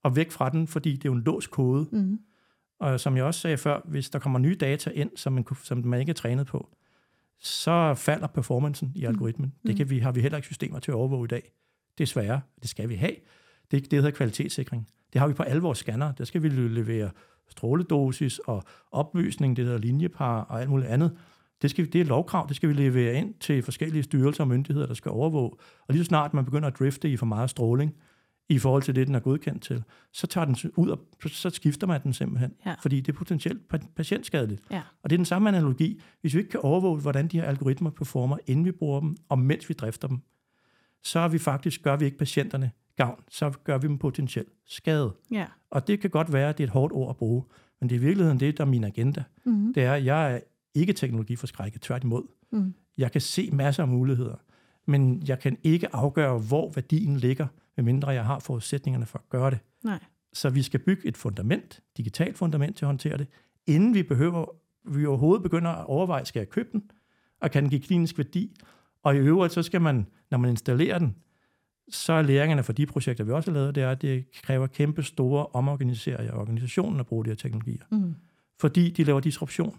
og 0.02 0.16
væk 0.16 0.30
fra 0.30 0.48
den, 0.50 0.66
fordi 0.66 0.92
det 0.92 1.04
er 1.04 1.08
jo 1.08 1.14
en 1.14 1.22
låst 1.22 1.50
kode. 1.50 1.88
Mm. 1.92 2.18
Og 2.78 3.00
som 3.00 3.16
jeg 3.16 3.24
også 3.24 3.40
sagde 3.40 3.56
før, 3.56 3.80
hvis 3.84 4.10
der 4.10 4.18
kommer 4.18 4.38
nye 4.38 4.54
data 4.54 4.90
ind, 4.90 5.10
som 5.16 5.32
man, 5.32 5.44
som 5.62 5.86
man 5.86 6.00
ikke 6.00 6.10
er 6.10 6.14
trænet 6.14 6.46
på, 6.46 6.68
så 7.40 7.94
falder 7.94 8.26
performancen 8.26 8.92
i 8.94 9.04
algoritmen. 9.04 9.52
Mm. 9.62 9.68
Det 9.68 9.76
kan 9.76 9.90
vi, 9.90 9.98
har 9.98 10.12
vi 10.12 10.20
heller 10.20 10.38
ikke 10.38 10.46
systemer 10.46 10.78
til 10.78 10.90
at 10.90 10.94
overvåge 10.94 11.24
i 11.24 11.28
dag. 11.28 11.52
Desværre. 11.98 12.40
Det 12.62 12.70
skal 12.70 12.88
vi 12.88 12.94
have. 12.94 13.14
Det, 13.70 13.90
det 13.90 13.92
hedder 13.92 14.10
kvalitetssikring. 14.10 14.88
Det 15.12 15.20
har 15.20 15.28
vi 15.28 15.34
på 15.34 15.42
alle 15.42 15.62
vores 15.62 15.78
scanner. 15.78 16.12
Der 16.12 16.24
skal 16.24 16.42
vi 16.42 16.48
levere 16.48 17.10
stråledosis 17.48 18.38
og 18.38 18.64
opløsning, 18.92 19.56
det 19.56 19.64
hedder 19.64 19.78
linjepar 19.78 20.40
og 20.40 20.60
alt 20.60 20.70
muligt 20.70 20.88
andet. 20.88 21.16
Det, 21.62 21.70
skal, 21.70 21.92
det 21.92 22.00
er 22.00 22.04
lovkrav, 22.04 22.46
det 22.48 22.56
skal 22.56 22.68
vi 22.68 22.74
levere 22.74 23.14
ind 23.14 23.34
til 23.34 23.62
forskellige 23.62 24.02
styrelser 24.02 24.44
og 24.44 24.48
myndigheder, 24.48 24.86
der 24.86 24.94
skal 24.94 25.10
overvåge. 25.10 25.50
Og 25.88 25.94
lige 25.94 26.04
så 26.04 26.08
snart 26.08 26.34
man 26.34 26.44
begynder 26.44 26.68
at 26.68 26.78
drifte 26.78 27.10
i 27.10 27.16
for 27.16 27.26
meget 27.26 27.50
stråling, 27.50 27.94
i 28.48 28.58
forhold 28.58 28.82
til 28.82 28.94
det, 28.94 29.06
den 29.06 29.14
er 29.14 29.20
godkendt 29.20 29.62
til, 29.62 29.84
så 30.12 30.26
tager 30.26 30.44
den 30.44 30.56
ud, 30.76 30.88
og 30.88 30.98
så 31.26 31.50
skifter 31.50 31.86
man 31.86 32.02
den 32.02 32.12
simpelthen. 32.12 32.52
Ja. 32.66 32.74
Fordi 32.82 33.00
det 33.00 33.12
er 33.12 33.16
potentielt 33.16 33.60
pa- 33.74 33.92
patientskadeligt. 33.96 34.62
Ja. 34.70 34.82
Og 35.02 35.10
det 35.10 35.16
er 35.16 35.18
den 35.18 35.24
samme 35.24 35.48
analogi. 35.48 36.00
Hvis 36.20 36.34
vi 36.34 36.38
ikke 36.38 36.50
kan 36.50 36.60
overvåge, 36.60 37.00
hvordan 37.00 37.28
de 37.28 37.40
her 37.40 37.48
algoritmer 37.48 37.90
performer, 37.90 38.36
inden 38.46 38.64
vi 38.64 38.72
bruger 38.72 39.00
dem, 39.00 39.16
og 39.28 39.38
mens 39.38 39.68
vi 39.68 39.74
drifter 39.74 40.08
dem, 40.08 40.18
så 41.02 41.18
er 41.18 41.28
vi 41.28 41.38
faktisk, 41.38 41.82
gør 41.82 41.96
vi 41.96 42.04
ikke 42.04 42.18
patienterne 42.18 42.70
gavn, 42.96 43.20
så 43.30 43.50
gør 43.64 43.78
vi 43.78 43.88
dem 43.88 43.98
potentielt 43.98 44.48
skade. 44.66 45.14
Ja. 45.30 45.46
Og 45.70 45.86
det 45.86 46.00
kan 46.00 46.10
godt 46.10 46.32
være, 46.32 46.48
at 46.48 46.58
det 46.58 46.64
er 46.64 46.66
et 46.66 46.72
hårdt 46.72 46.92
ord 46.92 47.10
at 47.10 47.16
bruge, 47.16 47.44
men 47.80 47.88
det 47.88 47.96
er 47.96 48.00
i 48.00 48.02
virkeligheden 48.02 48.40
det, 48.40 48.58
der 48.58 48.64
er 48.64 48.68
min 48.68 48.84
agenda. 48.84 49.24
Mm. 49.44 49.72
Det 49.74 49.82
er, 49.82 49.92
at 49.92 50.04
jeg 50.04 50.34
er 50.34 50.40
ikke 50.74 50.92
teknologiforskrækket, 50.92 51.82
tværtimod. 51.82 52.22
Mm. 52.52 52.74
Jeg 52.98 53.12
kan 53.12 53.20
se 53.20 53.50
masser 53.52 53.82
af 53.82 53.88
muligheder, 53.88 54.34
men 54.88 55.22
jeg 55.28 55.38
kan 55.38 55.58
ikke 55.62 55.94
afgøre, 55.94 56.38
hvor 56.38 56.72
værdien 56.74 57.16
ligger, 57.16 57.46
medmindre 57.76 58.08
jeg 58.08 58.24
har 58.24 58.38
forudsætningerne 58.38 59.06
for 59.06 59.18
at 59.18 59.28
gøre 59.28 59.50
det. 59.50 59.58
Nej. 59.84 59.98
Så 60.32 60.50
vi 60.50 60.62
skal 60.62 60.80
bygge 60.80 61.08
et 61.08 61.16
fundament, 61.16 61.80
digitalt 61.96 62.38
fundament 62.38 62.76
til 62.76 62.84
at 62.84 62.86
håndtere 62.86 63.18
det, 63.18 63.26
inden 63.66 63.94
vi 63.94 64.02
behøver, 64.02 64.46
vi 64.84 65.06
overhovedet 65.06 65.42
begynder 65.42 65.70
at 65.70 65.86
overveje, 65.86 66.24
skal 66.24 66.40
jeg 66.40 66.48
købe 66.48 66.68
den, 66.72 66.90
og 67.40 67.50
kan 67.50 67.62
den 67.62 67.70
give 67.70 67.80
klinisk 67.80 68.18
værdi? 68.18 68.56
Og 69.02 69.14
i 69.14 69.18
øvrigt, 69.18 69.52
så 69.52 69.62
skal 69.62 69.80
man, 69.80 70.06
når 70.30 70.38
man 70.38 70.50
installerer 70.50 70.98
den, 70.98 71.16
så 71.90 72.12
er 72.12 72.22
læringerne 72.22 72.62
for 72.62 72.72
de 72.72 72.86
projekter, 72.86 73.24
vi 73.24 73.32
også 73.32 73.50
har 73.50 73.58
lavet, 73.58 73.74
det 73.74 73.82
er, 73.82 73.90
at 73.90 74.02
det 74.02 74.24
kræver 74.42 74.66
kæmpe 74.66 75.02
store 75.02 75.46
omorganiseringer 75.46 76.32
af 76.32 76.38
organisationen 76.38 77.00
at 77.00 77.06
bruge 77.06 77.24
de 77.24 77.30
her 77.30 77.36
teknologier. 77.36 77.82
Mm. 77.90 78.14
Fordi 78.60 78.90
de 78.90 79.04
laver 79.04 79.20
disruption. 79.20 79.76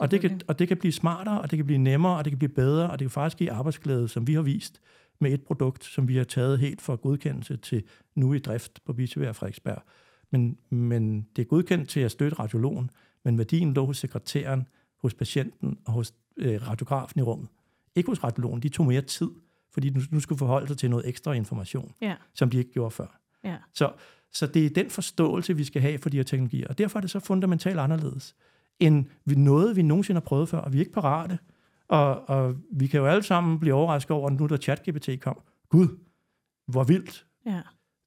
Og 0.00 0.10
det, 0.10 0.20
kan, 0.20 0.40
og 0.48 0.58
det 0.58 0.68
kan 0.68 0.76
blive 0.76 0.92
smartere, 0.92 1.40
og 1.40 1.50
det 1.50 1.56
kan 1.56 1.66
blive 1.66 1.78
nemmere, 1.78 2.16
og 2.16 2.24
det 2.24 2.30
kan 2.30 2.38
blive 2.38 2.52
bedre, 2.52 2.90
og 2.90 2.98
det 2.98 3.04
kan 3.04 3.10
faktisk 3.10 3.36
give 3.38 3.50
arbejdsglæde, 3.52 4.08
som 4.08 4.26
vi 4.26 4.34
har 4.34 4.42
vist 4.42 4.80
med 5.18 5.32
et 5.32 5.42
produkt, 5.42 5.84
som 5.84 6.08
vi 6.08 6.16
har 6.16 6.24
taget 6.24 6.58
helt 6.58 6.80
fra 6.80 6.94
godkendelse 6.94 7.56
til 7.56 7.82
nu 8.14 8.32
i 8.32 8.38
drift 8.38 8.80
på 8.84 8.92
Bisevær 8.92 9.32
Frederiksberg. 9.32 9.82
Men, 10.30 10.58
men 10.70 11.26
det 11.36 11.42
er 11.42 11.46
godkendt 11.46 11.88
til 11.88 12.00
at 12.00 12.10
støtte 12.10 12.38
radiologen, 12.38 12.90
men 13.24 13.38
værdien 13.38 13.74
lå 13.74 13.86
hos 13.86 13.98
sekretæren, 13.98 14.68
hos 15.02 15.14
patienten 15.14 15.78
og 15.86 15.92
hos 15.92 16.12
øh, 16.36 16.68
radiografen 16.68 17.20
i 17.20 17.22
rummet. 17.22 17.48
Ikke 17.94 18.06
hos 18.10 18.24
radiologen, 18.24 18.62
de 18.62 18.68
tog 18.68 18.86
mere 18.86 19.02
tid, 19.02 19.30
fordi 19.72 19.90
nu, 19.90 20.00
nu 20.10 20.20
skulle 20.20 20.38
forholde 20.38 20.66
sig 20.68 20.78
til 20.78 20.90
noget 20.90 21.08
ekstra 21.08 21.32
information, 21.32 21.92
Ja, 22.02 22.14
som 22.34 22.50
de 22.50 22.58
ikke 22.58 22.72
gjorde 22.72 22.90
før. 22.90 23.20
ja. 23.44 23.56
Så, 23.74 23.92
så 24.32 24.46
det 24.46 24.66
er 24.66 24.70
den 24.70 24.90
forståelse, 24.90 25.56
vi 25.56 25.64
skal 25.64 25.82
have 25.82 25.98
for 25.98 26.08
de 26.10 26.16
her 26.16 26.24
teknologier. 26.24 26.68
Og 26.68 26.78
derfor 26.78 26.98
er 26.98 27.00
det 27.00 27.10
så 27.10 27.20
fundamentalt 27.20 27.78
anderledes, 27.78 28.34
end 28.80 29.04
noget, 29.26 29.76
vi 29.76 29.82
nogensinde 29.82 30.20
har 30.20 30.24
prøvet 30.26 30.48
før, 30.48 30.58
og 30.58 30.72
vi 30.72 30.78
er 30.78 30.80
ikke 30.80 30.92
parate. 30.92 31.38
Og, 31.88 32.28
og 32.28 32.56
vi 32.72 32.86
kan 32.86 33.00
jo 33.00 33.06
alle 33.06 33.22
sammen 33.22 33.60
blive 33.60 33.74
overrasket 33.74 34.10
over, 34.10 34.30
nu 34.30 34.46
da 34.46 34.56
ChatGPT 34.56 35.08
kom. 35.20 35.40
Gud, 35.68 35.88
hvor 36.66 36.84
vildt. 36.84 37.26
Ja, 37.46 37.60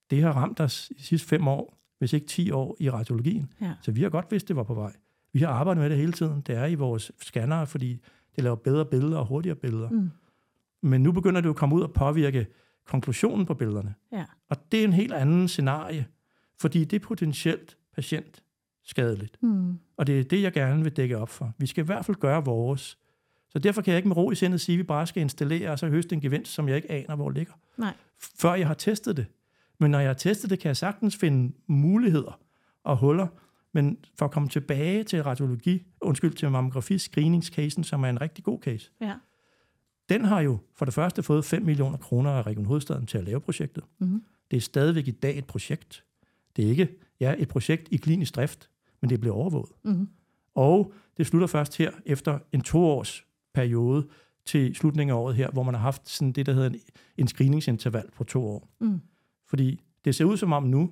Det 0.10 0.22
har 0.22 0.32
ramt 0.32 0.60
os 0.60 0.90
i 0.90 0.94
de 0.94 1.04
sidste 1.04 1.28
fem 1.28 1.48
år, 1.48 1.78
hvis 2.00 2.14
ikke 2.14 2.28
10 2.28 2.52
år 2.52 2.78
i 2.80 2.90
radiologien. 2.90 3.54
ja. 3.62 3.74
Så 3.82 3.92
vi 3.92 4.02
har 4.02 4.10
godt 4.10 4.32
vidst, 4.32 4.48
det 4.48 4.56
var 4.56 4.64
på 4.64 4.74
vej. 4.74 4.94
Vi 5.34 5.40
har 5.40 5.48
arbejdet 5.48 5.82
med 5.82 5.90
det 5.90 5.98
hele 5.98 6.12
tiden. 6.12 6.42
Det 6.42 6.56
er 6.56 6.66
i 6.66 6.76
vores 6.76 7.12
scannere, 7.22 7.68
fordi 7.68 8.00
det 8.36 8.44
laver 8.44 8.56
bedre 8.56 8.86
billeder 8.86 9.18
og 9.18 9.26
hurtigere 9.26 9.56
billeder. 9.56 9.90
Mm. 9.90 10.10
Men 10.82 11.04
nu 11.04 11.12
begynder 11.12 11.42
det 11.42 11.46
jo 11.46 11.52
at 11.52 11.56
komme 11.58 11.76
ud 11.76 11.82
og 11.82 11.94
påvirke 11.94 12.48
konklusionen 12.88 13.46
på 13.46 13.54
billederne. 13.54 13.94
Ja. 14.12 14.26
Og 14.50 14.58
det 14.72 14.80
er 14.80 14.84
en 14.84 14.94
helt 14.94 15.14
anden 15.14 15.48
scenarie, 15.48 16.06
fordi 16.60 16.84
det 16.86 17.02
er 17.02 17.06
potentielt 17.06 17.78
patientskadeligt. 18.84 19.44
Mm. 19.44 19.80
Og 19.98 20.08
det 20.08 20.20
er 20.20 20.24
det, 20.24 20.42
jeg 20.42 20.54
gerne 20.54 20.84
vil 20.84 20.92
dække 20.92 21.18
op 21.18 21.30
for. 21.30 21.54
Vi 21.58 21.68
skal 21.68 21.84
i 21.84 21.86
hvert 21.86 22.06
fald 22.06 22.18
gøre 22.18 22.46
vores. 22.46 22.98
Så 23.50 23.60
derfor 23.60 23.82
kan 23.82 23.92
jeg 23.92 23.98
ikke 23.98 24.08
med 24.08 24.18
ro 24.18 24.32
i 24.32 24.36
sindet 24.36 24.62
sige, 24.62 24.74
at 24.74 24.78
vi 24.78 24.84
bare 24.84 25.08
skal 25.08 25.22
installere 25.22 25.72
og 25.72 25.80
så 25.80 25.88
høste 25.88 26.16
en 26.16 26.22
gevinst, 26.22 26.52
som 26.52 26.68
jeg 26.68 26.76
ikke 26.76 26.92
aner, 26.92 27.16
hvor 27.16 27.30
ligger. 27.30 27.54
Nej. 27.78 27.94
Før 28.36 28.54
jeg 28.54 28.68
har 28.68 28.74
testet 28.74 29.18
det. 29.18 29.26
Men 29.80 29.92
når 29.92 30.00
jeg 30.00 30.10
har 30.10 30.14
testet 30.14 30.50
det, 30.50 30.60
kan 30.60 30.68
jeg 30.68 30.78
sagtens 30.78 31.16
finde 31.18 31.54
muligheder 31.68 32.40
og 32.84 32.98
huller. 32.98 33.28
Men 33.74 33.98
for 34.16 34.26
at 34.26 34.32
komme 34.32 34.50
tilbage 34.50 35.04
til 35.04 35.24
radiologi, 35.24 35.84
undskyld, 36.02 36.34
til 36.34 36.52
mammografi 36.52 36.98
screeningscasen, 36.98 37.84
som 37.84 38.04
er 38.04 38.10
en 38.10 38.22
rigtig 38.22 38.44
god 38.44 38.60
case, 38.62 38.92
Ja. 39.02 39.14
den 40.10 40.26
har 40.26 40.42
jo 40.42 40.58
for 40.76 40.86
det 40.86 40.94
første 40.94 41.24
fået 41.24 41.46
5 41.46 41.62
millioner 41.64 41.98
kroner 41.98 42.32
af 42.32 42.46
Region 42.48 42.66
Hovedstaden 42.66 43.06
til 43.06 43.18
at 43.18 43.24
lave 43.24 43.40
projektet. 43.42 43.84
Mm. 44.00 44.24
Det 44.52 44.58
er 44.58 44.62
stadigvæk 44.62 45.08
i 45.08 45.12
dag 45.12 45.38
et 45.38 45.46
projekt. 45.46 46.04
Det 46.56 46.66
er 46.66 46.70
ikke 46.70 46.88
ja, 47.20 47.36
et 47.38 47.48
projekt 47.48 47.88
i 47.92 47.98
klinisk 47.98 48.36
drift, 48.36 48.70
men 49.04 49.10
det 49.10 49.20
bliver 49.20 49.36
overvåget. 49.36 49.72
Mm. 49.84 50.10
Og 50.56 50.94
det 51.18 51.28
slutter 51.28 51.48
først 51.48 51.78
her 51.78 51.92
efter 52.06 52.40
en 52.52 52.62
toårs 52.62 53.26
periode 53.54 54.08
til 54.46 54.76
slutningen 54.76 55.16
af 55.16 55.20
året 55.20 55.36
her, 55.36 55.52
hvor 55.52 55.64
man 55.64 55.74
har 55.74 55.82
haft 55.82 56.10
sådan 56.10 56.32
det, 56.32 56.46
der 56.46 56.54
hedder 56.54 56.70
en, 56.70 56.76
en 57.18 57.28
screeningsinterval 57.28 58.04
på 58.16 58.24
to 58.24 58.46
år. 58.46 58.70
Mm. 58.80 59.02
Fordi 59.48 59.82
det 60.06 60.16
ser 60.16 60.26
ud 60.26 60.38
som 60.38 60.54
om 60.54 60.64
nu, 60.64 60.92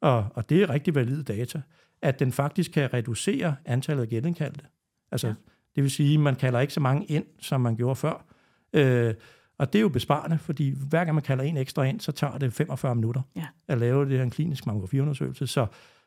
og, 0.00 0.26
og 0.34 0.48
det 0.48 0.62
er 0.62 0.70
rigtig 0.70 0.94
valide 0.94 1.22
data, 1.22 1.62
at 2.02 2.18
den 2.20 2.32
faktisk 2.32 2.72
kan 2.72 2.94
reducere 2.94 3.56
antallet 3.64 4.02
af 4.02 4.08
genindkaldte. 4.08 4.64
Altså, 5.10 5.26
ja. 5.26 5.34
det 5.74 5.82
vil 5.82 5.90
sige, 5.90 6.14
at 6.14 6.20
man 6.20 6.36
kalder 6.36 6.60
ikke 6.60 6.72
så 6.72 6.80
mange 6.80 7.06
ind, 7.06 7.24
som 7.40 7.60
man 7.60 7.76
gjorde 7.76 7.96
før. 7.96 8.24
Øh, 8.72 9.14
og 9.58 9.72
det 9.72 9.78
er 9.78 9.82
jo 9.82 9.88
besparende, 9.88 10.38
fordi 10.38 10.74
hver 10.88 11.04
gang 11.04 11.14
man 11.14 11.22
kalder 11.22 11.44
en 11.44 11.56
ekstra 11.56 11.82
ind, 11.82 12.00
så 12.00 12.12
tager 12.12 12.38
det 12.38 12.52
45 12.52 12.94
minutter 12.94 13.22
Ja. 13.36 13.46
at 13.68 13.78
lave 13.78 14.04
det 14.04 14.16
her 14.16 14.22
en 14.22 14.30
klinisk 14.30 14.66
mammografiundersøgelse. 14.66 15.46
Så, 15.46 15.66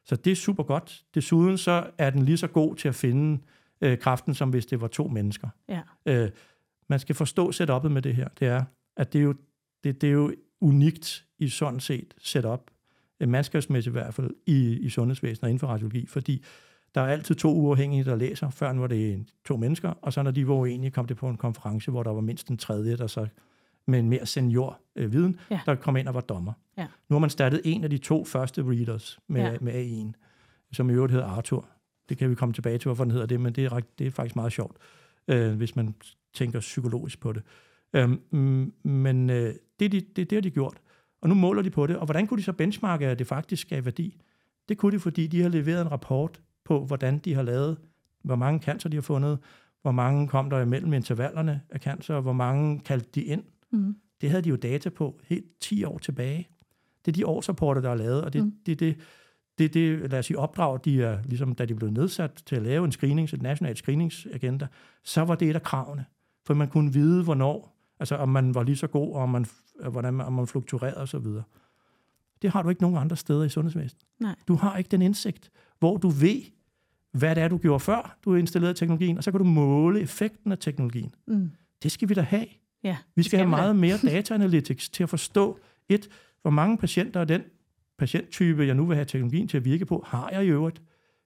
så 0.10 0.16
det 0.16 0.32
er 0.32 0.36
super 0.36 0.64
godt. 0.64 1.04
Desuden 1.16 1.58
så 1.58 1.90
er 1.98 2.10
den 2.10 2.22
lige 2.22 2.38
så 2.38 2.48
god 2.48 2.76
til 2.76 2.88
at 2.88 2.96
finde 2.96 3.42
øh, 3.82 3.98
kraften, 3.98 4.34
som 4.34 4.50
hvis 4.50 4.66
det 4.66 4.82
var 4.82 4.88
to 4.88 5.08
mennesker. 5.08 5.50
Ja. 5.68 5.82
Øh, 6.06 6.30
man 6.90 7.00
skal 7.00 7.16
forstå 7.16 7.52
setup'et 7.52 7.88
med 7.88 8.02
det 8.02 8.16
her. 8.16 8.28
Det 8.40 8.48
er, 8.48 8.64
at 8.98 9.14
det 9.14 9.20
er 9.20 9.24
jo, 9.24 9.36
det, 9.84 10.02
det 10.02 10.10
er 10.10 10.14
jo 10.14 10.34
unikt 10.62 11.26
i 11.40 11.50
sådan 11.50 11.80
set 11.80 12.14
setup, 12.18 12.72
øh, 13.20 13.30
mandskabsmæssigt 13.30 13.92
i 13.92 13.98
hvert 14.00 14.14
fald, 14.14 14.32
i, 14.46 14.80
i 14.80 14.90
sundhedsvæsenet 14.90 15.44
og 15.44 15.50
inden 15.50 15.60
for 15.60 15.68
radiologi, 15.68 16.06
fordi 16.06 16.44
der 16.96 17.02
er 17.02 17.08
altid 17.08 17.36
to 17.36 17.54
uafhængige, 17.54 18.04
der 18.04 18.16
læser. 18.16 18.50
Før 18.50 18.74
var 18.74 18.88
det 18.88 19.26
to 19.46 19.58
mennesker, 19.58 19.90
og 19.90 20.14
så 20.14 20.24
når 20.24 20.32
de 20.32 20.48
var 20.48 20.54
uenige, 20.54 20.92
kom 20.92 21.06
det 21.06 21.18
på 21.18 21.30
en 21.30 21.38
konference, 21.38 21.92
hvor 21.92 22.04
der 22.04 22.12
var 22.12 22.22
mindst 22.22 22.48
en 22.48 22.58
tredje, 22.58 22.98
der 22.98 23.08
så 23.08 23.28
med 23.90 24.00
en 24.00 24.10
mere 24.10 24.26
senior 24.26 24.80
øh, 24.96 25.14
viden, 25.14 25.40
Ja. 25.52 25.60
der 25.66 25.76
kom 25.76 25.98
ind 25.98 26.08
og 26.08 26.14
var 26.14 26.22
dommer. 26.22 26.54
Ja. 26.78 26.88
Nu 27.10 27.14
har 27.14 27.20
man 27.20 27.30
startet 27.30 27.62
en 27.66 27.84
af 27.84 27.90
de 27.90 27.98
to 27.98 28.26
første 28.26 28.64
readers 28.64 29.20
med, 29.28 29.42
Ja. 29.42 29.58
med 29.62 29.74
A1, 29.74 30.14
som 30.72 30.90
i 30.90 30.94
øvrigt 30.94 31.12
hedder 31.14 31.28
Arthur. 31.28 31.66
Det 32.10 32.18
kan 32.18 32.30
vi 32.30 32.36
komme 32.36 32.54
tilbage 32.54 32.78
til, 32.78 32.88
hvorfor 32.88 33.04
den 33.04 33.12
hedder 33.12 33.26
det, 33.26 33.42
men 33.42 33.54
det 33.54 33.66
er, 33.66 33.80
det 34.00 34.08
er 34.08 34.12
faktisk 34.12 34.36
meget 34.36 34.52
sjovt, 34.52 34.78
øh, 35.28 35.54
hvis 35.56 35.76
man 35.76 35.96
tænker 36.34 36.60
psykologisk 36.60 37.20
på 37.20 37.34
det. 37.34 37.44
Øhm, 37.94 38.74
men 38.84 39.30
øh, 39.30 39.54
det, 39.80 39.86
er 39.86 39.90
de, 39.90 40.00
det, 40.02 40.16
det 40.30 40.32
har 40.32 40.42
de 40.42 40.50
gjort, 40.50 40.78
og 41.22 41.30
nu 41.30 41.36
måler 41.36 41.62
de 41.62 41.70
på 41.70 41.88
det. 41.88 41.96
Og 41.98 42.06
hvordan 42.06 42.28
kunne 42.28 42.38
de 42.38 42.44
så 42.44 42.54
benchmarke, 42.54 43.08
at 43.08 43.20
det 43.20 43.28
faktisk 43.28 43.70
gav 43.70 43.86
værdi? 43.86 44.22
Det 44.70 44.78
kunne 44.78 44.92
de, 44.92 45.00
fordi 45.00 45.28
de 45.28 45.42
har 45.42 45.50
leveret 45.50 45.82
en 45.82 45.92
rapport 45.92 46.42
på, 46.66 46.86
hvordan 46.86 47.18
de 47.18 47.34
har 47.34 47.42
lavet, 47.42 47.78
hvor 48.24 48.36
mange 48.36 48.60
cancer 48.60 48.90
de 48.90 48.98
har 48.98 49.02
fundet, 49.02 49.40
hvor 49.82 49.92
mange 49.92 50.28
kom 50.28 50.50
der 50.50 50.62
imellem 50.62 50.94
intervallerne 50.94 51.62
af 51.70 51.80
cancer, 51.80 52.16
og 52.16 52.22
hvor 52.22 52.34
mange 52.34 52.80
kaldte 52.80 53.10
de 53.16 53.22
ind. 53.24 53.44
Mm. 53.72 53.96
Det 54.22 54.30
havde 54.30 54.44
de 54.44 54.50
jo 54.50 54.56
data 54.56 54.90
på 54.90 55.20
helt 55.24 55.46
10 55.62 55.84
år 55.84 55.98
tilbage. 55.98 56.48
Det 57.06 57.12
er 57.12 57.16
de 57.16 57.28
årsrapporter, 57.28 57.82
der 57.82 57.90
er 57.90 57.96
lavet, 57.96 58.22
og 58.24 58.34
det 58.34 58.40
er 58.40 58.44
Mm. 58.44 58.54
det, 58.66 58.80
det, 58.80 58.98
det, 59.58 59.74
det, 59.74 60.12
lad 60.12 60.20
os 60.20 60.26
sige, 60.26 60.40
opdrag, 60.40 60.80
de 60.86 61.04
er, 61.04 61.24
ligesom 61.26 61.56
da 61.56 61.66
de 61.66 61.76
blev 61.76 61.90
nedsat 61.90 62.44
til 62.46 62.56
at 62.56 62.62
lave 62.62 62.86
en 62.86 62.92
screening, 62.92 63.34
et 63.34 63.42
nationalt 63.42 63.78
screeningsagenda, 63.78 64.68
så 65.04 65.22
var 65.22 65.36
det 65.36 65.50
et 65.50 65.56
af 65.56 65.64
kravene. 65.64 66.06
For 66.46 66.54
man 66.54 66.68
kunne 66.68 66.94
vide, 66.94 67.24
hvornår, 67.24 67.76
altså 68.00 68.16
om 68.16 68.30
man 68.30 68.56
var 68.56 68.64
lige 68.64 68.76
så 68.76 68.88
god, 68.88 69.16
og 69.16 69.22
om 69.22 69.30
man, 69.30 69.46
hvordan 69.92 70.14
man, 70.14 70.26
om 70.26 70.34
man 70.34 70.48
fluktuerede 70.48 70.98
osv. 70.98 71.26
Det 72.42 72.50
har 72.50 72.62
du 72.62 72.70
ikke 72.70 72.82
nogen 72.82 72.98
andre 72.98 73.16
steder 73.16 73.44
i 73.44 73.50
sundhedsvæsenet. 73.50 74.04
Nej. 74.20 74.36
Du 74.48 74.56
har 74.56 74.78
ikke 74.78 74.88
den 74.88 75.02
indsigt, 75.02 75.52
hvor 75.80 75.98
du 75.98 76.10
ved, 76.10 76.42
hvad 77.12 77.36
det 77.36 77.44
er, 77.44 77.48
du 77.48 77.58
gjorde 77.58 77.80
før, 77.80 78.18
du 78.26 78.36
installerede 78.36 78.74
teknologien, 78.78 79.18
og 79.18 79.24
så 79.24 79.32
kan 79.32 79.38
du 79.38 79.44
måle 79.46 80.02
effekten 80.02 80.52
af 80.52 80.58
teknologien. 80.58 81.14
Mm. 81.28 81.52
Det 81.84 81.92
skal 81.92 82.10
vi 82.10 82.14
da 82.14 82.22
have. 82.22 82.46
Ja, 82.84 82.98
Vi 83.16 83.24
skal, 83.24 83.30
skal 83.30 83.40
have 83.40 83.50
meget 83.50 83.76
mere 83.76 83.98
data 84.04 84.34
analytics 84.34 84.90
til 84.90 85.04
at 85.04 85.10
forstå, 85.10 85.60
et, 85.90 86.10
hvor 86.42 86.52
mange 86.52 86.78
patienter 86.78 87.22
af 87.22 87.28
den 87.28 87.42
patienttype, 87.98 88.66
jeg 88.66 88.76
nu 88.76 88.86
vil 88.86 88.96
have 88.96 89.06
teknologien 89.06 89.48
til 89.48 89.58
at 89.58 89.66
virke 89.66 89.86
på, 89.86 90.04
har 90.08 90.30
jeg 90.30 90.46
i 90.46 90.48
øvrigt? 90.48 90.82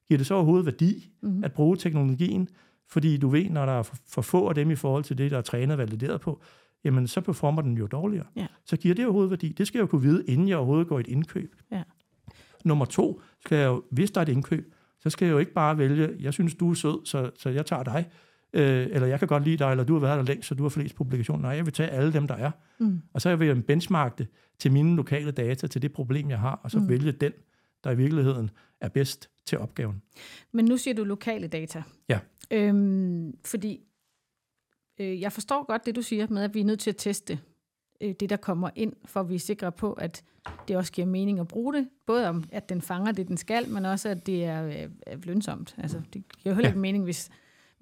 Giver 0.07 0.17
det 0.17 0.27
så 0.27 0.33
overhovedet 0.33 0.65
værdi 0.65 1.09
Mm. 1.21 1.43
at 1.43 1.53
bruge 1.53 1.77
teknologien? 1.77 2.47
Fordi 2.89 3.17
du 3.17 3.27
ved, 3.29 3.49
når 3.49 3.65
der 3.65 3.73
er 3.73 3.83
for, 3.83 3.95
for 4.07 4.21
få 4.21 4.49
af 4.49 4.55
dem 4.55 4.71
i 4.71 4.75
forhold 4.75 5.03
til 5.03 5.17
det, 5.17 5.31
der 5.31 5.37
er 5.37 5.41
trænet 5.41 5.71
og 5.71 5.77
valideret 5.77 6.21
på, 6.21 6.41
jamen 6.83 7.07
så 7.07 7.21
performer 7.21 7.61
den 7.61 7.77
jo 7.77 7.87
dårligere. 7.87 8.25
Ja. 8.35 8.47
Så 8.65 8.77
giver 8.77 8.95
det 8.95 9.05
overhovedet 9.05 9.29
værdi? 9.29 9.49
Det 9.49 9.67
skal 9.67 9.77
jeg 9.77 9.81
jo 9.81 9.87
kunne 9.87 10.01
vide, 10.01 10.23
inden 10.27 10.47
jeg 10.47 10.57
overhovedet 10.57 10.87
går 10.87 10.97
i 10.97 11.01
et 11.01 11.07
indkøb. 11.07 11.55
Ja. 11.71 11.83
Nummer 12.65 12.85
to, 12.85 13.21
skal 13.39 13.57
jeg 13.57 13.65
jo, 13.67 13.83
hvis 13.91 14.11
der 14.11 14.21
er 14.21 14.25
et 14.25 14.29
indkøb, 14.29 14.73
så 14.99 15.09
skal 15.09 15.25
jeg 15.25 15.33
jo 15.33 15.37
ikke 15.39 15.53
bare 15.53 15.77
vælge, 15.77 16.09
jeg 16.19 16.33
synes, 16.33 16.55
du 16.55 16.69
er 16.69 16.73
sød, 16.73 17.05
så, 17.05 17.31
så 17.39 17.49
jeg 17.49 17.65
tager 17.65 17.83
dig. 17.83 18.09
Øh, 18.53 18.87
eller 18.91 19.07
jeg 19.07 19.19
kan 19.19 19.27
godt 19.27 19.43
lide 19.43 19.57
dig, 19.57 19.71
eller 19.71 19.83
du 19.83 19.93
har 19.93 19.99
været 19.99 20.17
der 20.17 20.23
længst, 20.23 20.47
så 20.49 20.55
du 20.55 20.63
har 20.63 20.69
flest 20.69 20.95
publikationer. 20.95 21.41
Nej, 21.41 21.51
jeg 21.51 21.65
vil 21.65 21.73
tage 21.73 21.89
alle 21.89 22.13
dem, 22.13 22.27
der 22.27 22.35
er. 22.35 22.51
Mm. 22.79 23.01
Og 23.13 23.21
så 23.21 23.35
vil 23.35 23.47
jeg 23.47 23.65
benchmarke 23.65 24.15
det 24.17 24.27
til 24.59 24.71
mine 24.71 24.95
lokale 24.95 25.31
data, 25.31 25.67
til 25.67 25.81
det 25.81 25.93
problem, 25.93 26.29
jeg 26.29 26.39
har, 26.39 26.59
og 26.63 26.71
så 26.71 26.79
Mm. 26.79 26.89
vælge 26.89 27.11
den, 27.11 27.31
der 27.83 27.91
i 27.91 27.95
virkeligheden 27.97 28.49
er 28.81 28.89
bedst 28.89 29.29
til 29.45 29.57
opgaven. 29.59 30.01
Men 30.51 30.65
nu 30.65 30.77
siger 30.77 30.93
du 30.95 31.03
lokale 31.03 31.47
data. 31.47 31.83
Ja. 32.09 32.19
Øhm, 32.51 33.33
fordi 33.45 33.81
øh, 34.99 35.21
jeg 35.21 35.31
forstår 35.31 35.65
godt 35.67 35.85
det, 35.85 35.95
du 35.95 36.01
siger 36.01 36.27
med, 36.29 36.43
at 36.43 36.53
vi 36.53 36.59
er 36.59 36.65
nødt 36.65 36.79
til 36.79 36.89
at 36.89 36.97
teste 36.97 37.39
øh, 38.01 38.13
det, 38.19 38.29
der 38.29 38.37
kommer 38.37 38.69
ind, 38.75 38.93
for 39.05 39.19
at 39.19 39.29
vi 39.29 39.35
er 39.35 39.39
sikre 39.39 39.71
på, 39.71 39.93
at 39.93 40.23
det 40.67 40.77
også 40.77 40.91
giver 40.91 41.07
mening 41.07 41.39
at 41.39 41.47
bruge 41.47 41.73
det. 41.73 41.87
Både 42.05 42.27
om, 42.29 42.43
at 42.51 42.69
den 42.69 42.81
fanger 42.81 43.11
det, 43.11 43.27
den 43.27 43.37
skal, 43.37 43.69
men 43.69 43.85
også, 43.85 44.09
at 44.09 44.25
det 44.25 44.45
er, 44.45 44.65
øh, 45.13 45.23
lønsomt. 45.23 45.75
Altså, 45.77 45.97
det 46.13 46.13
giver 46.13 46.51
jo 46.51 46.53
heller 46.53 46.67
Ja. 46.69 46.71
ikke 46.71 46.79
mening, 46.79 47.03
hvis, 47.03 47.29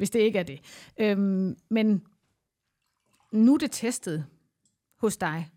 hvis 0.01 0.09
det 0.09 0.19
ikke 0.19 0.39
er 0.39 0.43
det. 0.43 0.59
Øhm, 0.99 1.55
men 1.69 2.01
nu 3.31 3.53
er 3.53 3.57
det 3.57 3.71
testet 3.71 4.25
hos 4.97 5.17
dig, 5.17 5.49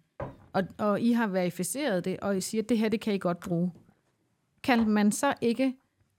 og, 0.53 0.63
og 0.79 1.01
I 1.01 1.13
har 1.13 1.27
verificeret 1.27 2.05
det, 2.05 2.21
og 2.21 2.37
I 2.37 2.41
siger, 2.41 2.63
at 2.63 2.69
det 2.69 2.79
her, 2.79 2.89
det 2.89 3.01
kan 3.01 3.15
I 3.15 3.19
godt 3.19 3.41
bruge. 3.41 3.73
Kan 4.63 4.89
man 4.89 5.13
så 5.13 5.35
ikke 5.41 5.75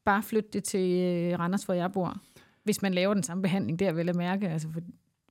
bare 0.05 0.23
flytte 0.23 0.49
det 0.53 0.63
til 0.63 1.01
øh, 1.01 1.39
Randers, 1.39 1.63
hvor 1.63 1.73
jeg 1.73 1.91
bor, 1.91 2.17
hvis 2.63 2.81
man 2.81 2.93
laver 2.93 3.13
den 3.13 3.23
samme 3.23 3.41
behandling 3.43 3.79
der, 3.79 3.91
vel 3.91 4.09
at 4.09 4.15
mærke? 4.15 4.49
Altså, 4.49 4.67
for, 4.73 4.81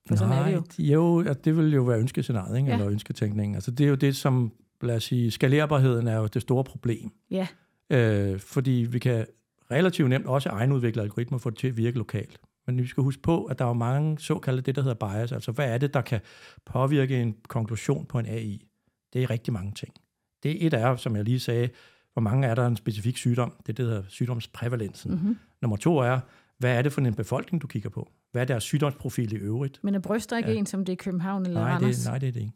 For 0.09 0.17
sådan 0.17 0.39
er 0.39 0.45
det 0.45 0.79
jo. 0.79 1.23
jo, 1.23 1.33
det 1.45 1.57
vil 1.57 1.73
jo 1.73 1.83
være 1.83 1.99
ønskescenariet, 1.99 2.57
ikke? 2.57 2.69
Ja. 2.69 2.75
eller 2.75 2.91
ønsketænkningen. 2.91 3.55
Altså, 3.55 3.71
det 3.71 3.85
er 3.85 3.89
jo 3.89 3.95
det, 3.95 4.17
som, 4.17 4.53
lad 4.83 4.97
os 4.97 5.05
sige, 5.05 5.31
skalerbarheden 5.31 6.09
er 6.09 6.17
jo 6.17 6.27
det 6.27 6.43
store 6.43 6.65
problem. 6.65 7.11
Ja, 7.31 7.47
Øh, 7.91 8.39
fordi 8.41 8.87
vi 8.91 8.99
kan 8.99 9.27
relativt 9.71 10.09
nemt 10.09 10.27
også 10.27 10.49
egenudvikle 10.49 11.03
algoritmer 11.03 11.39
for 11.39 11.51
det 11.51 11.59
til 11.59 11.69
at 11.69 11.77
virke 11.77 11.99
lokalt. 11.99 12.41
Men 12.67 12.79
vi 12.79 12.87
skal 12.87 13.03
huske 13.03 13.23
på, 13.23 13.45
at 13.45 13.59
der 13.59 13.65
er 13.65 13.73
mange 13.73 14.19
såkaldte 14.19 14.63
det, 14.63 14.77
der 14.77 14.83
hedder 14.83 15.09
bias. 15.09 15.33
Altså, 15.33 15.53
hvad 15.53 15.75
er 15.75 15.79
det, 15.79 15.95
der 15.95 16.01
kan 16.01 16.21
påvirke 16.67 17.23
en 17.23 17.37
konklusion 17.49 18.07
på 18.07 18.19
en 18.19 18.27
AI? 18.27 18.67
Det 19.13 19.23
er 19.23 19.31
rigtig 19.31 19.53
mange 19.53 19.73
ting. 19.73 19.95
Det 20.43 20.51
er 20.63 20.67
et 20.67 20.75
af, 20.75 20.99
som 20.99 21.17
jeg 21.17 21.25
lige 21.25 21.41
sagde, 21.41 21.69
hvor 22.13 22.23
mange 22.23 22.47
er 22.47 22.55
der 22.55 22.67
en 22.67 22.77
specifik 22.77 23.17
sygdom? 23.17 23.51
Det 23.59 23.69
er 23.69 23.73
det, 23.73 23.77
der 23.79 23.85
hedder 23.85 24.03
sygdomsprævalensen. 24.09 25.11
mm-hmm. 25.11 25.37
Nummer 25.63 25.77
to 25.77 25.97
er, 25.99 26.21
hvad 26.59 26.79
er 26.79 26.83
det 26.83 26.93
for 26.93 27.01
en 27.01 27.15
befolkning, 27.15 27.63
du 27.63 27.67
kigger 27.67 27.89
på? 27.91 28.11
Hvad 28.33 28.43
er 28.43 28.47
deres 28.47 28.65
sygdomsprofil 28.65 29.33
i 29.33 29.37
øvrigt? 29.37 29.81
men 29.83 29.95
er 29.95 29.99
bryster 29.99 30.37
ikke 30.37 30.51
Ja. 30.51 30.57
en, 30.59 30.67
som 30.67 30.85
det 30.85 30.93
er 30.93 30.97
København 30.97 31.47
eller 31.47 31.61
Nej, 31.61 31.71
Randers? 31.73 31.97
det, 31.97 32.07
nej, 32.07 32.19
det 32.19 32.29
er 32.29 32.33
det 32.33 32.41
ikke. 32.41 32.53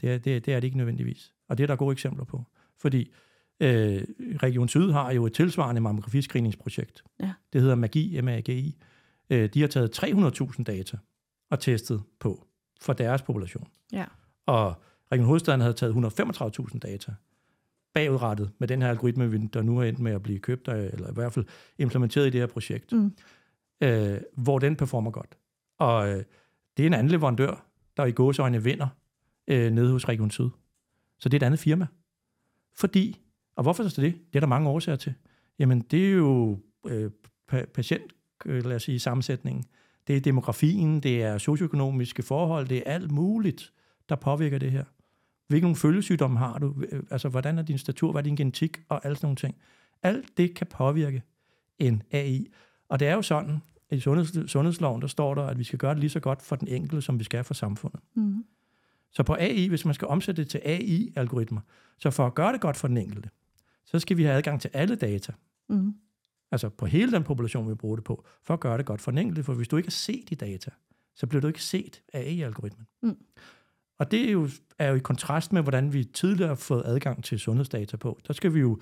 Det 0.00 0.12
er 0.12 0.18
det, 0.18 0.46
det 0.46 0.54
er 0.54 0.60
det 0.60 0.64
ikke 0.64 0.76
nødvendigvis. 0.76 1.32
Og 1.48 1.58
det 1.58 1.62
er 1.62 1.66
der 1.66 1.76
gode 1.76 1.92
eksempler 1.92 2.24
på. 2.24 2.44
Fordi 2.80 3.12
øh, 3.60 4.02
Region 4.42 4.68
Syd 4.68 4.90
har 4.90 5.10
jo 5.12 5.26
et 5.26 5.32
tilsvarende 5.32 5.80
mammografiscreeningsprojekt. 5.80 7.04
Ja. 7.20 7.32
Det 7.52 7.60
hedder 7.60 7.74
MAGI, 7.74 8.20
M-A-G-I. 8.20 8.76
Øh, 9.30 9.48
de 9.54 9.60
har 9.60 9.68
taget 9.68 9.98
300.000 10.04 10.62
data 10.62 10.96
og 11.50 11.60
testet 11.60 12.02
på 12.20 12.46
for 12.80 12.92
deres 12.92 13.22
population. 13.22 13.68
Ja. 13.92 14.04
Og 14.46 14.74
Region 15.12 15.26
Hovedstaden 15.26 15.60
havde 15.60 15.74
taget 15.74 15.92
135.000 15.92 16.78
data 16.78 17.14
bagudrettet 17.94 18.50
med 18.58 18.68
den 18.68 18.82
her 18.82 18.88
algoritme, 18.90 19.30
vi- 19.30 19.46
der 19.46 19.62
nu 19.62 19.78
er 19.78 19.84
endt 19.84 19.98
med 19.98 20.12
at 20.12 20.22
blive 20.22 20.38
købt, 20.38 20.68
af- 20.68 20.90
eller 20.92 21.10
i 21.10 21.14
hvert 21.14 21.32
fald 21.32 21.44
implementeret 21.78 22.26
i 22.26 22.30
det 22.30 22.40
her 22.40 22.46
projekt, 22.46 22.92
Mm. 22.92 23.12
øh, 23.80 24.20
hvor 24.36 24.58
den 24.58 24.76
performer 24.76 25.10
godt. 25.10 25.38
Og 25.78 26.08
øh, 26.08 26.24
det 26.76 26.82
er 26.82 26.86
en 26.86 26.94
anden 26.94 27.08
leverandør, 27.10 27.66
der 27.96 28.04
i 28.04 28.12
gåsøjne 28.12 28.62
vinder 28.62 28.88
øh, 29.48 29.72
nede 29.72 29.92
hos 29.92 30.08
Region 30.08 30.30
Syd. 30.30 30.48
Så 31.18 31.28
det 31.28 31.34
er 31.36 31.44
et 31.44 31.46
andet 31.46 31.60
firma. 31.60 31.86
Fordi, 32.74 33.20
og 33.56 33.62
hvorfor 33.62 33.88
så 33.88 34.00
det? 34.00 34.14
Det 34.32 34.36
er 34.36 34.40
der 34.40 34.46
mange 34.46 34.68
årsager 34.68 34.96
til. 34.96 35.14
Jamen, 35.58 35.80
det 35.80 36.06
er 36.06 36.12
jo 36.12 36.58
øh, 36.86 37.10
pa- 37.52 37.64
patient, 37.74 38.12
øh, 38.46 38.64
lad 38.64 38.76
os 38.76 38.82
sige, 38.82 38.98
sammensætningen. 38.98 39.64
Det 40.06 40.16
er 40.16 40.20
demografien, 40.20 41.00
det 41.00 41.22
er 41.22 41.38
socioøkonomiske 41.38 42.22
forhold, 42.22 42.68
det 42.68 42.78
er 42.78 42.92
alt 42.92 43.10
muligt, 43.10 43.72
der 44.08 44.16
påvirker 44.16 44.58
det 44.58 44.72
her. 44.72 44.84
Hvilke 45.48 45.74
følgesygdomme 45.74 46.38
har 46.38 46.58
du? 46.58 46.74
Øh, 46.92 47.02
Altså, 47.10 47.28
hvordan 47.28 47.58
er 47.58 47.62
din 47.62 47.78
statur? 47.78 48.12
Hvad 48.12 48.22
er 48.22 48.24
din 48.24 48.36
genetik? 48.36 48.80
Og 48.88 49.04
alle 49.04 49.16
sådan 49.16 49.26
nogle 49.26 49.36
ting. 49.36 49.54
Alt 50.02 50.36
det 50.36 50.54
kan 50.54 50.66
påvirke 50.66 51.22
en 51.78 52.02
AI. 52.10 52.46
Og 52.88 53.00
det 53.00 53.08
er 53.08 53.14
jo 53.14 53.22
sådan, 53.22 53.62
at 53.90 53.96
i 53.98 54.00
sundheds, 54.00 54.50
sundhedsloven, 54.50 55.02
der 55.02 55.08
står 55.08 55.34
der, 55.34 55.42
at 55.42 55.58
vi 55.58 55.64
skal 55.64 55.78
gøre 55.78 55.94
det 55.94 56.00
lige 56.00 56.10
så 56.10 56.20
godt 56.20 56.42
for 56.42 56.56
den 56.56 56.68
enkelte, 56.68 57.02
som 57.02 57.18
vi 57.18 57.24
skal 57.24 57.44
for 57.44 57.54
samfundet. 57.54 58.00
Mm. 58.14 58.44
Så 59.12 59.22
på 59.22 59.34
AI, 59.34 59.68
hvis 59.68 59.84
man 59.84 59.94
skal 59.94 60.08
omsætte 60.08 60.42
det 60.42 60.50
til 60.50 60.60
AI-algoritmer, 60.64 61.60
så 61.98 62.10
for 62.10 62.26
at 62.26 62.34
gøre 62.34 62.52
det 62.52 62.60
godt 62.60 62.76
for 62.76 62.88
den 62.88 62.96
enkelte, 62.96 63.30
så 63.84 63.98
skal 63.98 64.16
vi 64.16 64.22
have 64.22 64.36
adgang 64.36 64.60
til 64.60 64.70
alle 64.72 64.96
data. 64.96 65.32
Mm. 65.68 65.94
Altså 66.52 66.68
på 66.68 66.86
hele 66.86 67.12
den 67.12 67.24
population, 67.24 67.70
vi 67.70 67.74
bruger 67.74 67.96
det 67.96 68.04
på, 68.04 68.24
for 68.42 68.54
at 68.54 68.60
gøre 68.60 68.78
det 68.78 68.86
godt 68.86 69.00
for 69.00 69.10
den 69.10 69.18
enkelte. 69.18 69.42
For 69.42 69.54
hvis 69.54 69.68
du 69.68 69.76
ikke 69.76 69.86
har 69.86 69.90
set 69.90 70.30
de 70.30 70.34
data, 70.34 70.70
så 71.14 71.26
bliver 71.26 71.40
du 71.40 71.48
ikke 71.48 71.62
set 71.62 72.02
af 72.12 72.20
AI-algoritmen. 72.20 72.86
Mm. 73.02 73.16
Og 73.98 74.10
det 74.10 74.28
er 74.28 74.32
jo, 74.32 74.48
er 74.78 74.88
jo 74.88 74.94
i 74.94 74.98
kontrast 74.98 75.52
med, 75.52 75.62
hvordan 75.62 75.92
vi 75.92 76.04
tidligere 76.04 76.48
har 76.48 76.54
fået 76.54 76.82
adgang 76.86 77.24
til 77.24 77.38
sundhedsdata 77.38 77.96
på. 77.96 78.18
Der 78.26 78.32
skal 78.32 78.54
vi 78.54 78.60
jo 78.60 78.80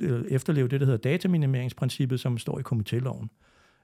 øh, 0.00 0.24
efterleve 0.28 0.68
det, 0.68 0.80
der 0.80 0.86
hedder 0.86 1.10
dataminimeringsprincippet, 1.10 2.20
som 2.20 2.38
står 2.38 2.58
i 2.58 2.62
komitéloven. 2.62 3.26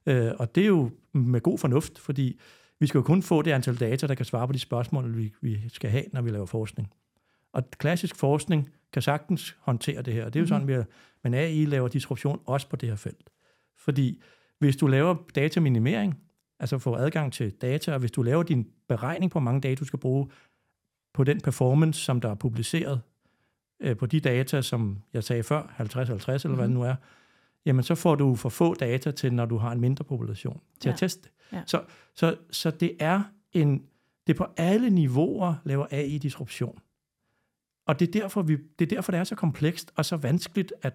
Øh, 0.06 0.32
og 0.38 0.54
det 0.54 0.62
er 0.62 0.68
jo 0.68 0.90
med 1.12 1.40
god 1.40 1.58
fornuft, 1.58 1.98
fordi 1.98 2.40
vi 2.80 2.86
skal 2.86 2.98
jo 2.98 3.02
kun 3.02 3.22
få 3.22 3.42
det 3.42 3.50
antal 3.50 3.76
data, 3.76 4.06
der 4.06 4.14
kan 4.14 4.24
svare 4.24 4.46
på 4.46 4.52
de 4.52 4.58
spørgsmål, 4.58 5.16
vi, 5.16 5.32
vi 5.40 5.68
skal 5.68 5.90
have, 5.90 6.04
når 6.12 6.22
vi 6.22 6.30
laver 6.30 6.46
forskning. 6.46 6.92
Og 7.52 7.70
klassisk 7.70 8.16
forskning 8.16 8.70
kan 8.92 9.02
sagtens 9.02 9.56
håndtere 9.60 10.02
det 10.02 10.14
her. 10.14 10.24
Det 10.24 10.36
er 10.36 10.40
jo 10.40 10.46
sådan, 10.46 10.68
vi 10.68 10.72
er, 10.72 10.84
men 11.24 11.34
AI 11.34 11.64
laver 11.64 11.88
disruption 11.88 12.40
også 12.46 12.68
på 12.68 12.76
det 12.76 12.88
her 12.88 12.96
felt. 12.96 13.30
Fordi 13.76 14.22
hvis 14.58 14.76
du 14.76 14.86
laver 14.86 15.16
dataminimering, 15.34 16.20
altså 16.60 16.78
får 16.78 16.96
adgang 16.96 17.32
til 17.32 17.50
data, 17.50 17.92
og 17.92 17.98
hvis 17.98 18.10
du 18.10 18.22
laver 18.22 18.42
din 18.42 18.68
beregning 18.88 19.30
på, 19.30 19.34
hvor 19.34 19.44
mange 19.44 19.60
data 19.60 19.74
du 19.80 19.84
skal 19.84 19.98
bruge 19.98 20.28
på 21.14 21.24
den 21.24 21.40
performance, 21.40 22.00
som 22.00 22.20
der 22.20 22.30
er 22.30 22.34
publiceret 22.34 23.00
øh, 23.80 23.96
på 23.96 24.06
de 24.06 24.20
data, 24.20 24.62
som 24.62 24.98
jeg 25.12 25.24
sagde 25.24 25.42
før, 25.42 25.62
50-50 25.62 25.82
eller 26.44 26.54
hvad 26.54 26.64
det 26.64 26.74
nu 26.74 26.82
er, 26.82 26.94
jamen 27.66 27.82
så 27.82 27.94
får 27.94 28.14
du 28.14 28.34
for 28.34 28.48
få 28.48 28.74
data 28.74 29.10
til, 29.10 29.32
når 29.34 29.44
du 29.46 29.56
har 29.56 29.72
en 29.72 29.80
mindre 29.80 30.04
population, 30.04 30.60
til 30.80 30.88
Ja. 30.88 30.92
at 30.92 30.98
teste. 30.98 31.28
Ja. 31.52 31.62
Så, 31.66 31.82
så, 32.14 32.36
så 32.50 32.70
det 32.70 32.96
er 33.00 33.22
en, 33.52 33.82
det 34.26 34.32
er 34.32 34.36
på 34.38 34.46
alle 34.56 34.90
niveauer 34.90 35.54
laver 35.64 35.86
AI 35.90 36.18
disruption. 36.18 36.78
Og 37.86 38.00
det 38.00 38.08
er 38.08 38.20
derfor, 38.20 38.42
vi, 38.42 38.56
det 38.78 38.92
er 38.92 38.96
derfor, 38.96 39.12
det 39.12 39.18
er 39.18 39.24
så 39.24 39.34
komplekst 39.34 39.92
og 39.96 40.04
så 40.04 40.16
vanskeligt 40.16 40.72
at, 40.82 40.94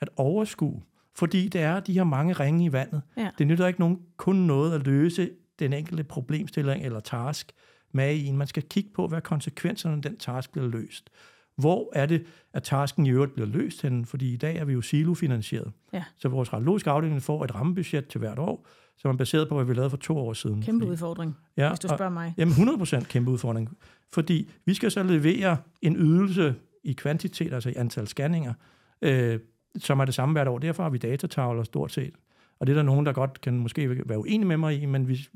at 0.00 0.08
overskue. 0.16 0.82
Fordi 1.16 1.48
det 1.48 1.60
er 1.60 1.80
de 1.80 1.92
her 1.92 2.04
mange 2.04 2.32
ringe 2.32 2.64
i 2.64 2.72
vandet. 2.72 3.02
Ja. 3.16 3.30
Det 3.38 3.46
nytter 3.46 3.66
ikke 3.66 3.80
nogen, 3.80 3.98
kun 4.16 4.36
noget 4.36 4.72
at 4.74 4.86
løse 4.86 5.30
den 5.58 5.72
enkelte 5.72 6.04
problemstilling 6.04 6.84
eller 6.84 7.00
task 7.00 7.52
med 7.92 8.04
AI'en. 8.28 8.32
Man 8.32 8.46
skal 8.46 8.62
kigge 8.62 8.90
på, 8.94 9.06
hvad 9.08 9.20
konsekvenserne 9.20 9.96
af 9.96 10.02
den 10.02 10.16
task 10.16 10.52
bliver 10.52 10.68
løst. 10.68 11.10
Hvor 11.56 11.90
er 11.94 12.06
det, 12.06 12.24
at 12.54 12.62
tasken 12.62 13.06
i 13.06 13.10
øvrigt 13.10 13.34
bliver 13.34 13.46
løst 13.48 13.82
henne? 13.82 14.06
Fordi 14.06 14.32
i 14.34 14.36
dag 14.36 14.56
er 14.56 14.64
vi 14.64 14.72
jo 14.72 14.80
silofinansieret. 14.80 15.72
Ja. 15.92 16.04
Så 16.18 16.28
vores 16.28 16.52
radiologiske 16.52 16.90
afdeling 16.90 17.22
får 17.22 17.44
et 17.44 17.54
rammebudget 17.54 18.08
til 18.08 18.18
hvert 18.18 18.38
år, 18.38 18.66
som 18.96 19.10
er 19.10 19.16
baseret 19.16 19.48
på, 19.48 19.54
hvad 19.54 19.64
vi 19.64 19.74
lavede 19.74 19.90
for 19.90 19.96
to 19.96 20.18
år 20.18 20.32
siden. 20.32 20.62
Kæmpe 20.62 20.82
Fordi- 20.84 20.92
udfordring, 20.92 21.36
ja, 21.56 21.68
hvis 21.68 21.78
du 21.80 21.88
og- 21.88 21.98
spørger 21.98 22.12
mig. 22.12 22.34
Jamen 22.38 22.54
100% 22.54 23.08
kæmpe 23.08 23.30
udfordring. 23.30 23.76
Fordi 24.12 24.50
vi 24.66 24.74
skal 24.74 24.90
så 24.90 25.02
levere 25.02 25.56
en 25.82 25.96
ydelse 25.96 26.54
i 26.84 26.92
kvantitet, 26.92 27.52
altså 27.52 27.68
i 27.70 27.74
antal 27.76 28.06
scanninger, 28.08 28.52
øh, 29.02 29.38
som 29.78 30.00
er 30.00 30.04
det 30.04 30.14
samme 30.14 30.32
hvert 30.32 30.48
år. 30.48 30.58
Derfor 30.58 30.82
har 30.82 30.90
vi 30.90 30.98
datatavler 30.98 31.62
stort 31.62 31.92
set. 31.92 32.14
Og 32.58 32.66
det 32.66 32.72
er 32.72 32.76
der 32.76 32.82
nogen, 32.82 33.06
der 33.06 33.12
godt 33.12 33.40
kan 33.40 33.58
måske 33.58 34.08
være 34.08 34.18
uenige 34.18 34.44
med 34.44 34.56
mig 34.56 34.82
i, 34.82 34.86
men 34.86 35.08
vi, 35.08 35.28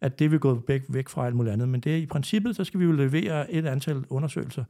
at 0.00 0.18
det 0.18 0.30
vil 0.30 0.38
gå 0.40 0.62
væk, 0.68 0.82
væk 0.88 1.08
fra 1.08 1.26
alt 1.26 1.36
muligt 1.36 1.52
andet. 1.52 1.68
Men 1.68 1.80
det 1.80 1.92
er 1.92 1.96
i 1.96 2.06
princippet, 2.06 2.56
så 2.56 2.64
skal 2.64 2.80
vi 2.80 2.84
jo 2.84 2.92
levere 2.92 3.52
et 3.52 3.66
antal 3.66 4.04
undersøgelser, 4.10 4.64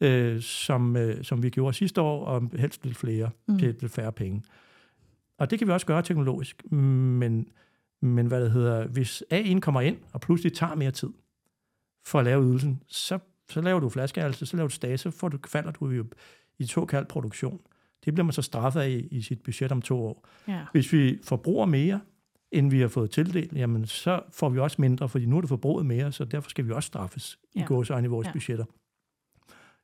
øh, 0.00 0.40
som, 0.40 0.96
øh, 0.96 1.24
som 1.24 1.42
vi 1.42 1.50
gjorde 1.50 1.76
sidste 1.76 2.00
år, 2.00 2.24
og 2.24 2.50
helst 2.58 2.84
lidt 2.84 2.96
flere 2.96 3.30
Mm. 3.46 3.58
til 3.58 3.76
lidt 3.80 3.92
færre 3.92 4.12
penge. 4.12 4.42
Og 5.38 5.50
det 5.50 5.58
kan 5.58 5.68
vi 5.68 5.72
også 5.72 5.86
gøre 5.86 6.02
teknologisk, 6.02 6.72
men, 6.72 7.48
men 8.02 8.26
hvad 8.26 8.42
det 8.42 8.50
hedder, 8.50 8.86
hvis 8.86 9.22
AI'en 9.34 9.60
kommer 9.60 9.80
ind 9.80 9.96
og 10.12 10.20
pludselig 10.20 10.52
tager 10.52 10.74
mere 10.74 10.90
tid 10.90 11.10
for 12.06 12.18
at 12.18 12.24
lave 12.24 12.44
ydelsen, 12.44 12.82
så, 12.88 13.18
så 13.50 13.60
laver 13.60 13.80
du 13.80 13.88
flaskehalse, 13.88 14.46
så 14.46 14.56
laver 14.56 14.68
du 14.68 14.74
stage, 14.74 14.98
så 14.98 15.10
får 15.10 15.28
du, 15.28 15.38
falder 15.48 15.70
du 15.70 15.88
jo 15.88 16.04
i 16.58 16.66
såkaldt 16.66 17.08
produktion. 17.08 17.60
Det 18.04 18.14
bliver 18.14 18.24
man 18.24 18.32
så 18.32 18.42
straffet 18.42 18.80
af 18.80 19.04
i, 19.10 19.22
sit 19.22 19.42
budget 19.42 19.72
om 19.72 19.82
to 19.82 20.04
år. 20.04 20.28
Ja. 20.48 20.64
Hvis 20.72 20.92
vi 20.92 21.18
forbruger 21.24 21.66
mere, 21.66 22.00
end 22.52 22.70
vi 22.70 22.80
har 22.80 22.88
fået 22.88 23.10
tildelt, 23.10 23.52
jamen 23.52 23.86
så 23.86 24.20
får 24.32 24.48
vi 24.48 24.58
også 24.58 24.76
mindre, 24.80 25.08
fordi 25.08 25.26
nu 25.26 25.36
er 25.36 25.40
det 25.40 25.48
forbruget 25.48 25.86
mere, 25.86 26.12
så 26.12 26.24
derfor 26.24 26.50
skal 26.50 26.66
vi 26.66 26.72
også 26.72 26.86
straffes 26.86 27.38
ja. 27.56 27.60
I 27.60 27.64
gåsøjne 27.64 28.04
i 28.06 28.08
vores 28.08 28.26
Ja. 28.26 28.32
budgetter. 28.32 28.64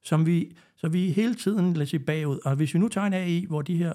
Som 0.02 0.26
vi, 0.26 0.56
så 0.76 0.88
vi 0.88 1.08
er 1.08 1.12
hele 1.12 1.34
tiden 1.34 1.74
lad 1.74 1.82
os 1.82 1.88
sige, 1.88 2.00
bagud. 2.00 2.38
Og 2.44 2.56
hvis 2.56 2.74
vi 2.74 2.78
nu 2.78 2.88
tager 2.88 3.06
en 3.06 3.12
AI, 3.12 3.44
hvor 3.48 3.62
de 3.62 3.76
her, 3.76 3.92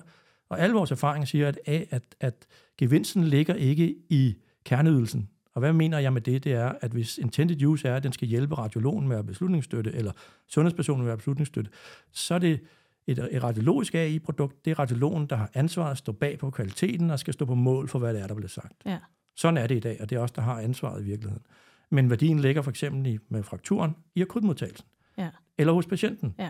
og 0.50 0.60
alle 0.60 0.76
vores 0.76 0.92
erfaringer 0.92 1.26
siger, 1.26 1.48
at, 1.48 1.60
A- 1.68 1.86
at, 1.90 2.04
at 2.20 2.46
gevinsten 2.78 3.24
ligger 3.24 3.54
ikke 3.54 3.96
i 4.10 4.36
kerneydelsen. 4.66 5.30
Og 5.56 5.60
hvad 5.60 5.74
mener 5.74 6.00
jeg 6.00 6.14
med 6.14 6.22
det? 6.22 6.44
Det 6.44 6.54
er, 6.54 6.74
at 6.82 6.92
hvis 6.92 7.18
intended 7.18 7.64
use 7.66 7.88
er, 7.88 7.96
at 7.96 8.04
den 8.04 8.14
skal 8.14 8.28
hjælpe 8.28 8.56
radiologen 8.56 9.08
med 9.08 9.18
at 9.18 9.26
beslutningsstøtte, 9.26 9.92
eller 9.92 10.12
sundhedspersonen 10.48 11.04
med 11.06 11.12
at 11.12 11.18
beslutningsstøtte, 11.18 11.72
så 12.12 12.34
er 12.36 12.40
det 12.40 12.60
et, 13.08 13.28
et 13.32 13.44
radiologisk 13.44 13.96
AI-produkt. 13.96 14.66
Det 14.66 14.72
er 14.72 14.80
radiologen, 14.80 15.26
der 15.26 15.36
har 15.36 15.50
ansvaret 15.54 15.92
at 15.92 15.98
stå 15.98 16.12
bag 16.12 16.40
på 16.40 16.50
kvaliteten 16.50 17.10
og 17.10 17.20
skal 17.20 17.34
stå 17.34 17.46
på 17.46 17.56
mål 17.56 17.88
for, 17.88 18.00
hvad 18.00 18.14
det 18.14 18.22
er, 18.22 18.28
der 18.28 18.36
bliver 18.36 18.50
sagt. 18.50 18.74
Ja. 18.86 19.00
Sådan 19.36 19.58
er 19.58 19.68
det 19.68 19.76
i 19.76 19.80
dag, 19.80 19.98
og 20.02 20.10
det 20.10 20.16
er 20.16 20.20
også 20.20 20.34
der 20.36 20.42
har 20.42 20.60
ansvaret 20.60 21.02
i 21.02 21.04
virkeligheden. 21.04 21.44
Men 21.90 22.10
værdien 22.10 22.40
ligger 22.40 22.62
for 22.62 22.70
eksempel 22.70 23.14
i, 23.14 23.18
med 23.30 23.44
frakturen 23.44 23.96
i 24.16 24.22
akutmodtagelsen. 24.22 24.88
Ja. 25.18 25.30
Eller 25.58 25.74
hos 25.74 25.86
patienten. 25.86 26.36
Ja. 26.40 26.50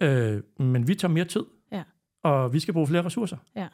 Øh, 0.00 0.42
men 0.58 0.88
vi 0.88 0.94
tager 0.94 1.12
mere 1.12 1.24
tid. 1.24 1.44
Ja. 1.72 1.82
Og 2.22 2.52
vi 2.52 2.60
skal 2.60 2.74
bruge 2.74 2.86
flere 2.86 3.04
ressourcer. 3.04 3.36
Ja. 3.56 3.68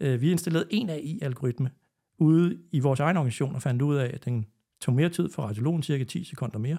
Øh, 0.00 0.20
vi 0.20 0.30
installerede 0.30 0.68
en 0.70 0.90
AI-algoritme 0.90 1.70
ude 2.18 2.58
i 2.72 2.80
vores 2.80 3.00
egen 3.00 3.16
organisation 3.16 3.54
og 3.54 3.62
fandt 3.62 3.82
ud 3.82 3.96
af, 3.96 4.10
at 4.14 4.24
den 4.24 4.46
tog 4.80 4.94
mere 4.94 5.08
tid 5.08 5.30
for 5.30 5.42
radiologen, 5.42 5.82
cirka 5.82 6.04
10 6.04 6.24
sekunder 6.24 6.58
mere. 6.58 6.78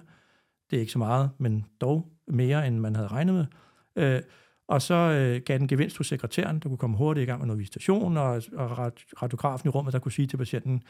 Det 0.70 0.76
er 0.76 0.80
ikke 0.80 0.92
så 0.92 0.98
meget, 0.98 1.30
men 1.38 1.66
dog 1.80 2.12
mere, 2.28 2.66
end 2.66 2.78
man 2.78 2.96
havde 2.96 3.08
regnet 3.08 3.34
med. 3.34 3.46
Øh, 3.96 4.22
og 4.68 4.82
så 4.82 4.94
øh, 4.94 5.42
gav 5.44 5.58
den 5.58 5.68
gevinst 5.68 5.96
hos 5.98 6.06
sekretæren, 6.06 6.58
der 6.58 6.68
kunne 6.68 6.78
komme 6.78 6.96
hurtigt 6.96 7.22
i 7.22 7.26
gang 7.26 7.40
med 7.40 7.46
noget 7.46 7.58
visitation, 7.60 8.16
og, 8.16 8.42
og 8.52 8.78
rad- 8.78 9.22
radiografen 9.22 9.68
i 9.68 9.70
rummet, 9.70 9.92
der 9.92 9.98
kunne 9.98 10.12
sige 10.12 10.26
til 10.26 10.36
patienten, 10.36 10.82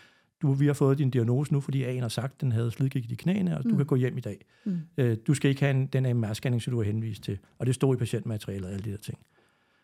du, 0.42 0.52
vi 0.52 0.66
har 0.66 0.72
fået 0.72 0.98
din 0.98 1.10
diagnose 1.10 1.52
nu, 1.52 1.60
fordi 1.60 1.84
A'en 1.84 2.00
har 2.00 2.08
sagt, 2.08 2.34
at 2.34 2.40
den 2.40 2.52
havde 2.52 2.70
slidgigt 2.70 3.12
i 3.12 3.14
knæene, 3.14 3.58
og 3.58 3.64
du 3.64 3.68
Mm. 3.68 3.76
kan 3.76 3.86
gå 3.86 3.94
hjem 3.96 4.16
i 4.18 4.20
dag. 4.20 4.44
Mm. 4.64 4.78
Øh, 4.98 5.16
du 5.26 5.34
skal 5.34 5.48
ikke 5.50 5.60
have 5.60 5.70
en, 5.70 5.86
den 5.86 6.06
MR-scanning, 6.24 6.58
som 6.58 6.72
du 6.72 6.80
er 6.80 6.84
henvist 6.84 7.22
til. 7.22 7.38
Og 7.58 7.66
det 7.66 7.74
stod 7.74 7.94
i 7.96 7.98
patientmaterialet 7.98 8.64
og 8.66 8.72
alle 8.72 8.84
de 8.84 8.90
der 8.90 8.96
ting. 8.96 9.18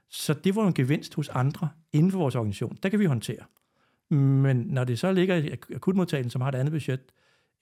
Så 0.09 0.35
det 0.35 0.57
var 0.57 0.67
en 0.67 0.75
gevinst 0.75 1.15
hos 1.15 1.29
andre 1.29 1.69
inden 1.93 2.13
for 2.13 2.19
vores 2.19 2.35
organisation. 2.35 2.79
Der 2.83 2.89
kan 2.89 2.99
vi 2.99 3.05
håndtere. 3.05 3.45
Men 4.11 4.57
når 4.57 4.85
det 4.85 4.99
så 4.99 5.13
ligger 5.13 5.37
i 5.37 5.49
ak- 5.49 5.75
akutmodtagelsen, 5.75 6.31
som 6.31 6.41
har 6.41 6.49
et 6.49 6.55
andet 6.55 6.73
budget, 6.73 7.01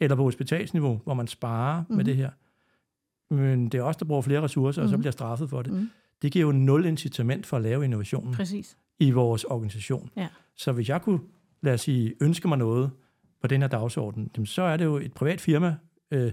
eller 0.01 0.17
på 0.17 0.23
hospitalsniveau, 0.23 1.01
hvor 1.05 1.15
man 1.15 1.27
sparer 1.27 1.81
mm-hmm. 1.81 1.97
med 1.97 2.05
det 2.05 2.17
her. 2.17 2.31
Men 3.35 3.69
det 3.69 3.79
er 3.79 3.83
også 3.83 3.99
der 3.99 4.05
bruger 4.05 4.23
flere 4.23 4.43
ressourcer, 4.43 4.83
mm-hmm. 4.83 4.93
og 4.95 4.99
så 4.99 4.99
bliver 4.99 5.13
straffet 5.13 5.51
for 5.51 5.63
det. 5.63 5.73
Mm-hmm. 5.73 5.91
Det 6.23 6.33
giver 6.33 6.47
jo 6.47 6.53
nul 6.53 6.87
incitament 6.87 7.47
for 7.47 7.57
at 7.57 7.63
lave 7.63 7.85
innovationen 7.85 8.35
Præcis. 8.35 8.77
i 8.99 9.11
vores 9.11 9.45
organisation. 9.45 10.11
Ja. 10.17 10.29
Så 10.57 10.73
hvis 10.73 10.89
jeg 10.89 11.03
kunne, 11.03 11.21
lad 11.63 11.75
os 11.75 11.81
sige, 11.81 12.15
ønske 12.21 12.49
mig 12.49 12.59
noget 12.59 12.91
på 13.41 13.47
den 13.47 13.61
her 13.61 13.69
dagsorden, 13.69 14.47
så 14.47 14.63
er 14.63 14.77
det 14.77 14.85
jo 14.85 14.97
et 14.97 15.13
privat 15.13 15.41
firma, 15.41 15.77
øh, 16.11 16.33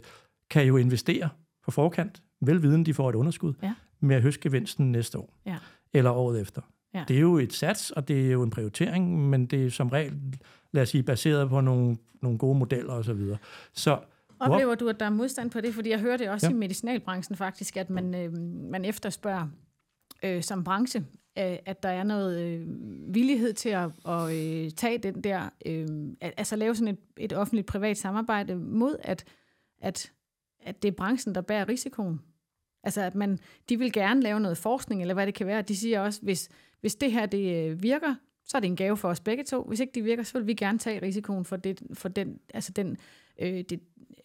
kan 0.50 0.68
jo 0.68 0.78
investere 0.78 1.30
på 1.66 1.72
forkant, 1.72 2.24
velviden 2.42 2.86
de 2.86 2.94
får 2.94 3.10
et 3.10 3.16
underskud, 3.16 3.54
ja. 3.64 3.74
med 4.00 4.16
at 4.16 4.22
høste 4.22 4.42
gevinsten 4.42 4.92
næste 4.92 5.18
år, 5.18 5.34
ja. 5.46 5.58
eller 5.94 6.12
året 6.12 6.42
efter. 6.42 6.62
Ja. 6.94 7.04
Det 7.08 7.16
er 7.16 7.22
jo 7.22 7.38
et 7.38 7.54
sats, 7.54 7.92
og 7.92 8.08
det 8.08 8.28
er 8.28 8.32
jo 8.32 8.44
en 8.44 8.50
prioritering, 8.50 9.30
men 9.30 9.46
det 9.46 9.66
er 9.66 9.70
som 9.70 9.90
regel, 9.90 10.14
lad 10.72 10.84
os 10.84 10.90
sige, 10.90 11.04
baseret 11.04 11.50
på 11.50 11.62
nogle, 11.62 11.98
nogle 12.22 12.38
gode 12.38 12.60
modeller 12.60 12.94
osv. 12.94 13.20
Så, 13.20 13.38
så 13.74 14.00
Oplever 14.40 14.76
du, 14.76 14.90
at 14.90 15.00
der 15.00 15.06
er 15.06 15.10
modstand 15.10 15.52
på 15.52 15.62
det? 15.62 15.74
Fordi 15.74 15.90
jeg 15.90 16.00
hører 16.00 16.18
det 16.18 16.30
også 16.30 16.48
ja. 16.48 16.52
i 16.52 16.56
medicinalbranchen 16.56 17.36
faktisk, 17.36 17.78
at 17.78 17.90
man, 17.90 18.16
øh, 18.16 18.38
man 18.72 18.86
efterspørger 18.86 19.48
øh, 20.24 20.44
som 20.44 20.64
branche, 20.64 21.00
øh, 21.38 21.58
at 21.66 21.84
der 21.84 21.90
er 21.90 22.04
noget 22.04 22.40
øh, 22.40 22.68
villighed 23.14 23.54
til 23.54 23.70
at, 23.70 23.90
at 24.08 24.36
øh, 24.36 24.72
tage 24.72 24.98
den 24.98 25.22
der, 25.24 25.50
øh, 25.66 25.88
altså 26.22 26.56
lave 26.56 26.76
sådan 26.76 26.94
et, 26.94 27.00
et 27.18 27.34
offentligt 27.34 27.68
privat 27.68 27.98
samarbejde 27.98 28.56
mod, 28.56 28.98
at, 29.02 29.26
at, 29.82 30.12
at 30.60 30.84
det 30.84 30.88
er 30.88 30.96
branchen, 30.96 31.36
der 31.36 31.42
bærer 31.42 31.70
risikoen. 31.70 32.22
Altså 32.84 33.02
at 33.02 33.16
man, 33.16 33.40
de 33.70 33.80
vil 33.80 33.92
gerne 33.92 34.22
lave 34.22 34.40
noget 34.40 34.58
forskning, 34.58 35.02
eller 35.02 35.14
hvad 35.14 35.26
det 35.26 35.34
kan 35.34 35.48
være. 35.48 35.62
De 35.62 35.78
siger 35.78 36.00
også, 36.00 36.22
hvis, 36.22 36.50
hvis 36.82 36.96
det 36.96 37.12
her 37.12 37.26
det 37.26 37.70
øh, 37.70 37.84
virker, 37.84 38.16
så 38.46 38.58
er 38.58 38.62
det 38.62 38.68
en 38.68 38.76
gave 38.76 38.98
for 38.98 39.10
os 39.10 39.20
begge 39.20 39.44
to. 39.44 39.64
Hvis 39.64 39.80
ikke 39.80 39.92
det 39.96 40.06
virker, 40.06 40.24
så 40.24 40.38
vil 40.38 40.48
vi 40.48 40.54
gerne 40.54 40.80
tage 40.80 41.02
risikoen 41.02 41.46
for, 41.46 41.56
det, 41.56 41.82
for 41.94 42.10
den, 42.10 42.40
altså 42.54 42.72
den 42.72 42.98
øh, 43.40 43.64
det 43.70 43.80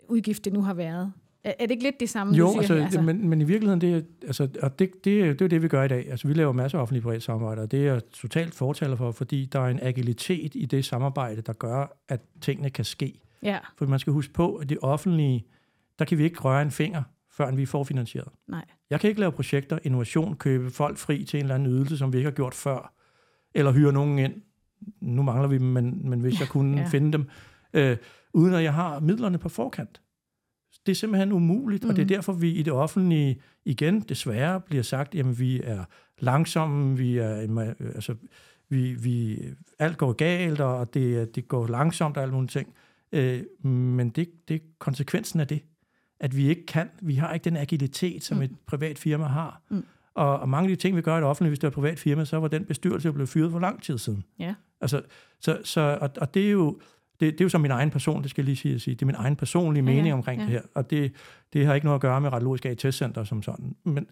udgift, 0.08 0.44
det 0.44 0.52
nu 0.52 0.62
har 0.62 0.74
været. 0.74 1.12
Er, 1.44 1.52
er 1.58 1.66
det 1.66 1.70
ikke 1.70 1.82
lidt 1.82 2.00
det 2.00 2.10
samme, 2.10 2.34
jo, 2.36 2.46
du 2.46 2.50
siger? 2.50 2.60
Altså, 2.60 2.74
altså? 2.74 3.00
Men, 3.00 3.28
men 3.28 3.40
i 3.40 3.44
virkeligheden, 3.44 3.80
det 3.80 3.94
er, 3.94 4.00
altså, 4.26 4.48
og 4.62 4.78
det, 4.78 4.92
det, 4.94 5.04
det, 5.04 5.22
er 5.22 5.26
jo 5.26 5.46
det, 5.46 5.62
vi 5.62 5.68
gør 5.68 5.82
i 5.82 5.88
dag. 5.88 6.10
Altså, 6.10 6.28
vi 6.28 6.34
laver 6.34 6.52
masser 6.52 6.78
af 6.78 6.82
offentlige 6.82 7.02
private 7.02 7.20
samarbejder, 7.20 7.62
og 7.62 7.70
det 7.70 7.80
er 7.80 7.92
jeg 7.92 8.02
totalt 8.12 8.54
fortaler 8.54 8.96
for, 8.96 9.12
fordi 9.12 9.46
der 9.52 9.60
er 9.60 9.66
en 9.66 9.80
agilitet 9.82 10.54
i 10.54 10.66
det 10.66 10.84
samarbejde, 10.84 11.42
der 11.42 11.52
gør, 11.52 11.98
at 12.08 12.20
tingene 12.40 12.70
kan 12.70 12.84
ske. 12.84 13.20
Ja. 13.42 13.58
For 13.76 13.86
man 13.86 13.98
skal 13.98 14.12
huske 14.12 14.32
på, 14.32 14.54
at 14.54 14.68
det 14.68 14.78
offentlige, 14.82 15.46
der 15.98 16.04
kan 16.04 16.18
vi 16.18 16.24
ikke 16.24 16.40
røre 16.40 16.62
en 16.62 16.70
finger, 16.70 17.02
før 17.30 17.54
vi 17.54 17.66
får 17.66 17.84
finansieret. 17.84 18.28
Nej. 18.48 18.64
Jeg 18.90 19.00
kan 19.00 19.08
ikke 19.08 19.20
lave 19.20 19.32
projekter, 19.32 19.78
innovation, 19.82 20.36
købe 20.36 20.70
folk 20.70 20.98
fri 20.98 21.24
til 21.24 21.38
en 21.38 21.44
eller 21.44 21.54
anden 21.54 21.72
ydelse, 21.72 21.98
som 21.98 22.12
vi 22.12 22.18
ikke 22.18 22.30
har 22.30 22.34
gjort 22.34 22.54
før, 22.54 22.94
eller 23.54 23.72
hyre 23.72 23.92
nogen 23.92 24.18
ind. 24.18 24.34
Nu 25.00 25.22
mangler 25.22 25.48
vi 25.48 25.58
dem, 25.58 25.66
men, 25.66 26.10
men 26.10 26.20
hvis 26.20 26.40
jeg 26.40 26.48
kunne 26.56 26.80
ja. 26.80 26.88
finde 26.88 27.12
dem, 27.12 27.28
øh, 27.74 27.96
uden 28.34 28.54
at 28.54 28.62
jeg 28.62 28.74
har 28.74 29.00
midlerne 29.00 29.38
på 29.38 29.48
forkant. 29.48 30.00
Det 30.86 30.92
er 30.92 30.96
simpelthen 30.96 31.32
umuligt, 31.32 31.84
mm. 31.84 31.90
og 31.90 31.96
det 31.96 32.02
er 32.02 32.06
derfor, 32.06 32.32
vi 32.32 32.50
i 32.50 32.62
det 32.62 32.72
offentlige 32.72 33.40
igen 33.64 34.00
desværre 34.00 34.60
bliver 34.60 34.82
sagt, 34.82 35.14
jamen 35.14 35.38
vi 35.38 35.60
er 35.64 35.84
langsomme, 36.18 36.96
vi 36.96 37.18
er, 37.18 37.74
altså, 37.94 38.14
vi, 38.68 38.92
vi, 38.92 39.38
alt 39.78 39.98
går 39.98 40.12
galt, 40.12 40.60
og 40.60 40.94
det, 40.94 41.34
det 41.34 41.48
går 41.48 41.66
langsomt 41.66 42.16
og 42.16 42.22
alle 42.22 42.32
nogle 42.32 42.48
ting. 42.48 42.74
Øh, 43.12 43.42
men 43.66 44.10
det, 44.10 44.48
det 44.48 44.54
er 44.54 44.60
konsekvensen 44.78 45.40
af 45.40 45.46
det, 45.46 45.60
at 46.20 46.36
vi 46.36 46.48
ikke 46.48 46.66
kan, 46.66 46.90
vi 47.02 47.14
har 47.14 47.34
ikke 47.34 47.44
den 47.44 47.56
agilitet, 47.56 48.24
som 48.24 48.36
mm. 48.36 48.42
et 48.42 48.50
privat 48.66 48.98
firma 48.98 49.26
har. 49.26 49.62
Mm. 49.70 49.84
Og, 50.14 50.40
og 50.40 50.48
mange 50.48 50.70
af 50.70 50.76
de 50.76 50.82
ting, 50.82 50.96
vi 50.96 51.02
gør 51.02 51.16
i 51.16 51.20
det 51.20 51.24
offentlige, 51.24 51.50
hvis 51.50 51.58
det 51.58 51.64
er 51.64 51.68
et 51.68 51.74
privat 51.74 51.98
firma, 51.98 52.24
så 52.24 52.36
var 52.36 52.48
den 52.48 52.64
bestyrelse 52.64 53.12
blevet 53.12 53.28
fyret 53.28 53.52
for 53.52 53.58
lang 53.58 53.82
tid 53.82 53.98
siden. 53.98 54.24
Ja. 54.38 54.54
Altså, 54.80 55.02
så, 55.40 55.58
så, 55.64 55.98
og, 56.00 56.10
og 56.20 56.34
det 56.34 56.46
er 56.46 56.50
jo, 56.50 56.80
det, 57.22 57.32
det 57.32 57.40
er 57.40 57.44
jo 57.44 57.48
som 57.48 57.60
min 57.60 57.70
egen 57.70 57.90
person, 57.90 58.22
det 58.22 58.30
skal 58.30 58.44
lige 58.44 58.56
sige, 58.56 58.94
det 58.94 59.02
er 59.02 59.06
min 59.06 59.14
egen 59.14 59.36
personlige 59.36 59.84
ja, 59.84 59.94
mening 59.94 60.14
omkring 60.14 60.40
ja. 60.40 60.44
det 60.44 60.52
her, 60.52 60.62
og 60.74 60.90
det, 60.90 61.12
det 61.52 61.66
har 61.66 61.74
ikke 61.74 61.84
noget 61.84 61.94
at 61.94 62.00
gøre 62.00 62.20
med 62.20 62.32
radiologisk 62.32 62.66
AT-center 62.66 63.24
som 63.24 63.42
sådan. 63.42 63.76
Men, 63.84 64.06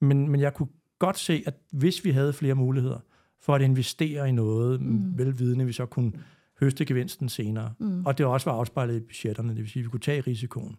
men, 0.00 0.28
men 0.28 0.40
jeg 0.40 0.54
kunne 0.54 0.68
godt 0.98 1.18
se, 1.18 1.42
at 1.46 1.54
hvis 1.72 2.04
vi 2.04 2.10
havde 2.10 2.32
flere 2.32 2.54
muligheder 2.54 2.98
for 3.40 3.54
at 3.54 3.62
investere 3.62 4.28
i 4.28 4.32
noget, 4.32 4.80
mm. 4.80 5.18
velvidende, 5.18 5.66
vi 5.66 5.72
så 5.72 5.86
kunne 5.86 6.12
høste 6.60 6.84
gevinsten 6.84 7.28
senere, 7.28 7.72
mm. 7.78 8.06
og 8.06 8.18
det 8.18 8.26
også 8.26 8.50
var 8.50 8.58
afspejlet 8.58 8.96
i 8.96 9.00
budgetterne, 9.00 9.48
det 9.48 9.58
vil 9.58 9.68
sige, 9.68 9.80
at 9.80 9.84
vi 9.84 9.90
kunne 9.90 10.00
tage 10.00 10.20
risikoen, 10.20 10.76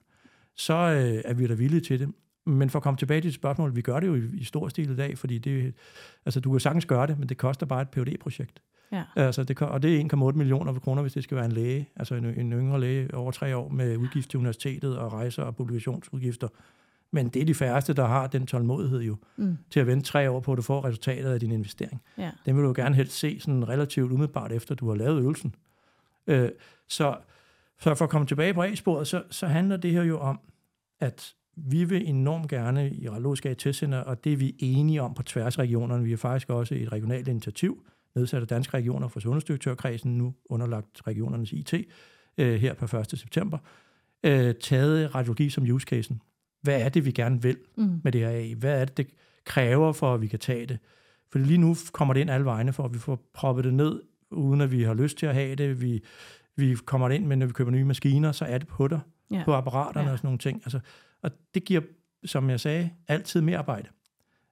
så 0.56 0.74
øh, 0.74 1.22
er 1.26 1.34
vi 1.34 1.48
da 1.48 1.54
villige 1.54 1.82
til 1.82 2.00
det. 2.00 2.10
Men 2.46 2.70
for 2.70 2.80
at 2.80 2.84
komme 2.84 2.98
tilbage 2.98 3.22
til 3.22 3.28
et 3.28 3.34
spørgsmål, 3.34 3.76
vi 3.76 3.82
gør 3.82 4.00
det 4.00 4.08
jo 4.08 4.16
i, 4.16 4.22
i 4.34 4.44
stor 4.44 4.68
stil 4.68 4.92
i 4.92 4.96
dag, 4.96 5.18
fordi 5.18 5.38
det, 5.38 5.74
altså, 6.26 6.40
du 6.40 6.52
kan 6.52 6.60
sagtens 6.60 6.86
gøre 6.86 7.08
det, 7.08 7.20
men 7.20 7.30
det 7.30 7.38
koster 7.38 7.66
bare 7.66 7.82
et 7.82 7.90
phd 7.90 8.18
projekt 8.20 8.62
Ja. 8.92 9.04
Altså, 9.16 9.44
det, 9.44 9.62
og 9.62 9.82
det 9.82 10.02
er 10.02 10.32
1,8 10.32 10.38
millioner 10.38 10.80
kroner, 10.80 11.02
hvis 11.02 11.14
det 11.14 11.24
skal 11.24 11.38
være 11.38 11.46
en 11.46 11.52
læge, 11.52 11.90
altså 11.96 12.16
en, 12.16 12.26
en 12.26 12.54
yngre 12.54 12.80
læge 12.80 13.16
over 13.16 13.32
tre 13.32 13.56
år 13.56 13.70
med 13.70 13.98
udgift 13.98 14.30
til 14.30 14.40
universitetet 14.40 14.98
og 14.98 15.14
rejser 15.14 15.44
og 15.44 15.56
publikationsudgifter. 15.56 16.48
Men 17.12 17.30
det 17.30 17.42
er 17.42 17.46
de 17.46 17.56
færreste, 17.56 17.94
der 17.94 18.06
har 18.06 18.28
den 18.28 18.48
tålmodighed 18.48 19.02
jo, 19.02 19.18
mm. 19.38 19.58
til 19.70 19.80
at 19.80 19.88
vente 19.88 20.06
tre 20.06 20.30
år 20.30 20.40
på, 20.40 20.52
at 20.52 20.58
du 20.58 20.62
får 20.62 20.86
resultatet 20.86 21.32
af 21.32 21.40
din 21.40 21.52
investering. 21.52 22.02
Ja. 22.18 22.32
Den 22.46 22.56
vil 22.56 22.64
du 22.64 22.74
gerne 22.76 22.96
helst 22.96 23.20
se 23.20 23.40
sådan 23.40 23.70
relativt 23.70 24.12
umiddelbart 24.12 24.52
efter, 24.52 24.76
du 24.76 24.90
har 24.90 24.96
lavet 24.96 25.22
øvelsen. 25.22 25.56
Øh, 26.28 26.50
så, 26.88 27.18
så 27.80 27.96
for 27.96 28.06
at 28.06 28.10
komme 28.10 28.28
tilbage 28.28 28.54
på 28.54 28.64
A-sporet, 28.64 29.08
så, 29.08 29.24
så 29.30 29.48
handler 29.48 29.78
det 29.78 29.92
her 29.92 30.04
jo 30.04 30.20
om, 30.20 30.40
at 31.00 31.34
vi 31.56 31.84
vil 31.84 32.10
enormt 32.10 32.50
gerne 32.50 32.92
i 32.94 33.10
radiologisk 33.10 33.46
AT-center, 33.46 34.00
og 34.00 34.24
det 34.24 34.34
er 34.34 34.38
vi 34.38 34.56
enige 34.60 35.02
om 35.02 35.14
på 35.14 35.24
tværs 35.24 35.58
af 35.58 35.62
regionerne. 35.62 36.04
Vi 36.04 36.10
har 36.10 36.18
faktisk 36.18 36.50
også 36.50 36.76
et 36.76 36.92
regionalt 36.92 37.28
initiativ, 37.28 37.86
nedsat 38.20 38.41
af 38.41 38.47
Danske 38.47 38.78
Regioner 38.78 39.07
for 39.07 39.20
Sundhedsdirektørkredsen, 39.20 40.17
nu 40.17 40.34
underlagt 40.45 41.07
regionernes 41.07 41.53
IT, 41.53 41.74
øh, 42.38 42.61
her 42.61 42.74
på 42.74 42.97
1. 42.97 43.20
september, 43.20 43.57
øh, 44.24 44.53
taget 44.61 45.15
radiologi 45.15 45.49
som 45.49 45.63
use 45.63 45.86
casen. 45.86 46.22
Hvad 46.61 46.82
er 46.82 46.89
det, 46.89 47.05
vi 47.05 47.11
gerne 47.11 47.41
vil 47.41 47.57
mm. 47.78 48.01
med 48.03 48.11
det 48.11 48.22
her 48.22 48.30
af? 48.30 48.55
Hvad 48.57 48.82
er 48.82 48.86
det, 48.86 48.97
det 48.97 49.07
kræver 49.45 49.91
for, 49.91 50.13
at 50.13 50.22
vi 50.22 50.28
kan 50.28 50.39
tage 50.39 50.65
det? 50.65 50.80
For 51.32 51.39
lige 51.39 51.57
nu 51.57 51.76
kommer 51.91 52.13
det 52.13 52.22
ind 52.22 52.30
alle 52.30 52.45
vegne, 52.45 52.74
for 52.74 52.84
at 52.84 52.93
vi 52.93 52.99
får 52.99 53.30
proppet 53.34 53.65
det 53.65 53.74
ned, 53.74 54.01
uden 54.32 54.61
at 54.61 54.72
vi 54.72 54.84
har 54.84 54.93
lyst 54.93 55.17
til 55.17 55.26
at 55.26 55.34
have 55.34 55.55
det. 55.55 55.82
Vi, 55.82 56.03
vi 56.55 56.76
kommer 56.86 57.09
ind, 57.09 57.26
men 57.26 57.39
når 57.39 57.45
vi 57.45 57.53
køber 57.53 57.72
nye 57.72 57.86
maskiner, 57.86 58.32
så 58.32 58.45
er 58.45 58.57
det 58.57 58.67
på 58.67 58.88
der, 58.88 58.99
ja. 59.32 59.41
på 59.45 59.53
apparaterne 59.53 60.07
ja. 60.07 60.11
og 60.11 60.17
sådan 60.17 60.28
nogle 60.28 60.39
ting. 60.39 60.61
Altså, 60.65 60.80
og 61.22 61.32
det 61.53 61.65
giver, 61.65 61.82
som 62.26 62.49
jeg 62.49 62.59
sagde, 62.59 62.89
altid 63.07 63.41
mere 63.41 63.57
arbejde. 63.57 63.89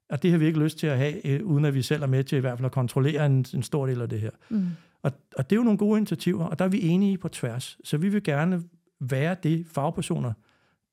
Og 0.09 0.23
det 0.23 0.31
har 0.31 0.37
vi 0.37 0.45
ikke 0.45 0.59
lyst 0.59 0.77
til 0.77 0.87
at 0.87 0.97
have, 0.97 1.27
øh, 1.27 1.45
uden 1.45 1.65
at 1.65 1.73
vi 1.73 1.81
selv 1.81 2.03
er 2.03 2.07
med 2.07 2.23
til 2.23 2.37
i 2.37 2.39
hvert 2.39 2.57
fald 2.57 2.65
at 2.65 2.71
kontrollere 2.71 3.25
en, 3.25 3.45
en 3.53 3.63
stor 3.63 3.85
del 3.85 4.01
af 4.01 4.09
det 4.09 4.19
her. 4.19 4.31
Mm. 4.49 4.67
Og, 5.01 5.11
og 5.35 5.49
det 5.49 5.55
er 5.55 5.59
jo 5.59 5.63
nogle 5.63 5.77
gode 5.77 5.97
initiativer, 5.97 6.45
og 6.45 6.59
der 6.59 6.65
er 6.65 6.69
vi 6.69 6.81
enige 6.81 7.17
på 7.17 7.27
tværs. 7.27 7.77
Så 7.83 7.97
vi 7.97 8.09
vil 8.09 8.23
gerne 8.23 8.63
være 8.99 9.35
det 9.43 9.65
fagpersoner, 9.71 10.33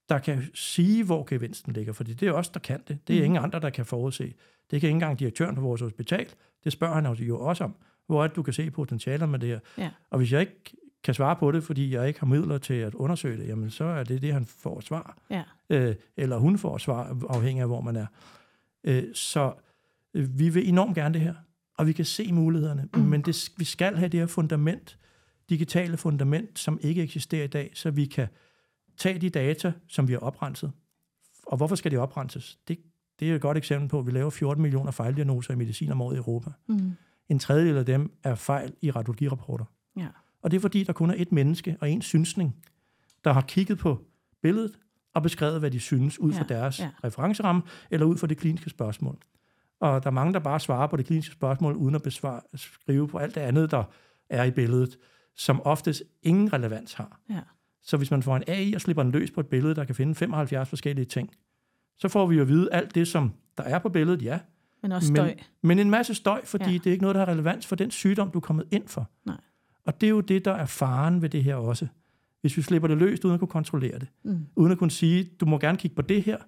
der 0.08 0.18
kan 0.18 0.42
sige, 0.54 1.04
hvor 1.04 1.24
gevinsten 1.28 1.72
ligger, 1.72 1.92
fordi 1.92 2.12
det 2.14 2.28
er 2.28 2.32
os, 2.32 2.48
der 2.48 2.60
kan 2.60 2.80
det. 2.88 3.08
Det 3.08 3.16
er 3.16 3.20
mm. 3.20 3.24
ingen 3.24 3.44
andre, 3.44 3.60
der 3.60 3.70
kan 3.70 3.86
forudse. 3.86 4.34
Det 4.70 4.80
kan 4.80 4.88
ikke 4.88 4.88
engang 4.88 5.18
direktøren 5.18 5.54
på 5.54 5.60
vores 5.60 5.80
hospital. 5.80 6.26
Det 6.64 6.72
spørger 6.72 6.94
han 6.94 7.06
jo 7.06 7.40
også 7.40 7.64
om. 7.64 7.74
Hvor 8.06 8.24
er 8.24 8.26
det, 8.26 8.36
du 8.36 8.42
kan 8.42 8.52
se 8.52 8.70
potentialer 8.70 9.26
med 9.26 9.38
det 9.38 9.48
her? 9.48 9.58
Ja. 9.78 9.90
Og 10.10 10.18
hvis 10.18 10.32
jeg 10.32 10.40
ikke 10.40 10.76
kan 11.04 11.14
svare 11.14 11.36
på 11.36 11.52
det, 11.52 11.64
fordi 11.64 11.94
jeg 11.94 12.08
ikke 12.08 12.20
har 12.20 12.26
midler 12.26 12.58
til 12.58 12.74
at 12.74 12.94
undersøge 12.94 13.36
det, 13.36 13.48
jamen 13.48 13.70
så 13.70 13.84
er 13.84 14.04
det 14.04 14.22
det, 14.22 14.32
han 14.32 14.44
får 14.44 14.80
svar. 14.80 15.16
Ja. 15.30 15.42
Øh, 15.70 15.94
eller 16.16 16.38
hun 16.38 16.58
får 16.58 16.78
svar, 16.78 17.16
afhængig 17.28 17.62
af, 17.62 17.68
hvor 17.68 17.80
man 17.80 17.96
er. 17.96 18.06
Øh, 18.84 19.04
så 19.14 19.54
øh, 20.14 20.38
vi 20.38 20.48
vil 20.48 20.68
enormt 20.68 20.94
gerne 20.94 21.14
det 21.14 21.22
her, 21.22 21.34
og 21.74 21.86
vi 21.86 21.92
kan 21.92 22.04
se 22.04 22.32
mulighederne, 22.32 22.88
mm. 22.94 23.00
men 23.00 23.22
det, 23.22 23.50
vi 23.56 23.64
skal 23.64 23.96
have 23.96 24.08
det 24.08 24.20
her 24.20 24.26
fundament, 24.26 24.98
digitale 25.48 25.96
fundament, 25.96 26.58
som 26.58 26.78
ikke 26.82 27.02
eksisterer 27.02 27.44
i 27.44 27.46
dag, 27.46 27.70
så 27.74 27.90
vi 27.90 28.06
kan 28.06 28.28
tage 28.96 29.18
de 29.18 29.30
data, 29.30 29.72
som 29.88 30.08
vi 30.08 30.12
har 30.12 30.20
oprenset. 30.20 30.72
Og 31.46 31.56
hvorfor 31.56 31.76
skal 31.76 31.90
de 31.90 31.96
oprenses? 31.96 32.58
Det, 32.68 32.78
det 33.20 33.30
er 33.30 33.34
et 33.34 33.40
godt 33.40 33.56
eksempel 33.56 33.88
på, 33.88 33.98
at 33.98 34.06
vi 34.06 34.10
laver 34.10 34.30
14 34.30 34.62
millioner 34.62 34.90
fejldiagnoser 34.90 35.52
i 35.52 35.56
medicin 35.56 35.92
om 35.92 36.00
året 36.00 36.14
i 36.14 36.18
Europa. 36.18 36.50
Mm. 36.66 36.92
En 37.28 37.38
tredjedel 37.38 37.76
af 37.76 37.86
dem 37.86 38.12
er 38.22 38.34
fejl 38.34 38.74
i 38.82 38.90
radiologirapporter. 38.90 39.64
Ja. 39.96 40.08
Og 40.42 40.50
det 40.50 40.56
er 40.56 40.60
fordi, 40.60 40.84
der 40.84 40.92
kun 40.92 41.10
er 41.10 41.14
et 41.16 41.32
menneske 41.32 41.76
og 41.80 41.90
en 41.90 42.02
synsning, 42.02 42.56
der 43.24 43.32
har 43.32 43.40
kigget 43.40 43.78
på 43.78 44.04
billedet, 44.42 44.78
og 45.14 45.22
beskrevet, 45.22 45.60
hvad 45.60 45.70
de 45.70 45.80
synes, 45.80 46.20
ud 46.20 46.32
fra 46.32 46.44
ja, 46.50 46.54
deres 46.54 46.80
ja. 46.80 46.90
referenceramme, 47.04 47.62
eller 47.90 48.06
ud 48.06 48.16
fra 48.16 48.26
det 48.26 48.38
kliniske 48.38 48.70
spørgsmål. 48.70 49.18
Og 49.80 50.02
der 50.02 50.06
er 50.06 50.12
mange, 50.12 50.32
der 50.32 50.38
bare 50.38 50.60
svarer 50.60 50.86
på 50.86 50.96
det 50.96 51.06
kliniske 51.06 51.32
spørgsmål, 51.32 51.76
uden 51.76 51.94
at 51.94 52.02
besvare, 52.02 52.40
skrive 52.54 53.08
på 53.08 53.18
alt 53.18 53.34
det 53.34 53.40
andet, 53.40 53.70
der 53.70 53.84
er 54.30 54.44
i 54.44 54.50
billedet, 54.50 54.98
som 55.36 55.62
oftest 55.62 56.02
ingen 56.22 56.52
relevans 56.52 56.94
har. 56.94 57.20
Ja. 57.30 57.40
Så 57.82 57.96
hvis 57.96 58.10
man 58.10 58.22
får 58.22 58.36
en 58.36 58.42
AI 58.46 58.74
og 58.74 58.80
slipper 58.80 59.02
den 59.02 59.12
løs 59.12 59.30
på 59.30 59.40
et 59.40 59.46
billede, 59.46 59.74
der 59.74 59.84
kan 59.84 59.94
finde 59.94 60.14
75 60.14 60.68
forskellige 60.68 61.04
ting, 61.04 61.30
så 61.98 62.08
får 62.08 62.26
vi 62.26 62.36
jo 62.36 62.42
at 62.42 62.48
vide 62.48 62.72
alt 62.72 62.94
det, 62.94 63.08
som 63.08 63.32
der 63.58 63.64
er 63.64 63.78
på 63.78 63.88
billedet, 63.88 64.22
ja. 64.22 64.38
Men 64.82 64.92
også 64.92 65.08
støj. 65.08 65.26
Men, 65.26 65.38
men 65.62 65.78
en 65.78 65.90
masse 65.90 66.14
støj, 66.14 66.44
fordi 66.44 66.70
ja. 66.70 66.72
det 66.72 66.86
er 66.86 66.90
ikke 66.90 67.02
noget, 67.02 67.14
der 67.14 67.24
har 67.24 67.32
relevans 67.32 67.66
for 67.66 67.76
den 67.76 67.90
sygdom, 67.90 68.30
du 68.30 68.38
er 68.38 68.40
kommet 68.40 68.66
ind 68.70 68.88
for. 68.88 69.10
Nej. 69.24 69.36
Og 69.84 70.00
det 70.00 70.06
er 70.06 70.10
jo 70.10 70.20
det, 70.20 70.44
der 70.44 70.52
er 70.52 70.66
faren 70.66 71.22
ved 71.22 71.28
det 71.28 71.44
her 71.44 71.54
også 71.54 71.86
hvis 72.44 72.56
vi 72.56 72.62
slipper 72.62 72.88
det 72.88 72.98
løst, 72.98 73.24
uden 73.24 73.34
at 73.34 73.40
kunne 73.40 73.48
kontrollere 73.48 73.98
det. 73.98 74.08
Mm. 74.24 74.46
Uden 74.56 74.72
at 74.72 74.78
kunne 74.78 74.90
sige, 74.90 75.30
du 75.40 75.46
må 75.46 75.58
gerne 75.58 75.78
kigge 75.78 75.94
på 75.94 76.02
det 76.02 76.22
her 76.22 76.38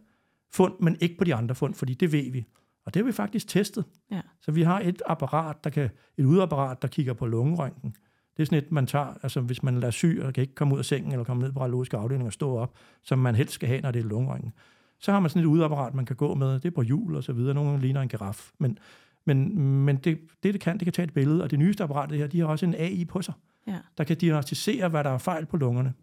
fund, 0.52 0.72
men 0.80 0.96
ikke 1.00 1.18
på 1.18 1.24
de 1.24 1.34
andre 1.34 1.54
fund, 1.54 1.74
fordi 1.74 1.94
det 1.94 2.12
ved 2.12 2.32
vi. 2.32 2.44
Og 2.86 2.94
det 2.94 3.02
har 3.02 3.06
vi 3.06 3.12
faktisk 3.12 3.48
testet. 3.48 3.84
Ja. 4.10 4.20
Så 4.40 4.52
vi 4.52 4.62
har 4.62 4.80
et 4.80 5.02
apparat, 5.06 5.64
der 5.64 5.70
kan, 5.70 5.90
et 6.16 6.24
udapparat, 6.24 6.82
der 6.82 6.88
kigger 6.88 7.12
på 7.12 7.26
lungerøntgen. 7.26 7.90
Det 8.36 8.42
er 8.42 8.46
sådan 8.46 8.58
et, 8.58 8.72
man 8.72 8.86
tager, 8.86 9.14
altså 9.22 9.40
hvis 9.40 9.62
man 9.62 9.82
er 9.82 9.90
syg 9.90 10.20
og 10.22 10.34
kan 10.34 10.42
ikke 10.42 10.54
komme 10.54 10.74
ud 10.74 10.78
af 10.78 10.84
sengen 10.84 11.12
eller 11.12 11.24
komme 11.24 11.42
ned 11.42 11.52
på 11.52 11.60
radiologisk 11.60 11.94
afdeling 11.94 12.26
og 12.26 12.32
stå 12.32 12.56
op, 12.56 12.76
som 13.02 13.18
man 13.18 13.34
helst 13.34 13.52
skal 13.52 13.68
have, 13.68 13.80
når 13.80 13.90
det 13.90 14.00
er 14.00 14.06
lungerøntgen. 14.08 14.52
Så 14.98 15.12
har 15.12 15.20
man 15.20 15.30
sådan 15.30 15.42
et 15.42 15.46
udapparat, 15.46 15.94
man 15.94 16.06
kan 16.06 16.16
gå 16.16 16.34
med. 16.34 16.54
Det 16.54 16.64
er 16.64 16.74
på 16.74 16.82
hjul 16.82 17.16
og 17.16 17.24
så 17.24 17.32
videre. 17.32 17.54
Nogle 17.54 17.80
ligner 17.80 18.00
en 18.00 18.08
giraf. 18.08 18.50
Men, 18.58 18.78
men, 19.24 19.58
men 19.58 19.96
det, 19.96 20.18
det, 20.42 20.54
det 20.54 20.60
kan, 20.60 20.78
det 20.78 20.84
kan 20.84 20.92
tage 20.92 21.06
et 21.06 21.14
billede. 21.14 21.42
Og 21.42 21.50
det 21.50 21.58
nyeste 21.58 21.84
apparat, 21.84 22.10
det 22.10 22.18
her, 22.18 22.26
de 22.26 22.40
har 22.40 22.46
også 22.46 22.66
en 22.66 22.74
AI 22.74 23.04
på 23.04 23.22
sig, 23.22 23.34
Ja. 23.66 23.78
der 23.98 24.04
kan 24.04 24.16
diagnostisere, 24.16 24.88
hvad 24.88 25.04
der 25.04 25.10
er 25.10 25.18
fejl 25.18 25.46
på 25.46 25.56
lungerne. 25.56 25.94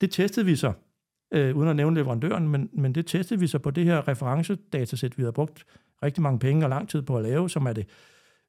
Det 0.00 0.10
testede 0.10 0.46
vi 0.46 0.56
så, 0.56 0.72
øh, 1.30 1.56
uden 1.56 1.68
at 1.68 1.76
nævne 1.76 1.96
leverandøren, 1.96 2.48
men, 2.48 2.70
men 2.72 2.94
det 2.94 3.06
testede 3.06 3.40
vi 3.40 3.46
så 3.46 3.58
på 3.58 3.70
det 3.70 3.84
her 3.84 4.08
referencedatasæt, 4.08 5.18
vi 5.18 5.22
har 5.22 5.30
brugt 5.30 5.66
rigtig 6.02 6.22
mange 6.22 6.38
penge 6.38 6.66
og 6.66 6.70
lang 6.70 6.88
tid 6.88 7.02
på 7.02 7.16
at 7.16 7.22
lave, 7.22 7.50
som 7.50 7.66
er 7.66 7.72
det 7.72 7.86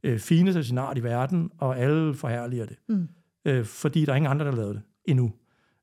øh, 0.04 0.20
fineste 0.20 0.64
scenarie 0.64 1.00
i 1.00 1.04
verden, 1.04 1.52
og 1.58 1.80
alle 1.80 2.14
forherliger 2.14 2.66
det. 2.66 2.78
Mm. 2.88 3.08
Øh, 3.46 3.66
fordi 3.66 4.06
der 4.06 4.12
er 4.12 4.16
ingen 4.16 4.32
andre, 4.32 4.46
der 4.46 4.52
lavet 4.52 4.76
det 4.76 4.84
endnu. 5.06 5.34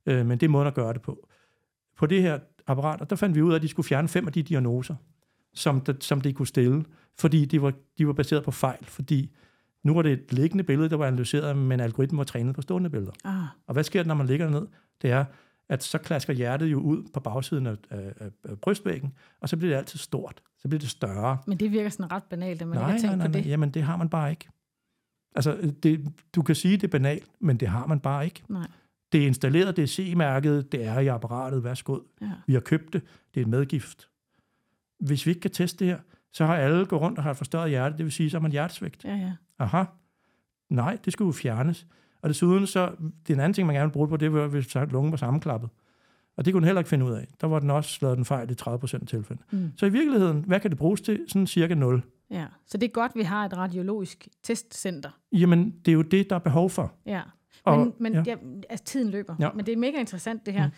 Øh, 0.06 0.26
men 0.26 0.38
det 0.38 0.46
er 0.46 0.50
måden 0.50 0.66
at 0.66 0.74
gøre 0.74 0.92
det 0.92 1.02
på. 1.02 1.28
På 1.96 2.06
det 2.06 2.22
her 2.22 2.38
apparat, 2.66 3.00
og 3.00 3.10
der 3.10 3.16
fandt 3.16 3.36
vi 3.36 3.42
ud 3.42 3.52
af, 3.52 3.56
at 3.56 3.62
de 3.62 3.68
skulle 3.68 3.86
fjerne 3.86 4.08
fem 4.08 4.26
af 4.26 4.32
de 4.32 4.42
diagnoser, 4.42 4.94
som, 5.54 5.80
de, 5.80 5.96
som 6.00 6.20
de 6.20 6.32
kunne 6.32 6.46
stille, 6.46 6.84
fordi 7.18 7.44
de 7.44 7.62
var, 7.62 7.72
de 7.98 8.06
var 8.06 8.12
baseret 8.12 8.44
på 8.44 8.50
fejl, 8.50 8.84
fordi 8.84 9.36
nu 9.86 9.94
var 9.94 10.02
det 10.02 10.12
et 10.12 10.32
liggende 10.32 10.64
billede, 10.64 10.88
der 10.88 10.96
var 10.96 11.06
analyseret, 11.06 11.56
men 11.56 11.80
algoritmen 11.80 12.18
var 12.18 12.24
trænet 12.24 12.54
på 12.54 12.62
stående 12.62 12.90
billeder. 12.90 13.12
Ah, 13.24 13.44
Og 13.66 13.72
hvad 13.72 13.84
sker 13.84 14.02
der, 14.02 14.08
når 14.08 14.14
man 14.14 14.26
ligger 14.26 14.50
ned? 14.50 14.66
Det 15.02 15.10
er, 15.10 15.24
at 15.68 15.82
så 15.82 15.98
klasker 15.98 16.32
hjertet 16.32 16.66
jo 16.66 16.80
ud 16.80 17.02
på 17.14 17.20
bagsiden 17.20 17.66
af, 17.66 17.76
af, 17.90 18.12
af, 18.44 18.58
brystvæggen, 18.58 19.12
og 19.40 19.48
så 19.48 19.56
bliver 19.56 19.70
det 19.72 19.78
altid 19.78 19.98
stort. 19.98 20.42
Så 20.58 20.68
bliver 20.68 20.78
det 20.80 20.88
større. 20.90 21.38
men 21.46 21.58
det 21.58 21.72
virker 21.72 21.90
sådan 21.90 22.12
ret 22.12 22.22
banalt, 22.22 22.62
at 22.62 22.68
man 22.68 22.78
nej, 22.78 22.88
ikke 22.88 22.92
har 22.92 22.98
tænkt 22.98 23.02
nej, 23.06 23.16
nej, 23.16 23.26
på 23.26 23.32
nej, 23.32 23.42
det. 23.42 23.50
jamen 23.50 23.70
det 23.70 23.82
har 23.82 23.96
man 23.96 24.08
bare 24.08 24.30
ikke. 24.30 24.48
Altså, 25.34 25.72
det, 25.82 26.12
du 26.34 26.42
kan 26.42 26.54
sige, 26.54 26.76
det 26.76 26.84
er 26.84 26.88
banalt, 26.88 27.28
men 27.40 27.56
det 27.56 27.68
har 27.68 27.86
man 27.86 28.00
bare 28.00 28.24
ikke. 28.24 28.42
Nej. 28.48 28.66
Det 29.12 29.22
er 29.22 29.26
installeret, 29.26 29.76
det 29.76 29.82
er 29.82 29.86
C-mærket, 29.86 30.72
det 30.72 30.84
er 30.84 30.98
i 30.98 31.06
apparatet, 31.06 31.64
værsgo. 31.64 31.98
Ja. 32.20 32.30
Vi 32.46 32.52
har 32.52 32.60
købt 32.60 32.92
det, 32.92 33.02
det 33.34 33.40
er 33.40 33.44
et 33.44 33.50
medgift. 33.50 34.08
Hvis 35.00 35.26
vi 35.26 35.30
ikke 35.30 35.40
kan 35.40 35.50
teste 35.50 35.84
det 35.84 35.92
her, 35.92 36.00
så 36.32 36.46
har 36.46 36.56
alle 36.56 36.86
gået 36.86 37.02
rundt 37.02 37.18
og 37.18 37.24
har 37.24 37.30
et 37.30 37.36
forstørret 37.36 37.70
hjerte, 37.70 37.96
det 37.96 38.04
vil 38.04 38.12
sige, 38.12 38.30
så 38.30 38.36
har 38.36 38.42
man 38.42 38.52
hjertesvigt. 38.52 39.04
Ja, 39.04 39.14
ja. 39.16 39.32
Aha. 39.58 39.84
Nej, 40.70 40.98
det 41.04 41.12
skulle 41.12 41.26
jo 41.28 41.32
fjernes. 41.32 41.86
Og 42.22 42.28
desuden 42.28 42.66
så, 42.66 42.90
det 43.26 43.30
er 43.30 43.34
en 43.34 43.40
anden 43.40 43.54
ting, 43.54 43.66
man 43.66 43.76
gerne 43.76 43.86
vil 43.88 43.92
bruge 43.92 44.08
på, 44.08 44.16
det 44.16 44.32
var, 44.32 44.46
hvis 44.46 44.74
lungen 44.74 45.10
var 45.12 45.16
sammenklappet. 45.16 45.70
Og 46.36 46.44
det 46.44 46.52
kunne 46.52 46.60
den 46.60 46.64
heller 46.66 46.80
ikke 46.80 46.88
finde 46.88 47.04
ud 47.04 47.12
af. 47.12 47.26
Der 47.40 47.46
var 47.46 47.58
den 47.58 47.70
også 47.70 47.98
lavet 48.02 48.16
den 48.16 48.24
fejl 48.24 48.50
i 48.50 48.54
30 48.54 48.78
procent 48.78 49.02
af 49.02 49.08
tilfælde. 49.08 49.42
Mm. 49.50 49.72
Så 49.76 49.86
i 49.86 49.88
virkeligheden, 49.88 50.44
hvad 50.46 50.60
kan 50.60 50.70
det 50.70 50.78
bruges 50.78 51.00
til? 51.00 51.24
Sådan 51.28 51.46
cirka 51.46 51.74
0. 51.74 52.02
ja. 52.30 52.46
Så 52.66 52.78
det 52.78 52.86
er 52.86 52.90
godt, 52.92 53.12
vi 53.14 53.22
har 53.22 53.44
et 53.44 53.56
radiologisk 53.56 54.28
testcenter. 54.42 55.10
Jamen, 55.32 55.74
det 55.84 55.88
er 55.90 55.92
jo 55.92 56.02
det, 56.02 56.30
der 56.30 56.36
er 56.36 56.40
behov 56.40 56.70
for. 56.70 56.92
Ja. 57.06 57.22
Og- 57.64 57.78
Men, 57.78 57.92
men 58.00 58.12
ja. 58.12 58.22
ja. 58.26 58.30
Ja, 58.30 58.36
altså, 58.70 58.84
tiden 58.84 59.10
løber. 59.10 59.34
Ja. 59.40 59.50
Men 59.54 59.66
det 59.66 59.72
er 59.72 59.76
mega 59.76 59.98
interessant, 60.00 60.46
det 60.46 60.54
her. 60.54 60.66
Mm. 60.66 60.72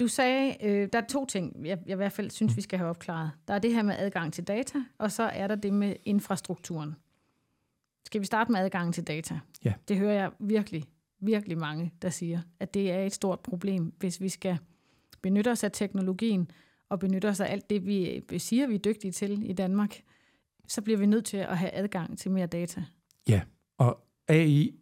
Du 0.00 0.08
sagde, 0.08 0.56
øh, 0.66 0.88
der 0.92 1.00
er 1.00 1.06
to 1.06 1.26
ting, 1.26 1.66
jeg, 1.66 1.78
jeg 1.86 1.92
i 1.92 1.96
hvert 1.96 2.12
fald 2.12 2.30
synes, 2.30 2.52
Mm. 2.52 2.56
vi 2.56 2.62
skal 2.62 2.78
have 2.78 2.90
opklaret. 2.90 3.30
Der 3.48 3.54
er 3.54 3.58
det 3.58 3.74
her 3.74 3.82
med 3.82 3.94
adgang 3.98 4.32
til 4.32 4.44
data, 4.44 4.78
og 4.98 5.12
så 5.12 5.22
er 5.22 5.46
der 5.46 5.54
det 5.54 5.72
med 5.72 5.96
infrastrukturen. 6.04 6.94
Skal 8.06 8.20
vi 8.20 8.26
starte 8.26 8.52
med 8.52 8.60
adgangen 8.60 8.92
til 8.92 9.06
data? 9.06 9.40
Ja. 9.64 9.72
Det 9.88 9.98
hører 9.98 10.12
jeg 10.12 10.30
virkelig, 10.40 10.84
virkelig 11.20 11.58
mange, 11.58 11.92
der 12.02 12.10
siger, 12.10 12.40
at 12.60 12.74
det 12.74 12.92
er 12.92 13.02
et 13.02 13.12
stort 13.12 13.40
problem, 13.40 13.92
hvis 13.98 14.20
vi 14.20 14.28
skal 14.28 14.58
benytte 15.22 15.50
os 15.50 15.64
af 15.64 15.72
teknologien 15.72 16.50
og 16.88 16.98
benytte 16.98 17.28
os 17.28 17.40
af 17.40 17.52
alt 17.52 17.70
det, 17.70 17.86
vi 17.86 18.22
siger, 18.38 18.66
vi 18.66 18.74
er 18.74 18.78
dygtige 18.78 19.12
til 19.12 19.50
i 19.50 19.52
Danmark, 19.52 20.02
så 20.68 20.82
bliver 20.82 20.98
vi 20.98 21.06
nødt 21.06 21.24
til 21.24 21.36
at 21.36 21.58
have 21.58 21.70
adgang 21.74 22.18
til 22.18 22.30
mere 22.30 22.46
data. 22.46 22.84
Og 23.78 24.04
AI, 24.28 24.74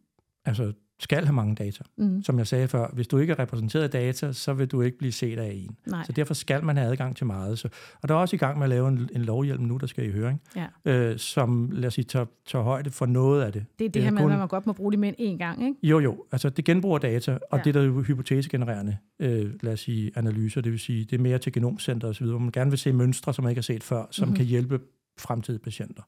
altså 0.45 0.73
skal 1.01 1.25
have 1.25 1.35
mange 1.35 1.55
data. 1.55 1.85
Mm. 1.99 2.23
Som 2.23 2.39
jeg 2.39 2.47
sagde 2.47 2.69
før, 2.69 2.89
hvis 2.93 3.09
du 3.09 3.19
ikke 3.19 3.31
er 3.33 3.39
repræsenteret 3.39 3.83
af 3.85 3.91
data, 3.91 4.33
så 4.33 4.53
vil 4.55 4.67
du 4.67 4.81
ikke 4.83 4.99
blive 4.99 5.13
set 5.13 5.39
af 5.39 5.53
en. 5.55 5.77
Nej. 5.87 6.05
Så 6.07 6.13
derfor 6.13 6.35
skal 6.35 6.65
man 6.65 6.77
have 6.77 6.91
adgang 6.91 7.17
til 7.17 7.27
meget. 7.27 7.59
Så, 7.59 7.69
og 8.03 8.09
der 8.09 8.15
er 8.15 8.19
også 8.19 8.37
i 8.37 8.39
gang 8.39 8.59
med 8.59 8.65
at 8.65 8.69
lave 8.71 8.89
en, 8.89 9.09
en 9.15 9.23
lovhjelm 9.23 9.63
nu, 9.63 9.77
der 9.77 9.87
skal 9.87 10.07
i 10.09 10.11
høring, 10.11 10.41
Ja. 10.57 10.67
øh, 10.85 11.19
som, 11.19 11.71
lad 11.73 11.87
os 11.87 11.95
sige, 11.95 12.05
tager, 12.05 12.27
tager 12.47 12.63
højde 12.63 12.91
for 12.91 13.07
noget 13.07 13.43
af 13.43 13.53
det. 13.53 13.65
Det 13.79 13.85
er 13.85 13.89
det, 13.89 13.95
det 13.95 14.01
er 14.01 14.05
her 14.05 14.11
med, 14.11 14.23
kun- 14.23 14.33
at 14.33 14.39
man 14.39 14.49
godt 14.49 14.67
må 14.67 14.73
bruge 14.73 14.93
det 14.93 14.99
med 15.01 15.13
en 15.19 15.39
gang, 15.39 15.65
ikke? 15.65 15.77
Jo, 15.83 15.99
jo. 15.99 16.25
Altså, 16.33 16.49
det 16.51 16.65
genbruger 16.65 16.99
data, 16.99 17.39
og 17.51 17.59
Ja. 17.59 17.63
det 17.65 17.75
der 17.75 17.81
er 17.81 17.85
jo 17.85 18.03
hypotesegenererende, 18.03 18.97
øh, 19.21 19.51
lad 19.63 19.73
os 19.73 19.81
sige, 19.81 20.11
analyser, 20.15 20.61
det 20.61 20.73
vil 20.73 20.81
sige, 20.81 21.05
det 21.05 21.13
er 21.19 21.23
mere 21.23 21.39
til 21.39 21.53
genomcenter 21.53 22.09
osv., 22.09 22.27
hvor 22.27 22.39
man 22.39 22.51
gerne 22.53 22.71
vil 22.71 22.79
se 22.79 22.93
mønstre, 22.93 23.35
som 23.35 23.43
man 23.45 23.51
ikke 23.51 23.59
har 23.59 23.63
set 23.63 23.83
før, 23.85 24.05
som 24.11 24.25
mm-hmm. 24.29 24.37
kan 24.37 24.47
hjælpe 24.47 24.81
fremtidige 25.19 25.63
patienter. 25.63 26.03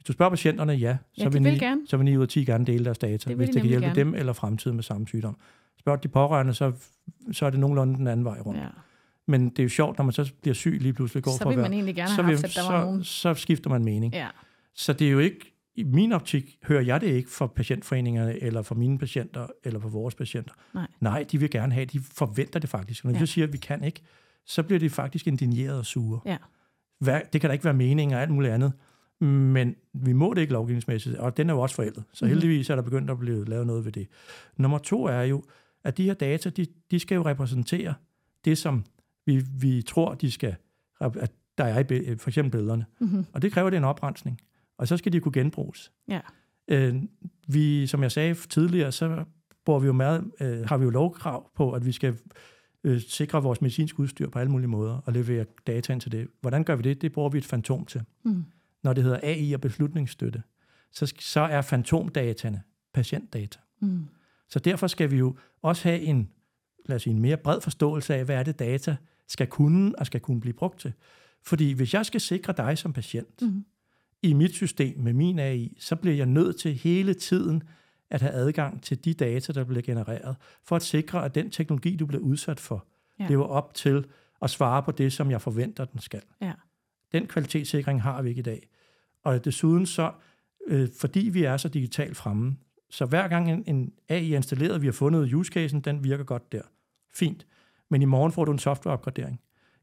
Hvis 0.00 0.04
du 0.06 0.12
spørger 0.12 0.30
patienterne, 0.30 0.72
ja, 0.72 0.96
så, 1.12 1.22
Ja, 1.22 1.28
de 1.28 1.32
vil, 1.32 1.44
vil 1.44 1.60
gerne. 1.60 1.80
så 1.86 1.96
vil 1.96 2.04
9 2.04 2.16
ud 2.16 2.22
af 2.22 2.28
10 2.28 2.44
gerne 2.44 2.66
dele 2.66 2.84
deres 2.84 2.98
data, 2.98 3.12
Det 3.16 3.26
vil 3.28 3.36
hvis 3.36 3.48
de 3.48 3.52
det 3.54 3.60
kan 3.62 3.68
hjælpe 3.68 3.86
gerne. 3.86 3.94
dem 4.00 4.14
eller 4.14 4.32
fremtiden 4.32 4.76
med 4.76 4.82
samme 4.84 5.08
sygdom. 5.08 5.36
Spørg 5.78 6.02
de 6.02 6.08
pårørende, 6.08 6.54
så, 6.54 6.72
så 7.32 7.46
er 7.46 7.50
det 7.50 7.60
nogenlunde 7.60 7.94
den 7.96 8.06
anden 8.06 8.24
vej 8.24 8.38
rundt. 8.40 8.60
Ja. 8.60 8.66
Men 9.28 9.48
det 9.48 9.58
er 9.58 9.62
jo 9.62 9.68
sjovt, 9.68 9.98
når 9.98 10.04
man 10.04 10.12
så 10.12 10.32
bliver 10.42 10.54
syg 10.54 10.78
lige 10.80 10.92
pludselig 10.92 11.22
går 11.22 11.30
Så 11.30 11.38
for 11.38 11.48
vil 11.48 11.52
at 11.52 11.56
man 11.58 11.70
være, 11.70 11.72
egentlig 11.72 11.94
gerne 11.94 12.08
så, 12.08 12.14
have 12.14 12.26
vil, 12.26 12.36
haft, 12.36 12.44
at 12.44 12.54
der 12.64 12.72
var 12.72 12.80
så, 12.80 12.84
nogen... 12.84 13.04
så 13.04 13.34
skifter 13.34 13.70
man 13.70 13.84
mening. 13.84 14.12
Ja, 14.14 14.28
Så 14.74 14.92
det 14.92 15.06
er 15.06 15.10
jo 15.10 15.18
ikke, 15.18 15.54
i 15.74 15.82
min 15.84 16.12
optik 16.12 16.58
hører 16.64 16.82
jeg 16.82 17.00
det 17.00 17.06
ikke 17.06 17.30
for 17.30 17.46
patientforeningerne, 17.46 18.42
eller 18.42 18.62
for 18.62 18.74
mine 18.74 18.98
patienter, 18.98 19.46
eller 19.64 19.80
for 19.80 19.88
vores 19.88 20.14
patienter. 20.14 20.54
Nej. 20.74 20.86
Nej, 21.00 21.24
de 21.32 21.38
vil 21.40 21.50
gerne 21.50 21.72
have, 21.74 21.84
de 21.86 22.00
forventer 22.00 22.58
det 22.60 22.70
faktisk. 22.70 23.04
Når 23.04 23.10
ja. 23.10 23.16
Ja. 23.16 23.20
de 23.22 23.26
så 23.26 23.32
siger, 23.32 23.46
at 23.46 23.52
vi 23.52 23.58
kan 23.58 23.84
ikke, 23.84 24.00
så 24.46 24.62
bliver 24.62 24.78
de 24.78 24.90
faktisk 24.90 25.26
indigneret 25.26 25.78
og 25.78 25.86
sure. 25.86 26.20
Ja. 26.26 26.36
Hvad, 26.98 27.20
det 27.32 27.40
kan 27.40 27.50
da 27.50 27.52
ikke 27.52 27.64
være 27.64 27.74
mening 27.74 28.14
og 28.14 28.22
alt 28.22 28.30
muligt 28.30 28.52
andet. 28.52 28.72
Men 29.20 29.74
vi 29.92 30.12
må 30.12 30.34
det 30.34 30.40
ikke 30.40 30.52
lovgivningsmæssigt, 30.52 31.16
og 31.16 31.36
den 31.36 31.50
er 31.50 31.54
jo 31.54 31.60
også 31.60 31.74
forældet. 31.76 32.04
Så 32.12 32.24
Mhm. 32.24 32.30
heldigvis 32.32 32.70
er 32.70 32.74
der 32.74 32.82
begyndt 32.82 33.10
at 33.10 33.18
blive 33.18 33.44
lavet 33.44 33.66
noget 33.66 33.84
ved 33.84 33.92
det. 33.92 34.06
Nummer 34.56 34.78
to 34.78 35.04
er 35.04 35.22
jo, 35.22 35.42
at 35.84 35.96
de 35.96 36.04
her 36.04 36.14
data, 36.14 36.50
de, 36.50 36.66
de 36.90 36.98
skal 36.98 37.14
jo 37.14 37.22
repræsentere 37.24 37.94
det, 38.44 38.58
som 38.58 38.84
vi, 39.26 39.44
vi 39.60 39.82
tror, 39.82 40.14
de 40.14 40.30
skal, 40.30 40.54
at 41.00 41.32
der 41.58 41.64
er 41.64 41.92
i 42.12 42.16
for 42.16 42.30
eksempel 42.30 42.50
billederne. 42.50 42.84
mm-hmm. 43.00 43.24
Og 43.32 43.42
det 43.42 43.52
kræver 43.52 43.70
det 43.70 43.76
en 43.76 43.84
oprensning. 43.84 44.40
Og 44.78 44.88
så 44.88 44.96
skal 44.96 45.12
de 45.12 45.20
kunne 45.20 45.32
genbruges. 45.32 45.92
Ja. 46.08 46.20
Øh, 46.68 46.94
vi, 47.48 47.86
som 47.86 48.02
jeg 48.02 48.12
sagde 48.12 48.34
tidligere, 48.34 48.92
så 48.92 49.24
bruger 49.64 49.80
vi 49.80 49.86
jo 49.86 49.92
meget, 49.92 50.30
øh, 50.40 50.68
har 50.68 50.76
vi 50.76 50.84
jo 50.84 50.90
lovkrav 50.90 51.50
på, 51.56 51.72
at 51.72 51.86
vi 51.86 51.92
skal 51.92 52.16
øh, 52.84 53.00
sikre 53.00 53.42
vores 53.42 53.60
medicinske 53.62 54.00
udstyr 54.00 54.28
på 54.28 54.38
alle 54.38 54.52
mulige 54.52 54.68
måder 54.68 54.98
og 55.04 55.12
levere 55.12 55.44
data 55.66 55.92
ind 55.92 56.00
til 56.00 56.12
det. 56.12 56.28
Hvordan 56.40 56.64
gør 56.64 56.76
vi 56.76 56.82
det? 56.82 57.02
Det 57.02 57.12
bruger 57.12 57.28
vi 57.28 57.38
et 57.38 57.44
fantom 57.44 57.86
til. 57.86 58.02
Mm. 58.24 58.44
Når 58.82 58.92
det 58.92 59.04
hedder 59.04 59.20
AI 59.22 59.52
og 59.52 59.60
beslutningsstøtte, 59.60 60.42
så, 60.92 61.14
så 61.18 61.40
er 61.40 61.60
fantomdataene 61.62 62.62
patientdata. 62.94 63.58
Mm. 63.80 64.06
Så 64.48 64.58
derfor 64.58 64.86
skal 64.86 65.10
vi 65.10 65.16
jo 65.16 65.36
også 65.62 65.88
have 65.88 66.00
en, 66.00 66.30
lad 66.86 66.96
os 66.96 67.02
sige, 67.02 67.14
en 67.14 67.20
mere 67.20 67.36
bred 67.36 67.60
forståelse 67.60 68.14
af, 68.14 68.24
hvad 68.24 68.36
er 68.36 68.42
det 68.42 68.58
data 68.58 68.96
skal 69.28 69.46
kunne 69.46 69.98
og 69.98 70.06
skal 70.06 70.20
kunne 70.20 70.40
blive 70.40 70.52
brugt 70.52 70.80
til. 70.80 70.92
Fordi 71.42 71.72
hvis 71.72 71.94
jeg 71.94 72.06
skal 72.06 72.20
sikre 72.20 72.52
dig 72.56 72.78
som 72.78 72.92
patient 72.92 73.42
Mm. 73.42 73.64
i 74.22 74.32
mit 74.32 74.54
system 74.54 75.00
med 75.00 75.12
min 75.12 75.38
AI, 75.38 75.76
så 75.78 75.96
bliver 75.96 76.16
jeg 76.16 76.26
nødt 76.26 76.60
til 76.60 76.74
hele 76.74 77.14
tiden 77.14 77.62
at 78.10 78.22
have 78.22 78.32
adgang 78.32 78.82
til 78.82 79.04
de 79.04 79.14
data, 79.14 79.52
der 79.52 79.64
bliver 79.64 79.82
genereret, 79.82 80.36
for 80.64 80.76
at 80.76 80.82
sikre, 80.82 81.24
at 81.24 81.34
den 81.34 81.50
teknologi, 81.50 81.96
du 81.96 82.06
bliver 82.06 82.22
udsat 82.22 82.60
for, 82.60 82.86
ja. 83.18 83.26
lever 83.28 83.44
op 83.44 83.74
til 83.74 84.04
at 84.42 84.50
svare 84.50 84.82
på 84.82 84.92
det, 84.92 85.12
som 85.12 85.30
jeg 85.30 85.42
forventer, 85.42 85.84
den 85.84 86.00
skal. 86.00 86.22
Ja. 86.40 86.52
Den 87.12 87.26
kvalitetssikring 87.26 88.02
har 88.02 88.22
vi 88.22 88.28
ikke 88.28 88.38
i 88.38 88.42
dag. 88.42 88.68
Og 89.24 89.44
desuden 89.44 89.86
så, 89.86 90.12
øh, 90.66 90.88
fordi 91.00 91.20
vi 91.20 91.44
er 91.44 91.56
så 91.56 91.68
digitalt 91.68 92.16
fremme, 92.16 92.56
så 92.90 93.04
hver 93.04 93.28
gang 93.28 93.50
en, 93.50 93.64
en 93.66 93.92
AI 94.08 94.32
er 94.32 94.36
installeret, 94.36 94.80
vi 94.82 94.86
har 94.86 94.92
fundet 94.92 95.32
use 95.34 95.52
casen, 95.52 95.80
den 95.80 96.04
virker 96.04 96.24
godt 96.24 96.52
der. 96.52 96.62
Fint. 97.14 97.46
Men 97.90 98.02
i 98.02 98.04
morgen 98.04 98.32
får 98.32 98.44
du 98.44 98.52
en 98.52 98.58
softwareopgradering. 98.58 99.40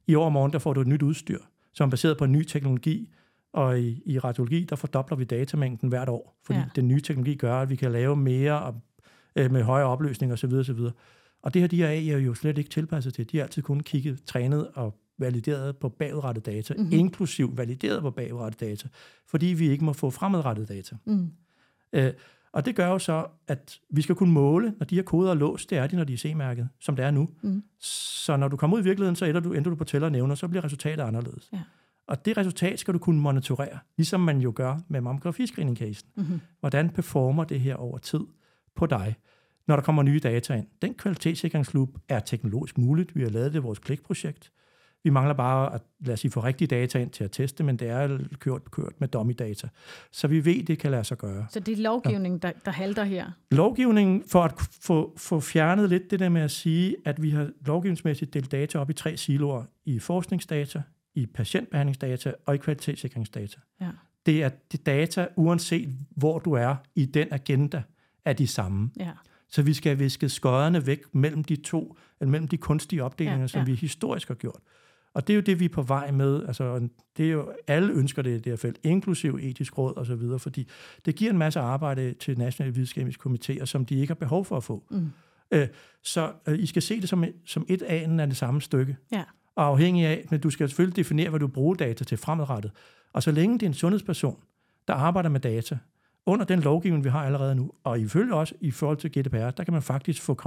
I 0.08 0.16
overmorgen, 0.16 0.54
der 0.54 0.60
får 0.60 0.74
du 0.74 0.82
et 0.82 0.88
nyt 0.88 1.02
udstyr, 1.02 1.40
som 1.74 1.88
er 1.88 1.90
baseret 1.90 2.18
på 2.18 2.24
en 2.24 2.32
ny 2.32 2.44
teknologi, 2.44 3.14
og 3.54 3.80
i, 3.80 4.02
i 4.06 4.20
radiologi, 4.20 4.64
der 4.70 4.76
fordobler 4.76 5.18
vi 5.18 5.24
datamængden 5.24 5.90
hvert 5.90 6.10
år, 6.10 6.38
fordi 6.46 6.60
Ja. 6.60 6.66
den 6.76 6.88
nye 6.88 7.02
teknologi 7.02 7.36
gør, 7.36 7.56
at 7.62 7.70
vi 7.70 7.76
kan 7.76 7.92
lave 7.92 8.16
mere 8.16 8.62
og, 8.62 8.82
øh, 9.36 9.52
med 9.52 9.64
højere 9.64 9.88
opløsning 9.88 10.34
osv. 10.34 10.54
osv. 10.54 10.80
Og 11.42 11.54
det 11.54 11.62
her, 11.62 11.68
de 11.68 11.78
her 11.78 11.88
AI 11.88 12.10
er 12.10 12.18
jo 12.18 12.34
slet 12.34 12.58
ikke 12.58 12.70
tilpasset 12.70 13.14
til. 13.14 13.32
De 13.32 13.38
har 13.38 13.44
altid 13.44 13.62
kun 13.62 13.80
kigget, 13.80 14.24
trænet 14.26 14.68
og 14.68 15.00
valideret 15.20 15.78
på 15.78 15.90
bagudrettet 15.90 16.46
data, 16.46 16.74
Mhm. 16.74 16.82
mm-hmm. 16.84 17.00
inklusiv 17.00 17.58
valideret 17.58 18.02
på 18.02 18.12
bagudrettet 18.12 18.60
data, 18.60 18.88
fordi 19.28 19.46
vi 19.46 19.70
ikke 19.70 19.86
må 19.86 19.94
få 19.94 20.10
fremadrettet 20.10 20.70
data. 20.70 20.96
Mm. 21.06 21.32
Øh, 21.94 22.14
og 22.52 22.66
det 22.66 22.76
gør 22.76 22.88
jo 22.88 23.00
så, 23.00 23.26
at 23.48 23.80
vi 23.90 24.02
skal 24.02 24.16
kunne 24.16 24.34
måle, 24.34 24.74
når 24.80 24.86
de 24.86 24.96
her 24.96 25.04
koder 25.04 25.32
er 25.32 25.36
låst, 25.36 25.70
det 25.70 25.78
er 25.78 25.88
de, 25.88 25.96
når 25.96 26.04
de 26.04 26.14
er 26.14 26.18
C-mærket, 26.18 26.70
som 26.80 26.96
det 26.96 27.06
er 27.06 27.12
nu. 27.12 27.30
Mm. 27.42 27.64
Så 27.80 28.38
når 28.38 28.48
du 28.48 28.58
kommer 28.58 28.78
ud 28.78 28.82
i 28.82 28.84
virkeligheden, 28.84 29.16
så 29.16 29.26
ender 29.26 29.42
du, 29.42 29.54
ender 29.54 29.70
du 29.70 29.76
på 29.76 29.84
tæller 29.84 30.06
og 30.06 30.12
nævner, 30.12 30.36
så 30.36 30.48
bliver 30.48 30.64
resultatet 30.64 31.04
anderledes. 31.04 31.50
Ja. 31.54 31.60
Og 32.08 32.26
det 32.26 32.38
resultat 32.38 32.80
skal 32.80 32.94
du 32.94 33.00
kunne 33.00 33.22
monitorere, 33.22 33.80
ligesom 33.98 34.20
man 34.20 34.42
jo 34.42 34.54
gør 34.56 34.78
med 34.88 35.02
mammografiscreening-casen. 35.02 36.08
Mm-hmm. 36.16 36.40
Hvordan 36.60 36.90
performer 36.90 37.44
det 37.44 37.60
her 37.60 37.76
over 37.76 37.98
tid 37.98 38.20
på 38.76 38.86
dig, 38.86 39.16
når 39.68 39.76
der 39.76 39.84
kommer 39.84 40.04
nye 40.04 40.20
data 40.20 40.54
ind? 40.54 40.68
Den 40.82 40.94
kvalitetssikringsloop 40.94 41.90
er 42.10 42.20
teknologisk 42.20 42.78
muligt. 42.78 43.16
Vi 43.16 43.22
har 43.22 43.30
lavet 43.30 43.54
det 43.54 43.60
i 43.60 43.62
vores 43.62 43.80
klikprojekt. 43.80 44.52
Vi 45.04 45.10
mangler 45.10 45.34
bare 45.34 45.74
at 45.74 45.82
lad 46.00 46.14
os 46.14 46.20
sige, 46.20 46.32
få 46.32 46.40
rigtige 46.40 46.68
data 46.68 47.00
ind 47.00 47.10
til 47.10 47.24
at 47.24 47.32
teste, 47.32 47.64
men 47.64 47.78
det 47.78 47.90
er 47.90 48.20
kørt, 48.40 48.72
kørt 48.72 48.94
med 49.00 49.08
dummy-data. 49.08 49.68
Så 50.12 50.28
vi 50.28 50.46
ved, 50.46 50.64
det 50.64 50.80
kan 50.80 50.92
lade 50.92 51.04
sig 51.04 51.18
gøre. 51.18 51.46
Så 51.50 51.60
det 51.60 51.80
er 51.80 51.84
lovgivningen, 51.84 52.40
der, 52.40 52.52
der 52.66 52.72
halter 52.72 53.04
her? 53.04 53.32
Lovgivningen, 53.52 54.24
for 54.28 54.44
at 54.44 54.54
få, 54.82 55.14
få 55.18 55.40
fjernet 55.40 55.90
lidt 55.90 56.12
det 56.12 56.20
der 56.20 56.30
med 56.30 56.42
at 56.42 56.52
sige, 56.52 56.96
at 57.06 57.22
vi 57.22 57.30
har 57.30 57.50
lovgivningsmæssigt 57.66 58.34
delt 58.34 58.52
data 58.52 58.80
op 58.80 58.90
i 58.90 58.94
tre 58.94 59.18
siloer. 59.18 59.64
I 59.86 60.00
forskningsdata, 60.00 60.82
i 61.16 61.26
patientbehandlingsdata 61.26 62.34
og 62.46 62.56
i 62.56 62.58
kvalitetssikringsdata. 62.58 63.60
Ja. 63.82 63.90
Det 64.26 64.44
er 64.44 64.50
det 64.72 64.86
data, 64.86 65.28
uanset 65.36 65.90
hvor 66.10 66.40
du 66.40 66.54
er 66.54 66.76
i 66.96 67.06
den 67.06 67.28
agenda, 67.32 67.84
er 68.26 68.34
de 68.34 68.48
samme. 68.48 68.90
Ja. 69.00 69.12
Så 69.50 69.62
vi 69.62 69.74
skal 69.74 70.00
viske 70.00 70.30
skodderne 70.30 70.88
væk 70.88 71.00
mellem 71.12 71.44
de 71.44 71.56
to, 71.56 71.98
eller 72.20 72.32
mellem 72.32 72.48
de 72.48 72.58
kunstige 72.58 73.04
opdelinger, 73.04 73.40
ja, 73.40 73.48
som 73.48 73.68
vi 73.68 73.76
historisk 73.76 74.28
har 74.28 74.36
gjort. 74.36 74.60
Og 75.18 75.28
det 75.28 75.34
er 75.34 75.36
jo 75.36 75.42
det, 75.42 75.60
vi 75.60 75.66
er 75.66 75.70
på 75.70 75.82
vej 75.82 76.12
med. 76.12 76.46
Altså, 76.48 76.88
det 77.18 77.26
er 77.26 77.32
jo, 77.32 77.52
alle 77.68 77.94
ønsker 77.94 78.22
det 78.22 78.30
i 78.30 78.34
det 78.34 78.46
her 78.46 78.56
felt, 78.56 78.80
inklusiv 78.84 79.40
etisk 79.42 79.78
råd 79.78 79.98
og 79.98 80.06
så 80.06 80.16
videre, 80.16 80.40
fordi 80.40 80.68
det 81.06 81.16
giver 81.16 81.32
en 81.32 81.38
masse 81.38 81.60
arbejde 81.60 82.14
til 82.14 82.38
nationale 82.38 82.74
videnskabelige 82.74 83.18
komitéer, 83.26 83.66
som 83.66 83.86
de 83.86 83.96
ikke 83.96 84.08
har 84.08 84.16
behov 84.16 84.46
for 84.46 84.58
at 84.58 84.64
få. 84.64 84.84
Mm. 84.92 85.10
Øh, 85.52 85.68
så 86.04 86.32
øh, 86.48 86.60
I 86.60 86.66
skal 86.66 86.82
se 86.82 87.02
det 87.02 87.10
som, 87.10 87.26
som 87.46 87.66
et 87.70 87.82
af 87.82 88.20
af 88.20 88.28
det 88.28 88.38
samme 88.38 88.62
stykke. 88.62 88.98
Ja. 89.12 89.24
Og 89.56 89.66
afhængig 89.66 90.06
af, 90.06 90.26
men 90.32 90.40
du 90.40 90.50
skal 90.50 90.70
selvfølgelig 90.70 90.96
definere, 90.96 91.30
hvad 91.30 91.40
du 91.40 91.48
bruger 91.48 91.76
data 91.76 92.04
til 92.04 92.18
fremadrettet. 92.18 92.72
Og 93.14 93.24
så 93.24 93.32
længe 93.32 93.54
det 93.54 93.64
er 93.64 93.68
en 93.68 93.74
sundhedsperson, 93.74 94.40
der 94.88 94.94
arbejder 94.94 95.30
med 95.30 95.40
data, 95.40 95.78
under 96.26 96.46
den 96.46 96.60
lovgivning, 96.60 97.04
vi 97.04 97.10
har 97.10 97.26
allerede 97.26 97.56
nu, 97.56 97.72
og 97.84 98.00
ifølge 98.00 98.36
også 98.36 98.56
i 98.62 98.72
forhold 98.72 98.98
til 98.98 99.12
GDPR, 99.12 99.50
der 99.50 99.64
kan 99.64 99.74
man 99.74 99.82
faktisk 99.82 100.22
få 100.22 100.38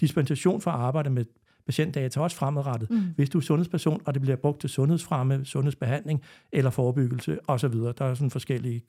dispensation 0.00 0.60
for 0.60 0.70
at 0.70 0.80
arbejde 0.80 1.10
med 1.10 1.24
patientdata 1.66 2.20
også 2.20 2.36
fremadrettet, 2.36 2.90
mm. 2.90 3.00
hvis 3.16 3.30
du 3.30 3.38
er 3.38 3.42
sundhedsperson, 3.42 4.02
og 4.04 4.14
det 4.14 4.22
bliver 4.22 4.36
brugt 4.36 4.60
til 4.60 4.70
sundhedsfremme, 4.70 5.44
sundhedsbehandling 5.44 6.22
eller 6.52 6.70
forebyggelse 6.70 7.38
osv. 7.48 7.74
Der 7.74 8.04
er 8.04 8.14
sådan 8.14 8.30
forskellige, 8.30 8.82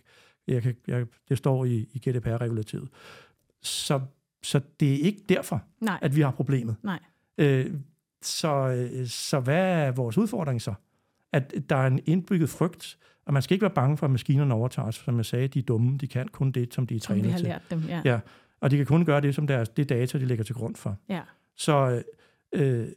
jeg 0.47 0.61
kan, 0.61 0.75
jeg, 0.87 1.05
det 1.29 1.37
står 1.37 1.65
i, 1.65 1.87
i 1.93 2.09
GDPR-regulativet. 2.09 2.89
Så, 3.61 3.99
så 4.43 4.61
det 4.79 4.93
er 4.93 4.97
ikke 4.97 5.21
derfor, 5.29 5.63
Nej. 5.81 5.99
at 6.01 6.15
vi 6.15 6.21
har 6.21 6.31
problemet. 6.31 6.75
Nej. 6.83 6.99
Øh, 7.37 7.73
så, 8.21 8.67
øh, 8.67 9.07
så 9.07 9.39
hvad 9.39 9.87
er 9.87 9.91
vores 9.91 10.17
udfordring 10.17 10.61
så? 10.61 10.73
At 11.33 11.53
der 11.69 11.75
er 11.75 11.87
en 11.87 11.99
indbygget 12.05 12.49
frygt, 12.49 12.97
og 13.25 13.33
man 13.33 13.41
skal 13.41 13.55
ikke 13.55 13.61
være 13.61 13.73
bange 13.73 13.97
for, 13.97 14.05
at 14.05 14.11
maskinerne 14.11 14.53
overtager 14.53 14.87
os. 14.87 14.95
Som 14.95 15.17
jeg 15.17 15.25
sagde, 15.25 15.47
de 15.47 15.59
er 15.59 15.63
dumme, 15.63 15.97
de 15.97 16.07
kan 16.07 16.27
kun 16.27 16.51
det, 16.51 16.73
som 16.73 16.87
de 16.87 16.95
er 16.95 16.99
som 16.99 17.07
trænet 17.07 17.25
vi 17.25 17.29
har 17.29 17.37
til. 17.37 17.47
lært 17.47 17.61
dem, 17.69 17.81
ja. 17.87 18.01
ja. 18.05 18.19
Og 18.61 18.71
de 18.71 18.77
kan 18.77 18.85
kun 18.85 19.05
gøre 19.05 19.21
det, 19.21 19.35
som 19.35 19.47
deres, 19.47 19.69
det 19.69 19.89
data, 19.89 20.19
de 20.19 20.25
lægger 20.25 20.43
til 20.43 20.55
grund 20.55 20.75
for. 20.75 20.97
Ja. 21.09 21.21
Så, 21.55 22.03
øh, 22.53 22.87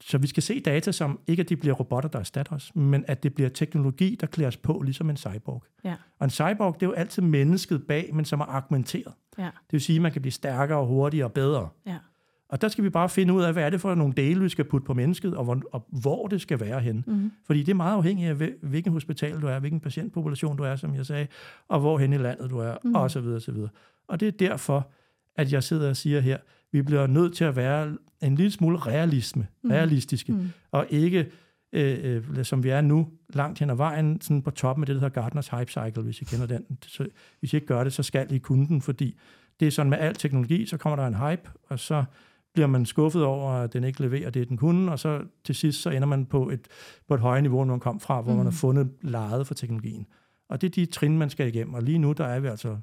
så 0.00 0.18
vi 0.18 0.26
skal 0.26 0.42
se 0.42 0.60
data 0.60 0.92
som, 0.92 1.20
ikke 1.26 1.40
at 1.40 1.48
de 1.48 1.56
bliver 1.56 1.74
robotter, 1.74 2.10
der 2.10 2.18
erstatter 2.18 2.54
os, 2.54 2.74
men 2.74 3.04
at 3.08 3.22
det 3.22 3.34
bliver 3.34 3.50
teknologi, 3.50 4.16
der 4.20 4.26
klæder 4.26 4.48
os 4.48 4.56
på, 4.56 4.82
ligesom 4.84 5.10
en 5.10 5.16
cyborg. 5.16 5.64
Ja. 5.84 5.94
Og 6.18 6.24
en 6.24 6.30
cyborg, 6.30 6.74
det 6.74 6.82
er 6.82 6.90
jo 6.90 6.92
altid 6.92 7.22
mennesket 7.22 7.86
bag, 7.86 8.10
men 8.14 8.24
som 8.24 8.40
er 8.40 8.44
argumenteret. 8.44 9.14
Ja. 9.38 9.44
Det 9.44 9.72
vil 9.72 9.80
sige, 9.80 9.96
at 9.96 10.02
man 10.02 10.12
kan 10.12 10.22
blive 10.22 10.32
stærkere, 10.32 10.78
og 10.78 10.86
hurtigere 10.86 11.26
og 11.26 11.32
bedre. 11.32 11.68
Ja. 11.86 11.96
Og 12.48 12.60
der 12.60 12.68
skal 12.68 12.84
vi 12.84 12.90
bare 12.90 13.08
finde 13.08 13.34
ud 13.34 13.42
af, 13.42 13.52
hvad 13.52 13.64
er 13.64 13.70
det 13.70 13.80
for 13.80 13.94
nogle 13.94 14.14
dele, 14.16 14.40
vi 14.40 14.48
skal 14.48 14.64
putte 14.64 14.84
på 14.84 14.94
mennesket, 14.94 15.36
og 15.36 15.44
hvor, 15.44 15.62
og 15.72 15.86
hvor 15.88 16.26
det 16.26 16.40
skal 16.40 16.60
være 16.60 16.80
hen. 16.80 17.04
Mm. 17.06 17.32
Fordi 17.46 17.62
det 17.62 17.68
er 17.68 17.74
meget 17.74 17.96
afhængigt 17.96 18.30
af, 18.30 18.50
hvilken 18.62 18.92
hospital 18.92 19.40
du 19.40 19.46
er, 19.46 19.58
hvilken 19.58 19.80
patientpopulation 19.80 20.56
du 20.56 20.62
er, 20.62 20.76
som 20.76 20.94
jeg 20.94 21.06
sagde, 21.06 21.26
og 21.68 21.80
hvor 21.80 21.98
hen 21.98 22.12
i 22.12 22.16
landet 22.16 22.50
du 22.50 22.58
er, 22.58 22.76
mm. 22.84 22.94
og 22.94 23.10
så 23.10 23.20
videre, 23.20 23.40
så 23.40 23.52
videre. 23.52 23.68
Og 24.08 24.20
det 24.20 24.28
er 24.28 24.32
derfor, 24.32 24.90
at 25.36 25.52
jeg 25.52 25.62
sidder 25.62 25.88
og 25.88 25.96
siger 25.96 26.20
her, 26.20 26.38
vi 26.72 26.82
bliver 26.82 27.06
nødt 27.06 27.34
til 27.34 27.44
at 27.44 27.56
være 27.56 27.96
en 28.22 28.34
lille 28.34 28.50
smule 28.50 28.78
realisme, 28.78 29.46
mm. 29.62 29.70
realistiske, 29.70 30.32
mm. 30.32 30.50
og 30.70 30.86
ikke, 30.90 31.30
øh, 31.72 32.22
øh, 32.36 32.44
som 32.44 32.64
vi 32.64 32.68
er 32.68 32.80
nu, 32.80 33.08
langt 33.34 33.58
hen 33.58 33.70
ad 33.70 33.76
vejen, 33.76 34.20
sådan 34.20 34.42
på 34.42 34.50
toppen 34.50 34.82
af 34.82 34.86
det, 34.86 34.94
der 34.94 35.00
hedder 35.00 35.20
Gardners 35.20 35.48
Hype 35.48 35.70
Cycle, 35.70 36.02
hvis 36.02 36.20
I 36.20 36.24
kender 36.24 36.46
den. 36.46 36.78
Så, 36.86 37.06
hvis 37.40 37.52
I 37.52 37.56
ikke 37.56 37.66
gør 37.66 37.84
det, 37.84 37.92
så 37.92 38.02
skal 38.02 38.32
I 38.32 38.38
kunne 38.38 38.66
den, 38.66 38.82
fordi 38.82 39.18
det 39.60 39.66
er 39.66 39.72
sådan 39.72 39.90
med 39.90 39.98
al 39.98 40.14
teknologi, 40.14 40.66
så 40.66 40.76
kommer 40.76 40.96
der 40.96 41.06
en 41.06 41.14
hype, 41.14 41.50
og 41.68 41.78
så 41.78 42.04
bliver 42.54 42.66
man 42.66 42.86
skuffet 42.86 43.24
over, 43.24 43.52
at 43.52 43.72
den 43.72 43.84
ikke 43.84 44.00
leverer 44.00 44.30
det, 44.30 44.48
den 44.48 44.56
kunne, 44.56 44.92
og 44.92 44.98
så 44.98 45.20
til 45.44 45.54
sidst 45.54 45.82
så 45.82 45.90
ender 45.90 46.08
man 46.08 46.26
på 46.26 46.50
et, 46.50 46.68
på 47.08 47.14
et 47.14 47.20
højere 47.20 47.42
niveau, 47.42 47.64
når 47.64 47.74
man 47.74 47.80
kom 47.80 48.00
fra, 48.00 48.20
hvor 48.20 48.32
mm. 48.32 48.36
man 48.36 48.46
har 48.46 48.50
mm. 48.50 48.56
fundet 48.56 48.90
lejet 49.02 49.46
for 49.46 49.54
teknologien. 49.54 50.06
Og 50.48 50.60
det 50.60 50.66
er 50.66 50.70
de 50.70 50.86
trin, 50.86 51.18
man 51.18 51.30
skal 51.30 51.48
igennem. 51.48 51.74
Og 51.74 51.82
lige 51.82 51.98
nu, 51.98 52.12
der 52.12 52.24
er 52.24 52.40
vi 52.40 52.48
altså 52.48 52.78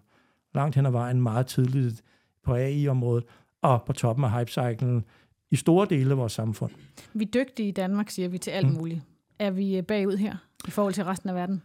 langt 0.56 0.76
hen 0.76 0.86
ad 0.86 0.92
vejen 0.92 1.22
meget 1.22 1.48
tidligt 1.48 2.04
på 2.50 2.56
AI-området, 2.56 3.24
og 3.62 3.84
på 3.84 3.94
toppen 3.94 4.26
af 4.26 4.32
hype-cyclen 4.32 5.06
i 5.52 5.56
store 5.56 5.88
dele 5.90 6.12
af 6.12 6.18
vores 6.18 6.34
samfund. 6.34 6.72
Vi 7.14 7.24
er 7.24 7.30
dygtige 7.30 7.68
i 7.68 7.72
Danmark, 7.72 8.10
siger 8.10 8.30
vi 8.30 8.38
til 8.38 8.52
alt 8.52 8.68
mm. 8.68 8.74
muligt. 8.74 9.02
Er 9.40 9.52
vi 9.52 9.78
øh, 9.78 9.84
bagud 9.84 10.18
her 10.18 10.36
i 10.68 10.72
forhold 10.72 10.94
til 10.94 11.04
resten 11.04 11.30
af 11.30 11.36
verden? 11.36 11.62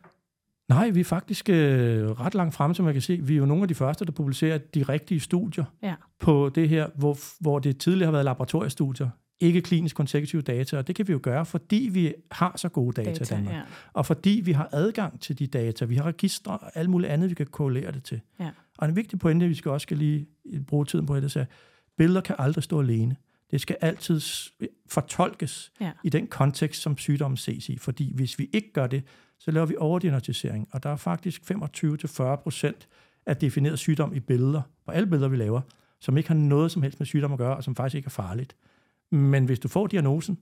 Nej, 0.68 0.90
vi 0.90 1.00
er 1.00 1.04
faktisk 1.04 1.48
øh, 1.48 2.10
ret 2.10 2.34
langt 2.34 2.54
fremme, 2.54 2.74
som 2.74 2.84
man 2.84 2.94
kan 2.94 3.02
se. 3.02 3.20
Vi 3.22 3.34
er 3.34 3.38
jo 3.38 3.46
nogle 3.46 3.62
af 3.62 3.68
de 3.68 3.74
første, 3.74 4.04
der 4.04 4.12
publicerer 4.12 4.58
de 4.58 4.82
rigtige 4.82 5.20
studier 5.20 5.64
ja. 5.82 5.94
på 6.20 6.50
det 6.54 6.68
her, 6.68 6.88
hvor, 6.94 7.18
hvor 7.40 7.58
det 7.58 7.78
tidligere 7.78 8.06
har 8.06 8.12
været 8.12 8.24
laboratoriestudier, 8.24 9.08
ikke 9.40 9.60
klinisk 9.62 9.96
konsekutive 9.96 10.42
data, 10.42 10.78
og 10.78 10.86
det 10.86 10.96
kan 10.96 11.08
vi 11.08 11.12
jo 11.12 11.20
gøre, 11.22 11.46
fordi 11.46 11.88
vi 11.92 12.14
har 12.30 12.52
så 12.56 12.68
gode 12.68 13.02
data, 13.02 13.10
data 13.10 13.34
i 13.34 13.36
Danmark. 13.36 13.54
Ja. 13.54 13.62
Og 13.92 14.06
fordi 14.06 14.42
vi 14.44 14.52
har 14.52 14.68
adgang 14.72 15.20
til 15.20 15.38
de 15.38 15.46
data, 15.46 15.84
vi 15.84 15.96
har 15.96 16.04
registre 16.04 16.58
og 16.58 16.70
alt 16.74 16.90
muligt 16.90 17.12
andet, 17.12 17.30
vi 17.30 17.34
kan 17.34 17.46
korrelere 17.46 17.92
det 17.92 18.04
til. 18.04 18.20
Ja. 18.40 18.50
Og 18.78 18.88
en 18.88 18.96
vigtig 18.96 19.18
pointe, 19.18 19.48
vi 19.48 19.54
skal 19.54 19.70
også 19.70 19.82
skal 19.82 19.96
lige 19.96 20.26
bruge 20.66 20.84
tiden 20.84 21.06
på, 21.06 21.16
det 21.16 21.36
er, 21.36 21.40
at 21.40 21.48
billeder 21.96 22.20
kan 22.20 22.36
aldrig 22.38 22.64
stå 22.64 22.80
alene. 22.80 23.16
Det 23.50 23.60
skal 23.60 23.76
altid 23.80 24.20
fortolkes 24.88 25.72
ja. 25.80 25.90
i 26.04 26.08
den 26.08 26.26
kontekst, 26.26 26.82
som 26.82 26.98
sygdommen 26.98 27.36
ses 27.36 27.68
i. 27.68 27.78
Fordi 27.78 28.14
hvis 28.14 28.38
vi 28.38 28.50
ikke 28.52 28.72
gør 28.72 28.86
det, 28.86 29.02
så 29.38 29.50
laver 29.50 29.66
vi 29.66 29.76
overdiagnostisering, 29.78 30.68
og 30.72 30.82
der 30.82 30.90
er 30.90 30.96
faktisk 30.96 31.42
25-40 31.50 32.36
procent 32.36 32.88
af 33.26 33.36
defineret 33.36 33.78
sygdom 33.78 34.14
i 34.14 34.20
billeder, 34.20 34.62
på 34.84 34.90
alle 34.90 35.06
billeder, 35.06 35.28
vi 35.28 35.36
laver, 35.36 35.60
som 36.00 36.16
ikke 36.16 36.28
har 36.28 36.36
noget 36.36 36.70
som 36.70 36.82
helst 36.82 37.00
med 37.00 37.06
sygdom 37.06 37.32
at 37.32 37.38
gøre, 37.38 37.56
og 37.56 37.64
som 37.64 37.76
faktisk 37.76 37.96
ikke 37.96 38.06
er 38.06 38.10
farligt. 38.10 38.56
Men 39.12 39.44
hvis 39.44 39.58
du 39.58 39.68
får 39.68 39.86
diagnosen, 39.86 40.38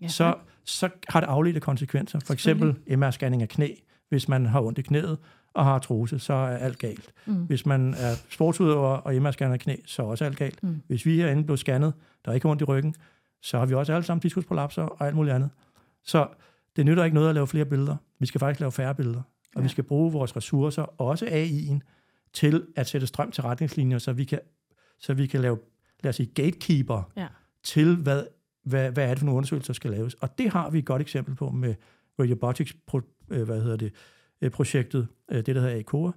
ja. 0.00 0.08
så, 0.08 0.34
så 0.64 0.90
har 1.08 1.20
det 1.20 1.26
afledte 1.26 1.60
konsekvenser. 1.60 2.20
For 2.20 2.32
eksempel 2.32 2.76
MR-scanning 2.86 3.42
af 3.42 3.48
knæ. 3.48 3.68
Hvis 4.08 4.28
man 4.28 4.46
har 4.46 4.60
ondt 4.60 4.78
i 4.78 4.82
knæet 4.82 5.18
og 5.54 5.64
har 5.64 5.72
artrose, 5.72 6.18
så 6.18 6.32
er 6.32 6.56
alt 6.56 6.78
galt. 6.78 7.12
Mm. 7.26 7.34
Hvis 7.34 7.66
man 7.66 7.94
er 7.94 8.14
sportsudøver 8.30 8.88
og 8.88 9.14
MR-scanner 9.14 9.52
af 9.52 9.60
knæ, 9.60 9.76
så 9.86 10.02
er 10.02 10.06
også 10.06 10.24
alt 10.24 10.36
galt. 10.36 10.62
Mm. 10.62 10.82
Hvis 10.86 11.06
vi 11.06 11.16
herinde 11.16 11.44
blev 11.44 11.56
scannet, 11.56 11.92
der 12.24 12.30
er 12.30 12.34
ikke 12.34 12.48
ondt 12.48 12.62
i 12.62 12.64
ryggen, 12.64 12.94
så 13.42 13.58
har 13.58 13.66
vi 13.66 13.74
også 13.74 13.92
alle 13.92 14.04
sammen 14.04 14.20
diskusprolapser 14.20 14.82
og 14.82 15.06
alt 15.06 15.16
muligt 15.16 15.34
andet. 15.34 15.50
Så 16.04 16.28
det 16.76 16.86
nytter 16.86 17.04
ikke 17.04 17.14
noget 17.14 17.28
at 17.28 17.34
lave 17.34 17.46
flere 17.46 17.64
billeder. 17.64 17.96
Vi 18.18 18.26
skal 18.26 18.38
faktisk 18.38 18.60
lave 18.60 18.72
færre 18.72 18.94
billeder. 18.94 19.22
Og 19.54 19.56
ja. 19.56 19.62
vi 19.62 19.68
skal 19.68 19.84
bruge 19.84 20.12
vores 20.12 20.36
ressourcer, 20.36 21.00
også 21.00 21.26
AI'en, 21.26 21.80
til 22.32 22.66
at 22.76 22.86
sætte 22.86 23.06
strøm 23.06 23.30
til 23.30 23.42
retningslinjer, 23.42 23.98
så 23.98 24.12
vi 24.12 24.24
kan, 24.24 24.40
så 24.98 25.14
vi 25.14 25.26
kan 25.26 25.40
lave, 25.40 25.58
lad 26.02 26.08
os 26.08 26.16
sige, 26.16 26.26
gatekeeper 26.34 27.10
ja. 27.16 27.26
til, 27.62 27.96
hvad, 27.96 28.26
hvad, 28.64 28.90
hvad 28.90 29.04
er 29.04 29.08
det 29.08 29.18
for 29.18 29.26
nogle 29.26 29.36
undersøgelser, 29.36 29.72
der 29.72 29.74
skal 29.74 29.90
laves. 29.90 30.14
Og 30.14 30.38
det 30.38 30.50
har 30.50 30.70
vi 30.70 30.78
et 30.78 30.84
godt 30.84 31.02
eksempel 31.02 31.34
på 31.34 31.50
med 31.50 31.74
Radiobotics, 32.20 32.76
pro, 32.86 33.00
øh, 33.30 33.42
hvad 33.42 33.62
hedder 33.62 33.76
det, 33.76 33.92
projektet, 34.52 35.08
øh, 35.30 35.36
det 35.36 35.46
der 35.46 35.60
hedder 35.60 35.78
ACOA. 35.78 36.10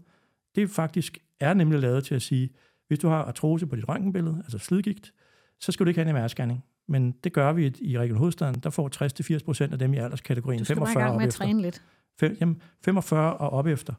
Det 0.56 0.70
faktisk 0.70 1.18
er 1.40 1.54
nemlig 1.54 1.80
lavet 1.80 2.04
til 2.04 2.16
at 2.16 2.22
sige, 2.22 2.50
hvis 2.88 3.00
du 3.00 3.08
har 3.08 3.24
artrose 3.24 3.68
på 3.68 3.76
dit 3.76 3.90
røntgenbillede, 3.90 4.38
altså 4.38 4.58
slidgigt, 4.58 5.14
så 5.60 5.72
skal 5.72 5.86
du 5.86 5.88
ikke 5.88 6.04
have 6.04 6.10
en 6.10 6.26
MR-scanning 6.26 6.72
men 6.92 7.12
det 7.24 7.34
gør 7.34 7.54
vi 7.54 7.74
i 7.82 7.98
Region 7.98 8.18
Hovedstaden. 8.18 8.56
Der 8.56 8.70
får 8.70 9.38
60-80 9.40 9.46
procent 9.46 9.74
af 9.74 9.80
dem 9.80 9.94
i 9.94 9.98
alderskategorien 9.98 10.60
du 10.60 10.66
skal 10.66 10.76
45 10.76 11.04
gang 11.04 11.18
med 11.18 11.26
at 11.26 11.34
træne 11.34 11.62
lidt. 11.62 11.82
Fem, 12.20 12.38
jamen, 12.42 12.62
45 12.86 13.38
og 13.38 13.50
op 13.50 13.68
efter. 13.68 13.94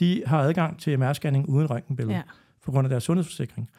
De 0.00 0.22
har 0.26 0.38
adgang 0.38 0.78
til 0.78 0.96
MR-scanning 0.96 1.48
uden 1.48 1.70
røntgenbillede, 1.70 2.16
ja. 2.16 2.22
på 2.64 2.72
grund 2.72 2.86
af 2.86 2.88
deres 2.88 3.04
sundhedsforsikring. 3.04 3.70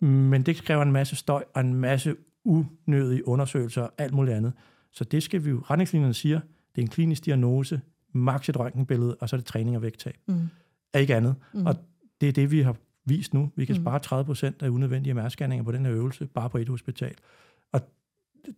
Men 0.00 0.42
det 0.42 0.56
kræver 0.56 0.82
en 0.82 0.92
masse 0.92 1.16
støj 1.16 1.44
og 1.54 1.60
en 1.60 1.74
masse 1.74 2.16
unødige 2.44 3.28
undersøgelser 3.28 3.82
og 3.82 3.92
alt 3.98 4.14
muligt 4.14 4.36
andet. 4.36 4.52
Så 4.92 5.04
det 5.04 5.22
skal 5.22 5.44
vi 5.44 5.50
jo, 5.50 5.62
retningslinjerne 5.70 6.14
siger, 6.14 6.40
det 6.74 6.82
er 6.82 6.82
en 6.82 6.90
klinisk 6.90 7.24
diagnose, 7.24 7.80
maks 8.12 8.48
et 8.48 8.58
røntgenbillede, 8.58 9.16
og 9.20 9.28
så 9.28 9.36
er 9.36 9.38
det 9.38 9.46
træning 9.46 9.76
og 9.76 9.82
vægttab. 9.82 10.16
Mm. 10.26 10.48
Er 10.92 10.98
ikke 10.98 11.14
andet. 11.14 11.34
Mm. 11.54 11.66
Og 11.66 11.76
det 12.20 12.28
er 12.28 12.32
det, 12.32 12.50
vi 12.50 12.60
har 12.60 12.76
vist 13.04 13.34
nu. 13.34 13.50
Vi 13.56 13.64
kan 13.64 13.76
mm. 13.76 13.82
spare 13.82 13.98
30 13.98 14.24
procent 14.24 14.62
af 14.62 14.68
unødvendige 14.68 15.14
MR-scanninger 15.14 15.62
på 15.62 15.72
den 15.72 15.86
her 15.86 15.94
øvelse, 15.94 16.26
bare 16.26 16.50
på 16.50 16.58
et 16.58 16.68
hospital 16.68 17.14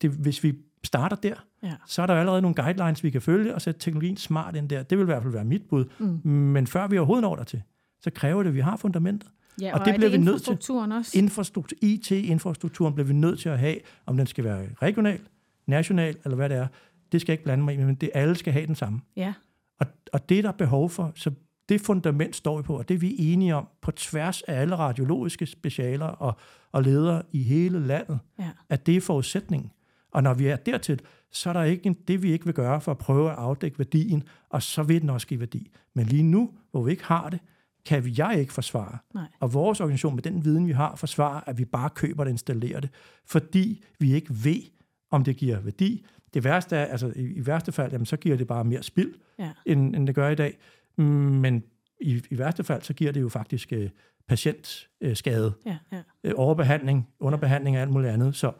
det, 0.02 0.10
hvis 0.10 0.44
vi 0.44 0.54
starter 0.84 1.16
der, 1.16 1.34
ja. 1.62 1.72
så 1.86 2.02
er 2.02 2.06
der 2.06 2.14
allerede 2.14 2.42
nogle 2.42 2.54
guidelines, 2.54 3.04
vi 3.04 3.10
kan 3.10 3.22
følge, 3.22 3.54
og 3.54 3.62
sætte 3.62 3.80
teknologien 3.80 4.16
smart 4.16 4.56
ind 4.56 4.68
der. 4.68 4.82
Det 4.82 4.98
vil 4.98 5.02
i 5.02 5.04
hvert 5.04 5.22
fald 5.22 5.32
være 5.32 5.44
mit 5.44 5.62
bud. 5.68 5.84
Mm. 5.98 6.30
Men 6.30 6.66
før 6.66 6.86
vi 6.86 6.98
overhovedet 6.98 7.22
når 7.22 7.36
der 7.36 7.44
til, 7.44 7.62
så 8.00 8.10
kræver 8.10 8.42
det, 8.42 8.50
at 8.50 8.54
vi 8.54 8.60
har 8.60 8.76
fundamentet. 8.76 9.30
Ja, 9.60 9.74
og, 9.74 9.80
og 9.80 9.86
det 9.86 9.94
bliver 9.94 10.10
det 10.10 10.20
vi 10.20 10.24
nødt 10.24 10.42
til. 10.42 10.52
Også? 10.52 11.18
Infrastruktur, 11.18 11.76
IT-infrastrukturen 11.82 12.94
bliver 12.94 13.06
vi 13.06 13.12
nødt 13.12 13.38
til 13.38 13.48
at 13.48 13.58
have, 13.58 13.76
om 14.06 14.16
den 14.16 14.26
skal 14.26 14.44
være 14.44 14.66
regional, 14.82 15.20
national, 15.66 16.16
eller 16.24 16.36
hvad 16.36 16.48
det 16.48 16.56
er. 16.56 16.66
Det 17.12 17.20
skal 17.20 17.32
jeg 17.32 17.34
ikke 17.34 17.44
blande 17.44 17.64
mig 17.64 17.74
i, 17.74 17.76
men 17.76 17.94
det 17.94 18.10
alle 18.14 18.34
skal 18.34 18.52
have 18.52 18.66
den 18.66 18.74
samme. 18.74 19.00
Ja. 19.16 19.34
Og, 19.80 19.86
og 20.12 20.28
det 20.28 20.38
er 20.38 20.42
der 20.42 20.52
behov 20.52 20.90
for, 20.90 21.12
så 21.14 21.30
det 21.68 21.80
fundament 21.80 22.36
står 22.36 22.56
vi 22.56 22.62
på, 22.62 22.78
og 22.78 22.88
det 22.88 22.94
er 22.94 22.98
vi 22.98 23.16
enige 23.18 23.54
om 23.54 23.68
på 23.80 23.90
tværs 23.90 24.42
af 24.42 24.60
alle 24.60 24.76
radiologiske 24.76 25.46
specialer 25.46 26.06
og, 26.06 26.36
og 26.72 26.82
ledere 26.82 27.22
i 27.32 27.42
hele 27.42 27.86
landet, 27.86 28.18
ja. 28.38 28.50
at 28.68 28.86
det 28.86 28.96
er 28.96 29.00
forudsætningen. 29.00 29.70
Og 30.12 30.22
når 30.22 30.34
vi 30.34 30.46
er 30.46 30.56
dertil, 30.56 31.00
så 31.30 31.48
er 31.48 31.52
der 31.52 31.62
ikke 31.62 31.86
en, 31.86 31.94
det, 32.08 32.22
vi 32.22 32.32
ikke 32.32 32.44
vil 32.44 32.54
gøre 32.54 32.80
for 32.80 32.92
at 32.92 32.98
prøve 32.98 33.30
at 33.30 33.36
afdække 33.36 33.78
værdien, 33.78 34.22
og 34.48 34.62
så 34.62 34.82
vil 34.82 35.00
den 35.00 35.10
også 35.10 35.26
give 35.26 35.40
værdi. 35.40 35.70
Men 35.94 36.06
lige 36.06 36.22
nu, 36.22 36.50
hvor 36.70 36.82
vi 36.82 36.90
ikke 36.90 37.04
har 37.04 37.30
det, 37.30 37.40
kan 37.84 38.04
vi, 38.04 38.14
jeg 38.18 38.40
ikke 38.40 38.52
forsvare. 38.52 38.98
Nej. 39.14 39.28
Og 39.40 39.54
vores 39.54 39.80
organisation, 39.80 40.14
med 40.14 40.22
den 40.22 40.44
viden, 40.44 40.66
vi 40.66 40.72
har, 40.72 40.96
forsvarer, 40.96 41.40
at 41.46 41.58
vi 41.58 41.64
bare 41.64 41.90
køber 41.90 42.24
det 42.24 42.28
og 42.28 42.30
installerer 42.30 42.80
det, 42.80 42.90
fordi 43.26 43.84
vi 43.98 44.14
ikke 44.14 44.44
ved, 44.44 44.62
om 45.10 45.24
det 45.24 45.36
giver 45.36 45.60
værdi. 45.60 46.06
Det 46.34 46.44
værste 46.44 46.76
er, 46.76 46.84
altså 46.84 47.12
i, 47.16 47.20
i 47.22 47.46
værste 47.46 47.72
fald, 47.72 47.92
jamen, 47.92 48.06
så 48.06 48.16
giver 48.16 48.36
det 48.36 48.46
bare 48.46 48.64
mere 48.64 48.82
spild, 48.82 49.14
Ja. 49.38 49.50
end, 49.66 49.96
end 49.96 50.06
det 50.06 50.14
gør 50.14 50.28
i 50.28 50.34
dag. 50.34 50.58
Men 50.96 51.62
i, 52.00 52.22
i 52.30 52.38
værste 52.38 52.64
fald, 52.64 52.82
så 52.82 52.94
giver 52.94 53.12
det 53.12 53.20
jo 53.20 53.28
faktisk 53.28 53.72
øh, 53.72 53.90
patientskade, 54.28 55.52
Ja, 55.66 55.76
ja. 55.92 56.02
øh, 56.24 56.32
overbehandling, 56.36 57.08
underbehandling 57.20 57.76
og 57.76 57.82
alt 57.82 57.90
muligt 57.90 58.12
andet. 58.12 58.36
Så, 58.36 58.52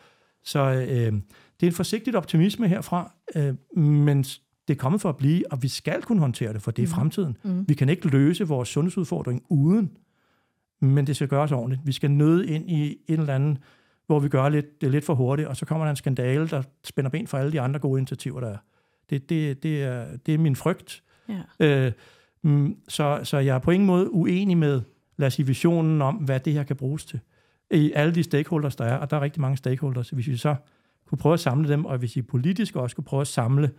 så 0.45 0.61
øh, 0.61 1.12
det 1.61 1.62
er 1.62 1.66
en 1.66 1.73
forsigtig 1.73 2.14
optimisme 2.16 2.68
herfra, 2.68 3.12
øh, 3.37 3.79
men 3.83 4.23
det 4.68 4.77
er 4.77 4.79
kommet 4.79 5.01
for 5.01 5.09
at 5.09 5.16
blive, 5.16 5.53
og 5.53 5.62
vi 5.62 5.68
skal 5.68 6.03
kunne 6.03 6.21
håndtere 6.21 6.53
det, 6.53 6.62
for 6.62 6.71
det 6.71 6.83
er 6.83 6.87
fremtiden. 6.87 7.37
Mm. 7.45 7.68
Vi 7.68 7.75
kan 7.75 7.89
ikke 7.89 8.09
løse 8.09 8.49
vores 8.49 8.68
sundhedsudfordring 8.68 9.43
uden, 9.49 9.97
men 10.81 11.07
det 11.07 11.16
skal 11.16 11.29
gøres 11.29 11.53
ordentligt. 11.53 11.81
Vi 11.85 11.93
skal 11.93 12.11
nøde 12.11 12.47
ind 12.47 12.71
i 12.71 12.97
en 13.09 13.21
eller 13.21 13.35
anden, 13.35 13.59
hvor 14.11 14.19
vi 14.21 14.29
gør 14.29 14.49
lidt, 14.49 14.81
det 14.81 14.87
er 14.87 14.91
lidt 14.91 15.05
for 15.05 15.15
hurtigt, 15.15 15.49
og 15.49 15.57
så 15.57 15.67
kommer 15.67 15.85
der 15.87 15.91
en 15.91 15.97
skandale, 15.97 16.49
der 16.49 16.63
spænder 16.85 17.11
ben 17.11 17.27
for 17.27 17.39
alle 17.39 17.53
de 17.53 17.61
andre 17.61 17.81
gode 17.81 17.99
initiativer, 17.99 18.41
der 18.41 18.49
er. 18.49 18.57
Det, 19.11 19.29
det, 19.29 19.63
det, 19.63 19.83
er, 19.83 20.05
det 20.27 20.35
er 20.35 20.39
min 20.39 20.57
frygt. 20.57 21.03
ja. 21.29 21.87
Øh, 21.87 21.93
mm, 22.43 22.77
så, 22.89 23.21
så 23.25 23.39
jeg 23.39 23.55
er 23.55 23.59
på 23.59 23.71
ingen 23.71 23.87
måde 23.87 24.13
uenig 24.15 24.59
med, 24.59 24.81
lad 25.17 25.27
os 25.27 25.35
sige, 25.35 25.47
visionen 25.47 26.03
om, 26.03 26.15
hvad 26.15 26.41
det 26.41 26.53
her 26.53 26.63
kan 26.63 26.77
bruges 26.77 27.05
til. 27.05 27.21
I 27.71 27.93
alle 27.95 28.15
de 28.15 28.23
stakeholders, 28.23 28.77
der 28.77 28.85
er, 28.85 28.97
og 28.97 29.11
der 29.11 29.17
er 29.17 29.21
rigtig 29.21 29.41
mange 29.41 29.57
stakeholders. 29.57 30.11
Hvis 30.11 30.27
vi 30.27 30.37
så 30.37 30.55
kunne 31.09 31.19
prøve 31.19 31.33
at 31.33 31.41
samle 31.41 31.69
dem, 31.69 31.85
og 31.85 31.99
hvis 31.99 32.17
vi 32.17 32.23
politisk 32.23 32.77
også 32.77 32.97
kunne 32.97 33.05
prøve 33.05 33.21
at 33.21 33.27
samle 33.27 33.71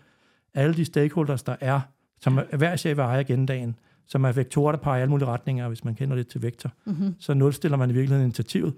alle 0.53 0.73
de 0.73 0.85
stakeholders, 0.85 1.43
der 1.43 1.55
er, 1.59 1.81
som 2.19 2.37
er 2.37 2.57
hver 2.57 2.73
især 2.73 2.93
vil 2.93 3.01
eje 3.01 3.19
agendaen, 3.19 3.75
som 4.07 4.23
er 4.23 4.31
vektorer, 4.31 4.71
der 4.71 4.79
peger 4.79 4.97
i 4.97 5.01
alle 5.01 5.09
mulige 5.09 5.27
retninger, 5.27 5.67
hvis 5.67 5.83
man 5.83 5.95
kender 5.95 6.15
lidt 6.15 6.27
til 6.27 6.41
vektor, 6.41 6.71
Mm-hmm. 6.85 7.15
så 7.19 7.33
nulstiller 7.33 7.77
man 7.77 7.89
i 7.89 7.93
virkeligheden 7.93 8.25
initiativet. 8.25 8.73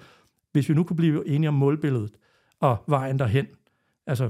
Hvis 0.53 0.69
vi 0.69 0.73
nu 0.73 0.83
kunne 0.83 0.97
blive 0.97 1.27
enige 1.27 1.47
om 1.47 1.53
målbilledet 1.53 2.11
og 2.59 2.77
vejen 2.87 3.19
derhen, 3.19 3.47
altså 4.07 4.29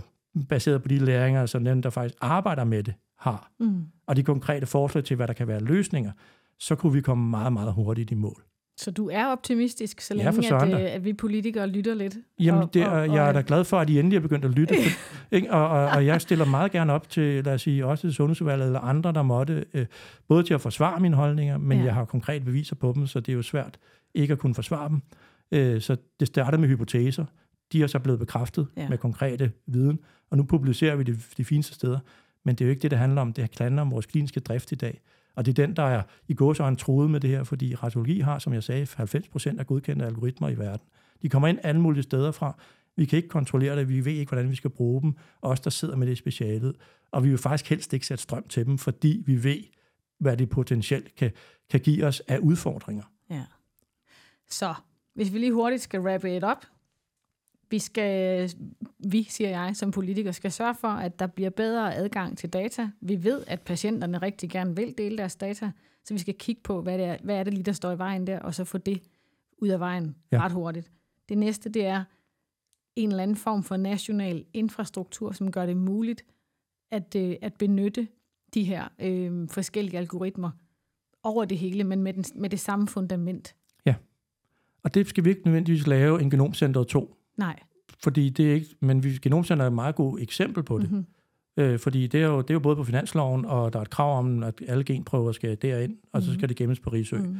baseret 0.49 0.81
på 0.81 0.87
de 0.87 0.97
læringer, 0.99 1.45
som 1.45 1.63
dem, 1.65 1.81
der 1.81 1.89
faktisk 1.89 2.15
arbejder 2.21 2.63
med 2.63 2.83
det, 2.83 2.93
har, 3.19 3.51
Mm. 3.59 3.83
og 4.07 4.15
de 4.15 4.23
konkrete 4.23 4.65
forslag 4.65 5.03
til, 5.03 5.15
hvad 5.15 5.27
der 5.27 5.33
kan 5.33 5.47
være 5.47 5.59
løsninger, 5.59 6.11
så 6.59 6.75
kunne 6.75 6.93
vi 6.93 7.01
komme 7.01 7.29
meget, 7.29 7.53
meget 7.53 7.73
hurtigt 7.73 8.11
i 8.11 8.15
mål. 8.15 8.43
Så 8.77 8.91
du 8.91 9.09
er 9.09 9.25
optimistisk, 9.27 10.01
så 10.01 10.13
Ja, 10.15 10.23
længe 10.31 10.43
for 10.49 10.55
at, 10.57 10.73
øh, 10.73 10.93
at 10.95 11.05
vi 11.05 11.13
politikere 11.13 11.67
lytter 11.67 11.93
lidt? 11.93 12.17
Jamen, 12.39 12.63
Og- 12.63 12.73
det, 12.73 12.87
og- 12.87 12.93
og, 12.93 13.07
jeg 13.07 13.27
er 13.29 13.31
da 13.31 13.43
glad 13.47 13.63
for, 13.63 13.79
at 13.79 13.89
I 13.89 13.99
endelig 13.99 14.17
er 14.17 14.19
begyndt 14.21 14.45
at 14.45 14.51
lytte. 14.51 14.75
For, 14.75 14.89
ikke? 15.35 15.51
Og, 15.53 15.67
og, 15.69 15.85
og 15.89 16.05
jeg 16.05 16.21
stiller 16.21 16.45
meget 16.45 16.71
gerne 16.71 16.93
op 16.93 17.09
til, 17.09 17.43
lad 17.43 17.53
os 17.53 17.61
sige, 17.61 17.85
også 17.85 18.01
til 18.01 18.13
Sundhedsudvalget 18.13 18.65
eller 18.65 18.79
andre, 18.79 19.11
der 19.11 19.21
måtte, 19.21 19.65
øh, 19.73 19.85
både 20.27 20.43
til 20.43 20.53
at 20.53 20.61
forsvare 20.61 20.99
mine 20.99 21.15
holdninger, 21.15 21.57
men 21.57 21.71
Ja. 21.77 21.77
ja. 21.77 21.85
jeg 21.85 21.93
har 21.95 22.05
konkrete 22.05 22.45
beviser 22.45 22.75
på 22.75 22.91
dem, 22.95 23.07
så 23.07 23.19
det 23.19 23.31
er 23.31 23.35
jo 23.35 23.41
svært 23.41 23.77
ikke 24.13 24.31
at 24.31 24.39
kunne 24.39 24.55
forsvare 24.55 24.89
dem. 24.89 25.01
Øh, 25.51 25.81
så 25.81 25.97
det 26.19 26.27
startede 26.27 26.61
med 26.61 26.69
hypoteser. 26.69 27.25
De 27.71 27.83
er 27.83 27.87
så 27.87 27.99
blevet 27.99 28.19
bekræftet 28.19 28.67
Ja. 28.77 28.89
med 28.89 28.97
konkrete 28.97 29.51
viden, 29.67 29.99
og 30.29 30.37
nu 30.37 30.43
publicerer 30.43 30.95
vi 30.95 31.03
det 31.03 31.25
de 31.37 31.45
fineste 31.45 31.73
steder. 31.73 31.99
Men 32.45 32.55
det 32.55 32.61
er 32.61 32.65
jo 32.65 32.69
ikke 32.69 32.81
det, 32.81 32.91
det 32.91 32.99
handler 32.99 33.21
om. 33.21 33.33
Det 33.33 33.49
handler 33.59 33.81
om 33.81 33.91
vores 33.91 34.05
kliniske 34.05 34.39
drift 34.39 34.71
i 34.71 34.75
dag. 34.75 35.01
Og 35.35 35.45
det 35.45 35.59
er 35.59 35.65
den, 35.65 35.75
der 35.75 35.83
er 35.83 36.03
i 36.27 36.33
gåsøjne 36.33 36.75
troet 36.75 37.09
med 37.11 37.19
det 37.19 37.29
her, 37.29 37.43
fordi 37.43 37.75
radiologi 37.75 38.19
har, 38.19 38.39
som 38.39 38.53
jeg 38.53 38.63
sagde, 38.63 38.87
90 38.95 39.27
procent 39.27 39.59
af 39.59 39.67
godkendte 39.67 40.05
algoritmer 40.05 40.49
i 40.49 40.57
verden. 40.57 40.87
De 41.21 41.29
kommer 41.29 41.47
ind 41.47 41.59
alle 41.63 41.81
mulige 41.81 42.03
steder 42.03 42.31
fra. 42.31 42.57
Vi 42.97 43.05
kan 43.05 43.17
ikke 43.17 43.29
kontrollere 43.29 43.75
det, 43.79 43.89
vi 43.89 44.05
ved 44.05 44.13
ikke, 44.13 44.29
hvordan 44.29 44.49
vi 44.49 44.55
skal 44.55 44.69
bruge 44.69 45.01
dem. 45.01 45.13
Os, 45.41 45.59
der 45.59 45.69
sidder 45.69 45.95
med 45.95 46.07
det 46.07 46.17
specialet. 46.17 46.75
Og 47.11 47.23
vi 47.23 47.29
vil 47.29 47.37
faktisk 47.37 47.69
helst 47.69 47.93
ikke 47.93 48.05
sætte 48.05 48.23
strøm 48.23 48.47
til 48.47 48.65
dem, 48.65 48.77
fordi 48.77 49.23
vi 49.25 49.43
ved, 49.43 49.57
hvad 50.19 50.37
det 50.37 50.49
potentielt 50.49 51.15
kan, 51.15 51.31
kan 51.69 51.79
give 51.79 52.05
os 52.05 52.19
af 52.19 52.37
udfordringer. 52.37 53.03
Ja. 53.29 53.43
Så, 54.49 54.73
hvis 55.13 55.33
vi 55.33 55.39
lige 55.39 55.53
hurtigt 55.53 55.81
skal 55.81 55.99
wrap 55.99 56.25
it 56.25 56.43
up. 56.43 56.65
Vi 57.69 57.79
skal, 57.79 58.51
vi, 58.99 59.23
siger 59.23 59.49
jeg, 59.49 59.75
som 59.75 59.91
politikere, 59.91 60.33
skal 60.33 60.51
sørge 60.51 60.75
for, 60.75 60.87
at 60.87 61.19
der 61.19 61.27
bliver 61.27 61.49
bedre 61.49 61.95
adgang 61.95 62.37
til 62.37 62.49
data. 62.49 62.89
Vi 63.01 63.23
ved, 63.23 63.43
at 63.47 63.61
patienterne 63.61 64.17
rigtig 64.17 64.49
gerne 64.49 64.75
vil 64.75 64.97
dele 64.97 65.17
deres 65.17 65.35
data, 65.35 65.71
så 66.03 66.13
vi 66.13 66.19
skal 66.19 66.33
kigge 66.33 66.61
på, 66.61 66.81
hvad, 66.81 66.97
det 66.97 67.05
er, 67.05 67.17
hvad 67.23 67.35
er 67.35 67.43
det 67.43 67.53
lige, 67.53 67.63
der 67.63 67.71
står 67.71 67.91
i 67.91 67.97
vejen 67.97 68.27
der, 68.27 68.39
og 68.39 68.53
så 68.53 68.63
få 68.63 68.77
det 68.77 69.03
ud 69.57 69.67
af 69.67 69.79
vejen 69.79 70.15
ja. 70.31 70.37
Ja. 70.37 70.43
ret 70.43 70.51
hurtigt. 70.51 70.91
Det 71.29 71.37
næste, 71.37 71.69
det 71.69 71.85
er 71.85 72.03
en 72.95 73.09
eller 73.09 73.23
anden 73.23 73.37
form 73.37 73.63
for 73.63 73.77
national 73.77 74.45
infrastruktur, 74.53 75.31
som 75.31 75.51
gør 75.51 75.65
det 75.65 75.77
muligt 75.77 76.25
at, 76.91 77.15
øh, 77.15 77.35
at 77.41 77.53
benytte 77.53 78.07
de 78.53 78.63
her 78.63 78.87
øh, 78.99 79.49
forskellige 79.49 79.97
algoritmer 79.97 80.51
over 81.23 81.45
det 81.45 81.57
hele, 81.57 81.83
men 81.83 82.03
med, 82.03 82.13
den, 82.13 82.25
med 82.35 82.49
det 82.49 82.59
samme 82.59 82.87
fundament. 82.87 83.55
Og 84.83 84.93
det 84.93 85.07
skal 85.07 85.25
vi 85.25 85.29
ikke 85.29 85.41
nødvendigvis 85.45 85.87
lave 85.87 86.21
en 86.21 86.29
genomcenter 86.29 86.83
2, 86.83 87.15
Nej. 87.37 87.59
fordi 88.03 88.29
det 88.29 88.49
er 88.49 88.53
ikke, 88.53 88.67
men 88.79 89.03
vi, 89.03 89.09
genomcenter 89.21 89.63
er 89.63 89.67
et 89.67 89.73
meget 89.73 89.95
godt 89.95 90.21
eksempel 90.21 90.63
på 90.63 90.79
det. 90.79 90.91
Mm-hmm. 90.91 91.05
Øh, 91.57 91.79
fordi 91.79 92.07
det 92.07 92.21
er, 92.21 92.25
jo, 92.27 92.41
det 92.41 92.49
er 92.49 92.53
jo 92.53 92.59
både 92.59 92.75
på 92.75 92.83
finansloven, 92.83 93.45
og 93.45 93.73
der 93.73 93.79
er 93.79 93.83
et 93.83 93.89
krav 93.89 94.17
om, 94.19 94.43
at 94.43 94.61
alle 94.67 94.83
genprøver 94.83 95.31
skal 95.31 95.57
derind, 95.61 95.97
og 96.13 96.21
så 96.21 96.29
Mhm. 96.31 96.39
skal 96.39 96.49
det 96.49 96.57
gemmes 96.57 96.79
på 96.79 96.89
Rigsø. 96.89 97.17
Mm. 97.17 97.23
Mm. 97.23 97.37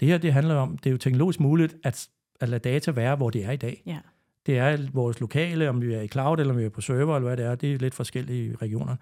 Det 0.00 0.08
her, 0.08 0.18
det 0.18 0.32
handler 0.32 0.54
om, 0.54 0.78
det 0.78 0.86
er 0.86 0.92
jo 0.92 0.96
teknologisk 0.98 1.40
muligt 1.40 1.76
at, 1.84 2.08
at 2.40 2.48
lade 2.48 2.60
data 2.60 2.90
være, 2.90 3.16
hvor 3.16 3.30
det 3.30 3.44
er 3.44 3.50
i 3.50 3.56
dag. 3.56 3.82
Ja. 3.86 3.98
Det 4.46 4.58
er 4.58 4.78
vores 4.92 5.20
lokale, 5.20 5.68
om 5.68 5.82
vi 5.82 5.94
er 5.94 6.00
i 6.00 6.08
cloud, 6.08 6.38
eller 6.38 6.52
om 6.54 6.58
vi 6.58 6.64
er 6.64 6.68
på 6.68 6.80
server, 6.80 7.16
eller 7.16 7.28
hvad 7.28 7.36
det 7.36 7.44
er, 7.44 7.54
det 7.54 7.72
er 7.74 7.78
lidt 7.78 7.94
forskellige 7.94 8.56
regioner. 8.62 8.96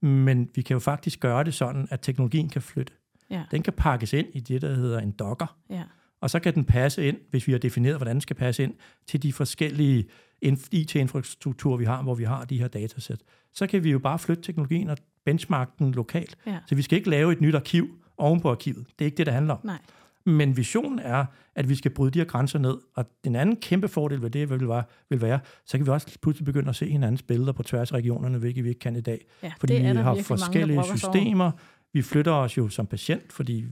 Men 0.00 0.48
vi 0.54 0.62
kan 0.62 0.74
jo 0.74 0.78
faktisk 0.78 1.20
gøre 1.20 1.44
det 1.44 1.54
sådan, 1.54 1.88
at 1.90 2.00
teknologien 2.00 2.48
kan 2.48 2.62
flytte. 2.62 2.92
Ja. 3.30 3.42
Den 3.50 3.62
kan 3.62 3.72
pakkes 3.72 4.12
ind 4.12 4.26
i 4.32 4.40
det, 4.40 4.62
der 4.62 4.74
hedder 4.74 4.98
en 5.00 5.10
docker, 5.10 5.56
Ja. 5.70 5.82
Og 6.24 6.30
så 6.30 6.38
kan 6.38 6.54
den 6.54 6.64
passe 6.64 7.08
ind, 7.08 7.16
hvis 7.30 7.46
vi 7.46 7.52
har 7.52 7.58
defineret, 7.58 7.96
hvordan 7.96 8.14
den 8.14 8.20
skal 8.20 8.36
passe 8.36 8.62
ind, 8.62 8.74
til 9.06 9.22
de 9.22 9.32
forskellige 9.32 10.04
inf- 10.44 10.68
IT-infrastrukturer, 10.72 11.76
vi 11.76 11.84
har, 11.84 12.02
hvor 12.02 12.14
vi 12.14 12.24
har 12.24 12.44
de 12.44 12.58
her 12.58 12.68
datasæt. 12.68 13.18
Så 13.52 13.66
kan 13.66 13.84
vi 13.84 13.90
jo 13.90 13.98
bare 13.98 14.18
flytte 14.18 14.42
teknologien 14.42 14.90
og 14.90 14.98
benchmarke 15.24 15.72
den 15.78 15.92
lokalt. 15.92 16.36
Ja. 16.46 16.58
Så 16.66 16.74
vi 16.74 16.82
skal 16.82 16.98
ikke 16.98 17.10
lave 17.10 17.32
et 17.32 17.40
nyt 17.40 17.54
arkiv 17.54 17.88
oven 18.16 18.40
på 18.40 18.50
arkivet. 18.50 18.86
Det 18.98 19.04
er 19.04 19.06
ikke 19.06 19.16
det, 19.16 19.26
det 19.26 19.34
handler 19.34 19.54
om. 19.54 19.60
Nej. 19.64 19.78
Men 20.26 20.56
visionen 20.56 20.98
er, 20.98 21.24
at 21.54 21.68
vi 21.68 21.74
skal 21.74 21.90
bryde 21.90 22.10
de 22.10 22.18
her 22.18 22.26
grænser 22.26 22.58
ned. 22.58 22.76
Og 22.94 23.06
den 23.24 23.36
anden 23.36 23.56
kæmpe 23.56 23.88
fordel 23.88 24.22
ved 24.22 24.30
det 24.30 24.50
vil 24.50 24.68
være, 24.68 24.84
vil 25.10 25.22
være 25.22 25.40
så 25.64 25.78
kan 25.78 25.86
vi 25.86 25.90
også 25.90 26.18
pludselig 26.22 26.44
begynde 26.44 26.68
at 26.68 26.76
se 26.76 26.90
hinandens 26.90 27.22
billeder 27.22 27.52
på 27.52 27.62
tværs 27.62 27.92
af 27.92 27.96
regionerne, 27.96 28.38
hvilket 28.38 28.64
vi 28.64 28.68
ikke 28.68 28.78
kan 28.78 28.96
i 28.96 29.00
dag. 29.00 29.26
Ja, 29.42 29.52
Fordi 29.58 29.74
vi 29.74 29.86
har 29.86 30.14
forskellige 30.22 30.84
systemer. 30.84 31.50
Vi 31.92 32.02
flytter 32.02 32.32
os 32.32 32.56
jo 32.58 32.68
som 32.68 32.86
patient, 32.86 33.32
fordi 33.32 33.64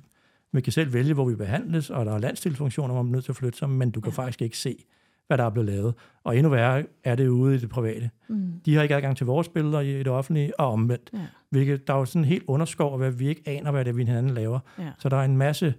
vi 0.52 0.60
kan 0.60 0.72
selv 0.72 0.92
vælge, 0.92 1.14
hvor 1.14 1.24
vi 1.28 1.34
behandles, 1.34 1.90
og 1.90 2.06
der 2.06 2.12
er 2.12 2.18
landstilsfunktioner, 2.18 2.94
hvor 2.94 3.02
man 3.02 3.10
er 3.10 3.16
nødt 3.16 3.24
til 3.24 3.32
at 3.32 3.36
flytte 3.36 3.58
sig, 3.58 3.70
men 3.70 3.90
du 3.90 4.00
kan 4.00 4.12
Ja. 4.12 4.22
faktisk 4.22 4.42
ikke 4.42 4.58
se, 4.58 4.76
hvad 5.26 5.38
der 5.38 5.44
er 5.44 5.50
blevet 5.50 5.66
lavet. 5.68 5.94
Og 6.24 6.36
endnu 6.36 6.50
værre 6.50 6.84
er 7.04 7.14
det 7.14 7.28
ude 7.28 7.54
i 7.54 7.58
det 7.58 7.68
private. 7.68 8.10
Mm. 8.28 8.52
De 8.64 8.74
har 8.74 8.82
ikke 8.82 8.94
adgang 8.96 9.16
til 9.16 9.26
vores 9.26 9.48
billeder 9.48 9.80
i 9.80 9.98
det 9.98 10.06
offentlige, 10.08 10.60
og 10.60 10.72
omvendt. 10.72 11.10
Ja. 11.12 11.18
Hvilket, 11.50 11.86
der 11.86 11.94
er 11.94 11.98
jo 11.98 12.04
sådan 12.04 12.24
helt 12.24 12.44
underskov, 12.46 12.98
hvad 12.98 13.10
vi 13.10 13.28
ikke 13.28 13.42
aner, 13.46 13.70
hvad 13.70 13.84
det 13.84 13.90
er, 13.90 13.94
vi 13.94 14.04
hinanden 14.04 14.34
laver. 14.34 14.58
Ja. 14.78 14.88
Så 14.98 15.08
der 15.08 15.16
er 15.16 15.24
en 15.24 15.36
masse 15.36 15.74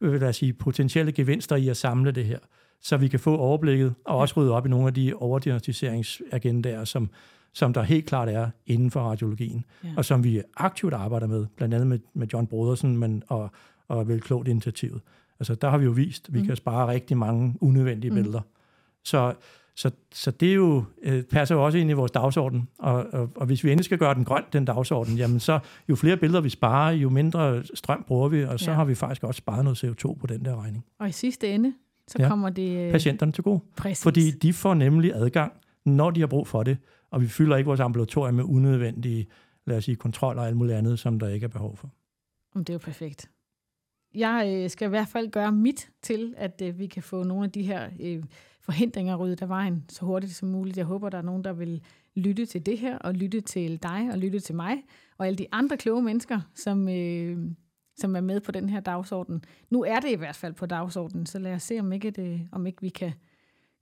øh, 0.00 0.20
lad 0.20 0.28
os 0.28 0.36
sige, 0.36 0.52
potentielle 0.52 1.12
gevinster 1.12 1.56
i 1.56 1.68
at 1.68 1.76
samle 1.76 2.10
det 2.10 2.24
her, 2.24 2.38
så 2.82 2.96
vi 2.96 3.08
kan 3.08 3.20
få 3.20 3.36
overblikket 3.36 3.94
og 4.04 4.16
også 4.18 4.34
rydde 4.40 4.52
op 4.52 4.66
i 4.66 4.68
nogle 4.68 4.86
af 4.86 4.94
de 4.94 5.14
overdiagnostiseringsagendaer, 5.14 6.84
som, 6.84 7.10
som 7.54 7.72
der 7.72 7.82
helt 7.82 8.06
klart 8.06 8.28
er 8.28 8.50
inden 8.66 8.90
for 8.90 9.00
radiologien, 9.00 9.64
Ja. 9.84 9.88
og 9.96 10.04
som 10.04 10.24
vi 10.24 10.42
aktivt 10.56 10.94
arbejder 10.94 11.26
med, 11.26 11.46
blandt 11.56 11.74
andet 11.74 11.86
med, 11.86 11.98
med 12.14 12.26
John 12.32 12.46
Brodersen 12.46 12.96
men, 12.96 13.22
og, 13.28 13.50
og 13.88 14.08
vel 14.08 14.20
klogt 14.20 14.48
initiativet. 14.48 15.00
Altså 15.40 15.54
der 15.54 15.70
har 15.70 15.78
vi 15.78 15.84
jo 15.84 15.90
vist, 15.90 16.28
at 16.28 16.34
vi 16.34 16.40
Mm. 16.40 16.46
kan 16.46 16.56
spare 16.56 16.88
rigtig 16.92 17.16
mange 17.16 17.54
unødvendige 17.60 18.10
Mm. 18.10 18.16
billeder. 18.16 18.40
Så, 19.04 19.34
så, 19.74 19.90
så 20.12 20.30
det 20.30 20.50
er 20.50 20.54
jo, 20.54 20.84
øh, 21.02 21.22
passer 21.22 21.54
jo 21.54 21.64
også 21.64 21.78
ind 21.78 21.90
i 21.90 21.92
vores 21.92 22.10
dagsorden, 22.10 22.68
og, 22.78 23.06
og, 23.12 23.30
og 23.36 23.46
hvis 23.46 23.64
vi 23.64 23.70
endelig 23.70 23.84
skal 23.84 23.98
gøre 23.98 24.14
den 24.14 24.24
grøn, 24.24 24.42
den 24.52 24.64
dagsorden, 24.64 25.16
jamen 25.22 25.40
så 25.40 25.58
jo 25.88 25.96
flere 25.96 26.16
billeder 26.16 26.40
vi 26.40 26.48
sparer, 26.48 26.92
jo 26.92 27.10
mindre 27.10 27.64
strøm 27.74 28.04
bruger 28.08 28.28
vi, 28.28 28.44
og 28.44 28.60
så 28.60 28.70
Ja. 28.70 28.76
har 28.76 28.84
vi 28.84 28.94
faktisk 28.94 29.24
også 29.24 29.38
sparet 29.38 29.64
noget 29.64 29.84
CO2 29.84 30.14
på 30.14 30.26
den 30.26 30.44
der 30.44 30.62
regning. 30.62 30.84
Og 30.98 31.08
i 31.08 31.12
sidste 31.12 31.48
ende, 31.48 31.74
så 32.08 32.16
Ja. 32.22 32.28
kommer 32.28 32.50
det... 32.50 32.86
øh, 32.86 32.92
Patienterne 32.92 33.32
til 33.32 33.44
gode. 33.44 33.60
Præcis. 33.76 34.02
Fordi 34.02 34.30
de 34.30 34.52
får 34.52 34.74
nemlig 34.74 35.12
adgang, 35.14 35.52
når 35.84 36.10
de 36.10 36.20
har 36.20 36.26
brug 36.26 36.46
for 36.48 36.62
det, 36.62 36.78
og 37.10 37.20
vi 37.20 37.26
fylder 37.28 37.56
ikke 37.56 37.66
vores 37.66 37.80
ambulatorium 37.80 38.34
med 38.34 38.44
unødvendige, 38.44 39.26
lad 39.66 39.76
os 39.76 39.84
sige, 39.84 39.96
kontroller 39.96 40.42
og 40.42 40.48
alt 40.48 40.56
muligt 40.56 40.76
andet, 40.78 40.98
som 40.98 41.18
der 41.18 41.28
ikke 41.28 41.44
er 41.44 41.48
behov 41.48 41.76
for. 41.76 41.90
Om 42.54 42.64
det 42.64 42.72
er 42.72 42.74
jo 42.74 42.78
perfekt. 42.78 43.30
Jeg 44.16 44.62
øh, 44.64 44.70
skal 44.70 44.86
i 44.86 44.88
hvert 44.88 45.08
fald 45.08 45.30
gøre 45.30 45.52
mit 45.52 45.90
til, 46.02 46.34
at 46.36 46.62
øh, 46.64 46.78
vi 46.78 46.86
kan 46.86 47.02
få 47.02 47.22
nogle 47.22 47.44
af 47.44 47.50
de 47.50 47.62
her 47.62 47.90
øh, 48.00 48.22
forhindringer 48.60 49.16
ryddet 49.16 49.42
af 49.42 49.48
vejen 49.48 49.84
så 49.88 50.04
hurtigt 50.04 50.34
som 50.34 50.48
muligt. 50.48 50.76
Jeg 50.76 50.84
håber, 50.84 51.08
der 51.08 51.18
er 51.18 51.22
nogen, 51.22 51.44
der 51.44 51.52
vil 51.52 51.82
lytte 52.16 52.46
til 52.46 52.66
det 52.66 52.78
her, 52.78 52.98
og 52.98 53.14
lytte 53.14 53.40
til 53.40 53.82
dig, 53.82 54.08
og 54.12 54.18
lytte 54.18 54.40
til 54.40 54.54
mig, 54.54 54.82
og 55.18 55.26
alle 55.26 55.36
de 55.36 55.46
andre 55.52 55.76
kloge 55.76 56.02
mennesker, 56.02 56.40
som, 56.54 56.88
øh, 56.88 57.38
som 57.96 58.16
er 58.16 58.20
med 58.20 58.40
på 58.40 58.52
den 58.52 58.68
her 58.68 58.80
dagsorden. 58.80 59.44
Nu 59.70 59.84
er 59.84 60.00
det 60.00 60.10
i 60.10 60.14
hvert 60.14 60.36
fald 60.36 60.52
på 60.54 60.66
dagsordenen, 60.66 61.26
så 61.26 61.38
lad 61.38 61.54
os 61.54 61.62
se, 61.62 61.80
om 61.80 61.92
ikke, 61.92 62.10
det, 62.10 62.48
om 62.52 62.66
ikke 62.66 62.80
vi 62.80 62.88
kan 62.88 63.12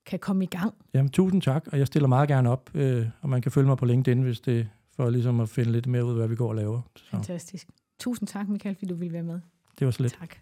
kan 0.07 0.18
komme 0.18 0.45
i 0.45 0.47
gang. 0.47 0.74
Jamen, 0.95 1.11
tusind 1.11 1.43
tak, 1.43 1.66
og 1.72 1.78
jeg 1.78 1.87
stiller 1.87 2.09
meget 2.09 2.28
gerne 2.28 2.51
op, 2.51 2.70
øh, 2.74 3.07
og 3.20 3.28
man 3.28 3.43
kan 3.43 3.53
følge 3.53 3.66
mig 3.66 3.76
på 3.76 3.85
LinkedIn, 3.85 4.22
hvis 4.22 4.41
det 4.41 4.68
for 4.97 5.11
ligesom 5.11 5.41
at 5.41 5.49
finde 5.49 5.72
lidt 5.72 5.87
mere 5.87 6.05
ud 6.05 6.11
af, 6.11 6.16
hvad 6.16 6.28
vi 6.28 6.37
går 6.37 6.49
og 6.49 6.55
laver. 6.55 6.80
Så. 6.97 7.05
Fantastisk. 7.11 7.68
Tusind 7.99 8.28
tak, 8.28 8.49
Michael, 8.49 8.74
fordi 8.74 8.87
du 8.87 8.95
ville 8.95 9.12
være 9.12 9.22
med. 9.22 9.41
Det 9.79 9.85
var 9.85 9.91
så 9.91 10.03
lidt. 10.03 10.16
Tak. 10.20 10.37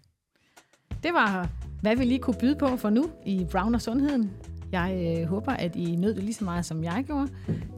Det 1.03 1.13
var, 1.13 1.49
hvad 1.81 1.97
vi 1.97 2.05
lige 2.05 2.19
kunne 2.19 2.37
byde 2.41 2.57
på 2.57 2.77
for 2.77 2.91
nu 2.91 3.11
i 3.27 3.47
Brown 3.51 3.75
og 3.75 3.83
Sundheden. 3.83 4.31
Jeg 4.73 5.19
øh, 5.21 5.29
håber, 5.29 5.53
at 5.53 5.77
I 5.77 5.97
nød 5.97 6.15
det 6.15 6.25
lige 6.25 6.35
så 6.35 6.45
meget, 6.45 6.65
som 6.65 6.85
jeg 6.85 7.05
gjorde. 7.07 7.29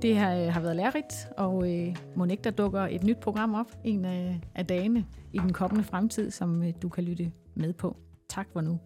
Det 0.03 0.17
her 0.19 0.47
øh, 0.47 0.53
har 0.53 0.61
været 0.61 0.77
lærerigt, 0.77 1.15
og 1.37 1.73
øh, 1.73 1.97
må 2.17 2.25
ikke 2.25 2.43
der 2.43 2.51
dukker 2.51 2.81
et 2.81 3.05
nyt 3.05 3.19
program 3.19 3.55
op 3.55 3.73
en 3.85 4.05
af, 4.05 4.41
af 4.55 4.67
dagene 4.67 5.07
i 5.33 5.39
den 5.39 5.53
kommende 5.53 5.85
fremtid, 5.85 6.31
som 6.31 6.63
øh, 6.63 6.73
du 6.83 6.89
kan 6.89 7.05
lytte 7.05 7.33
med 7.55 7.73
på. 7.73 7.97
Tak 8.29 8.49
for 8.53 8.61
nu. 8.61 8.79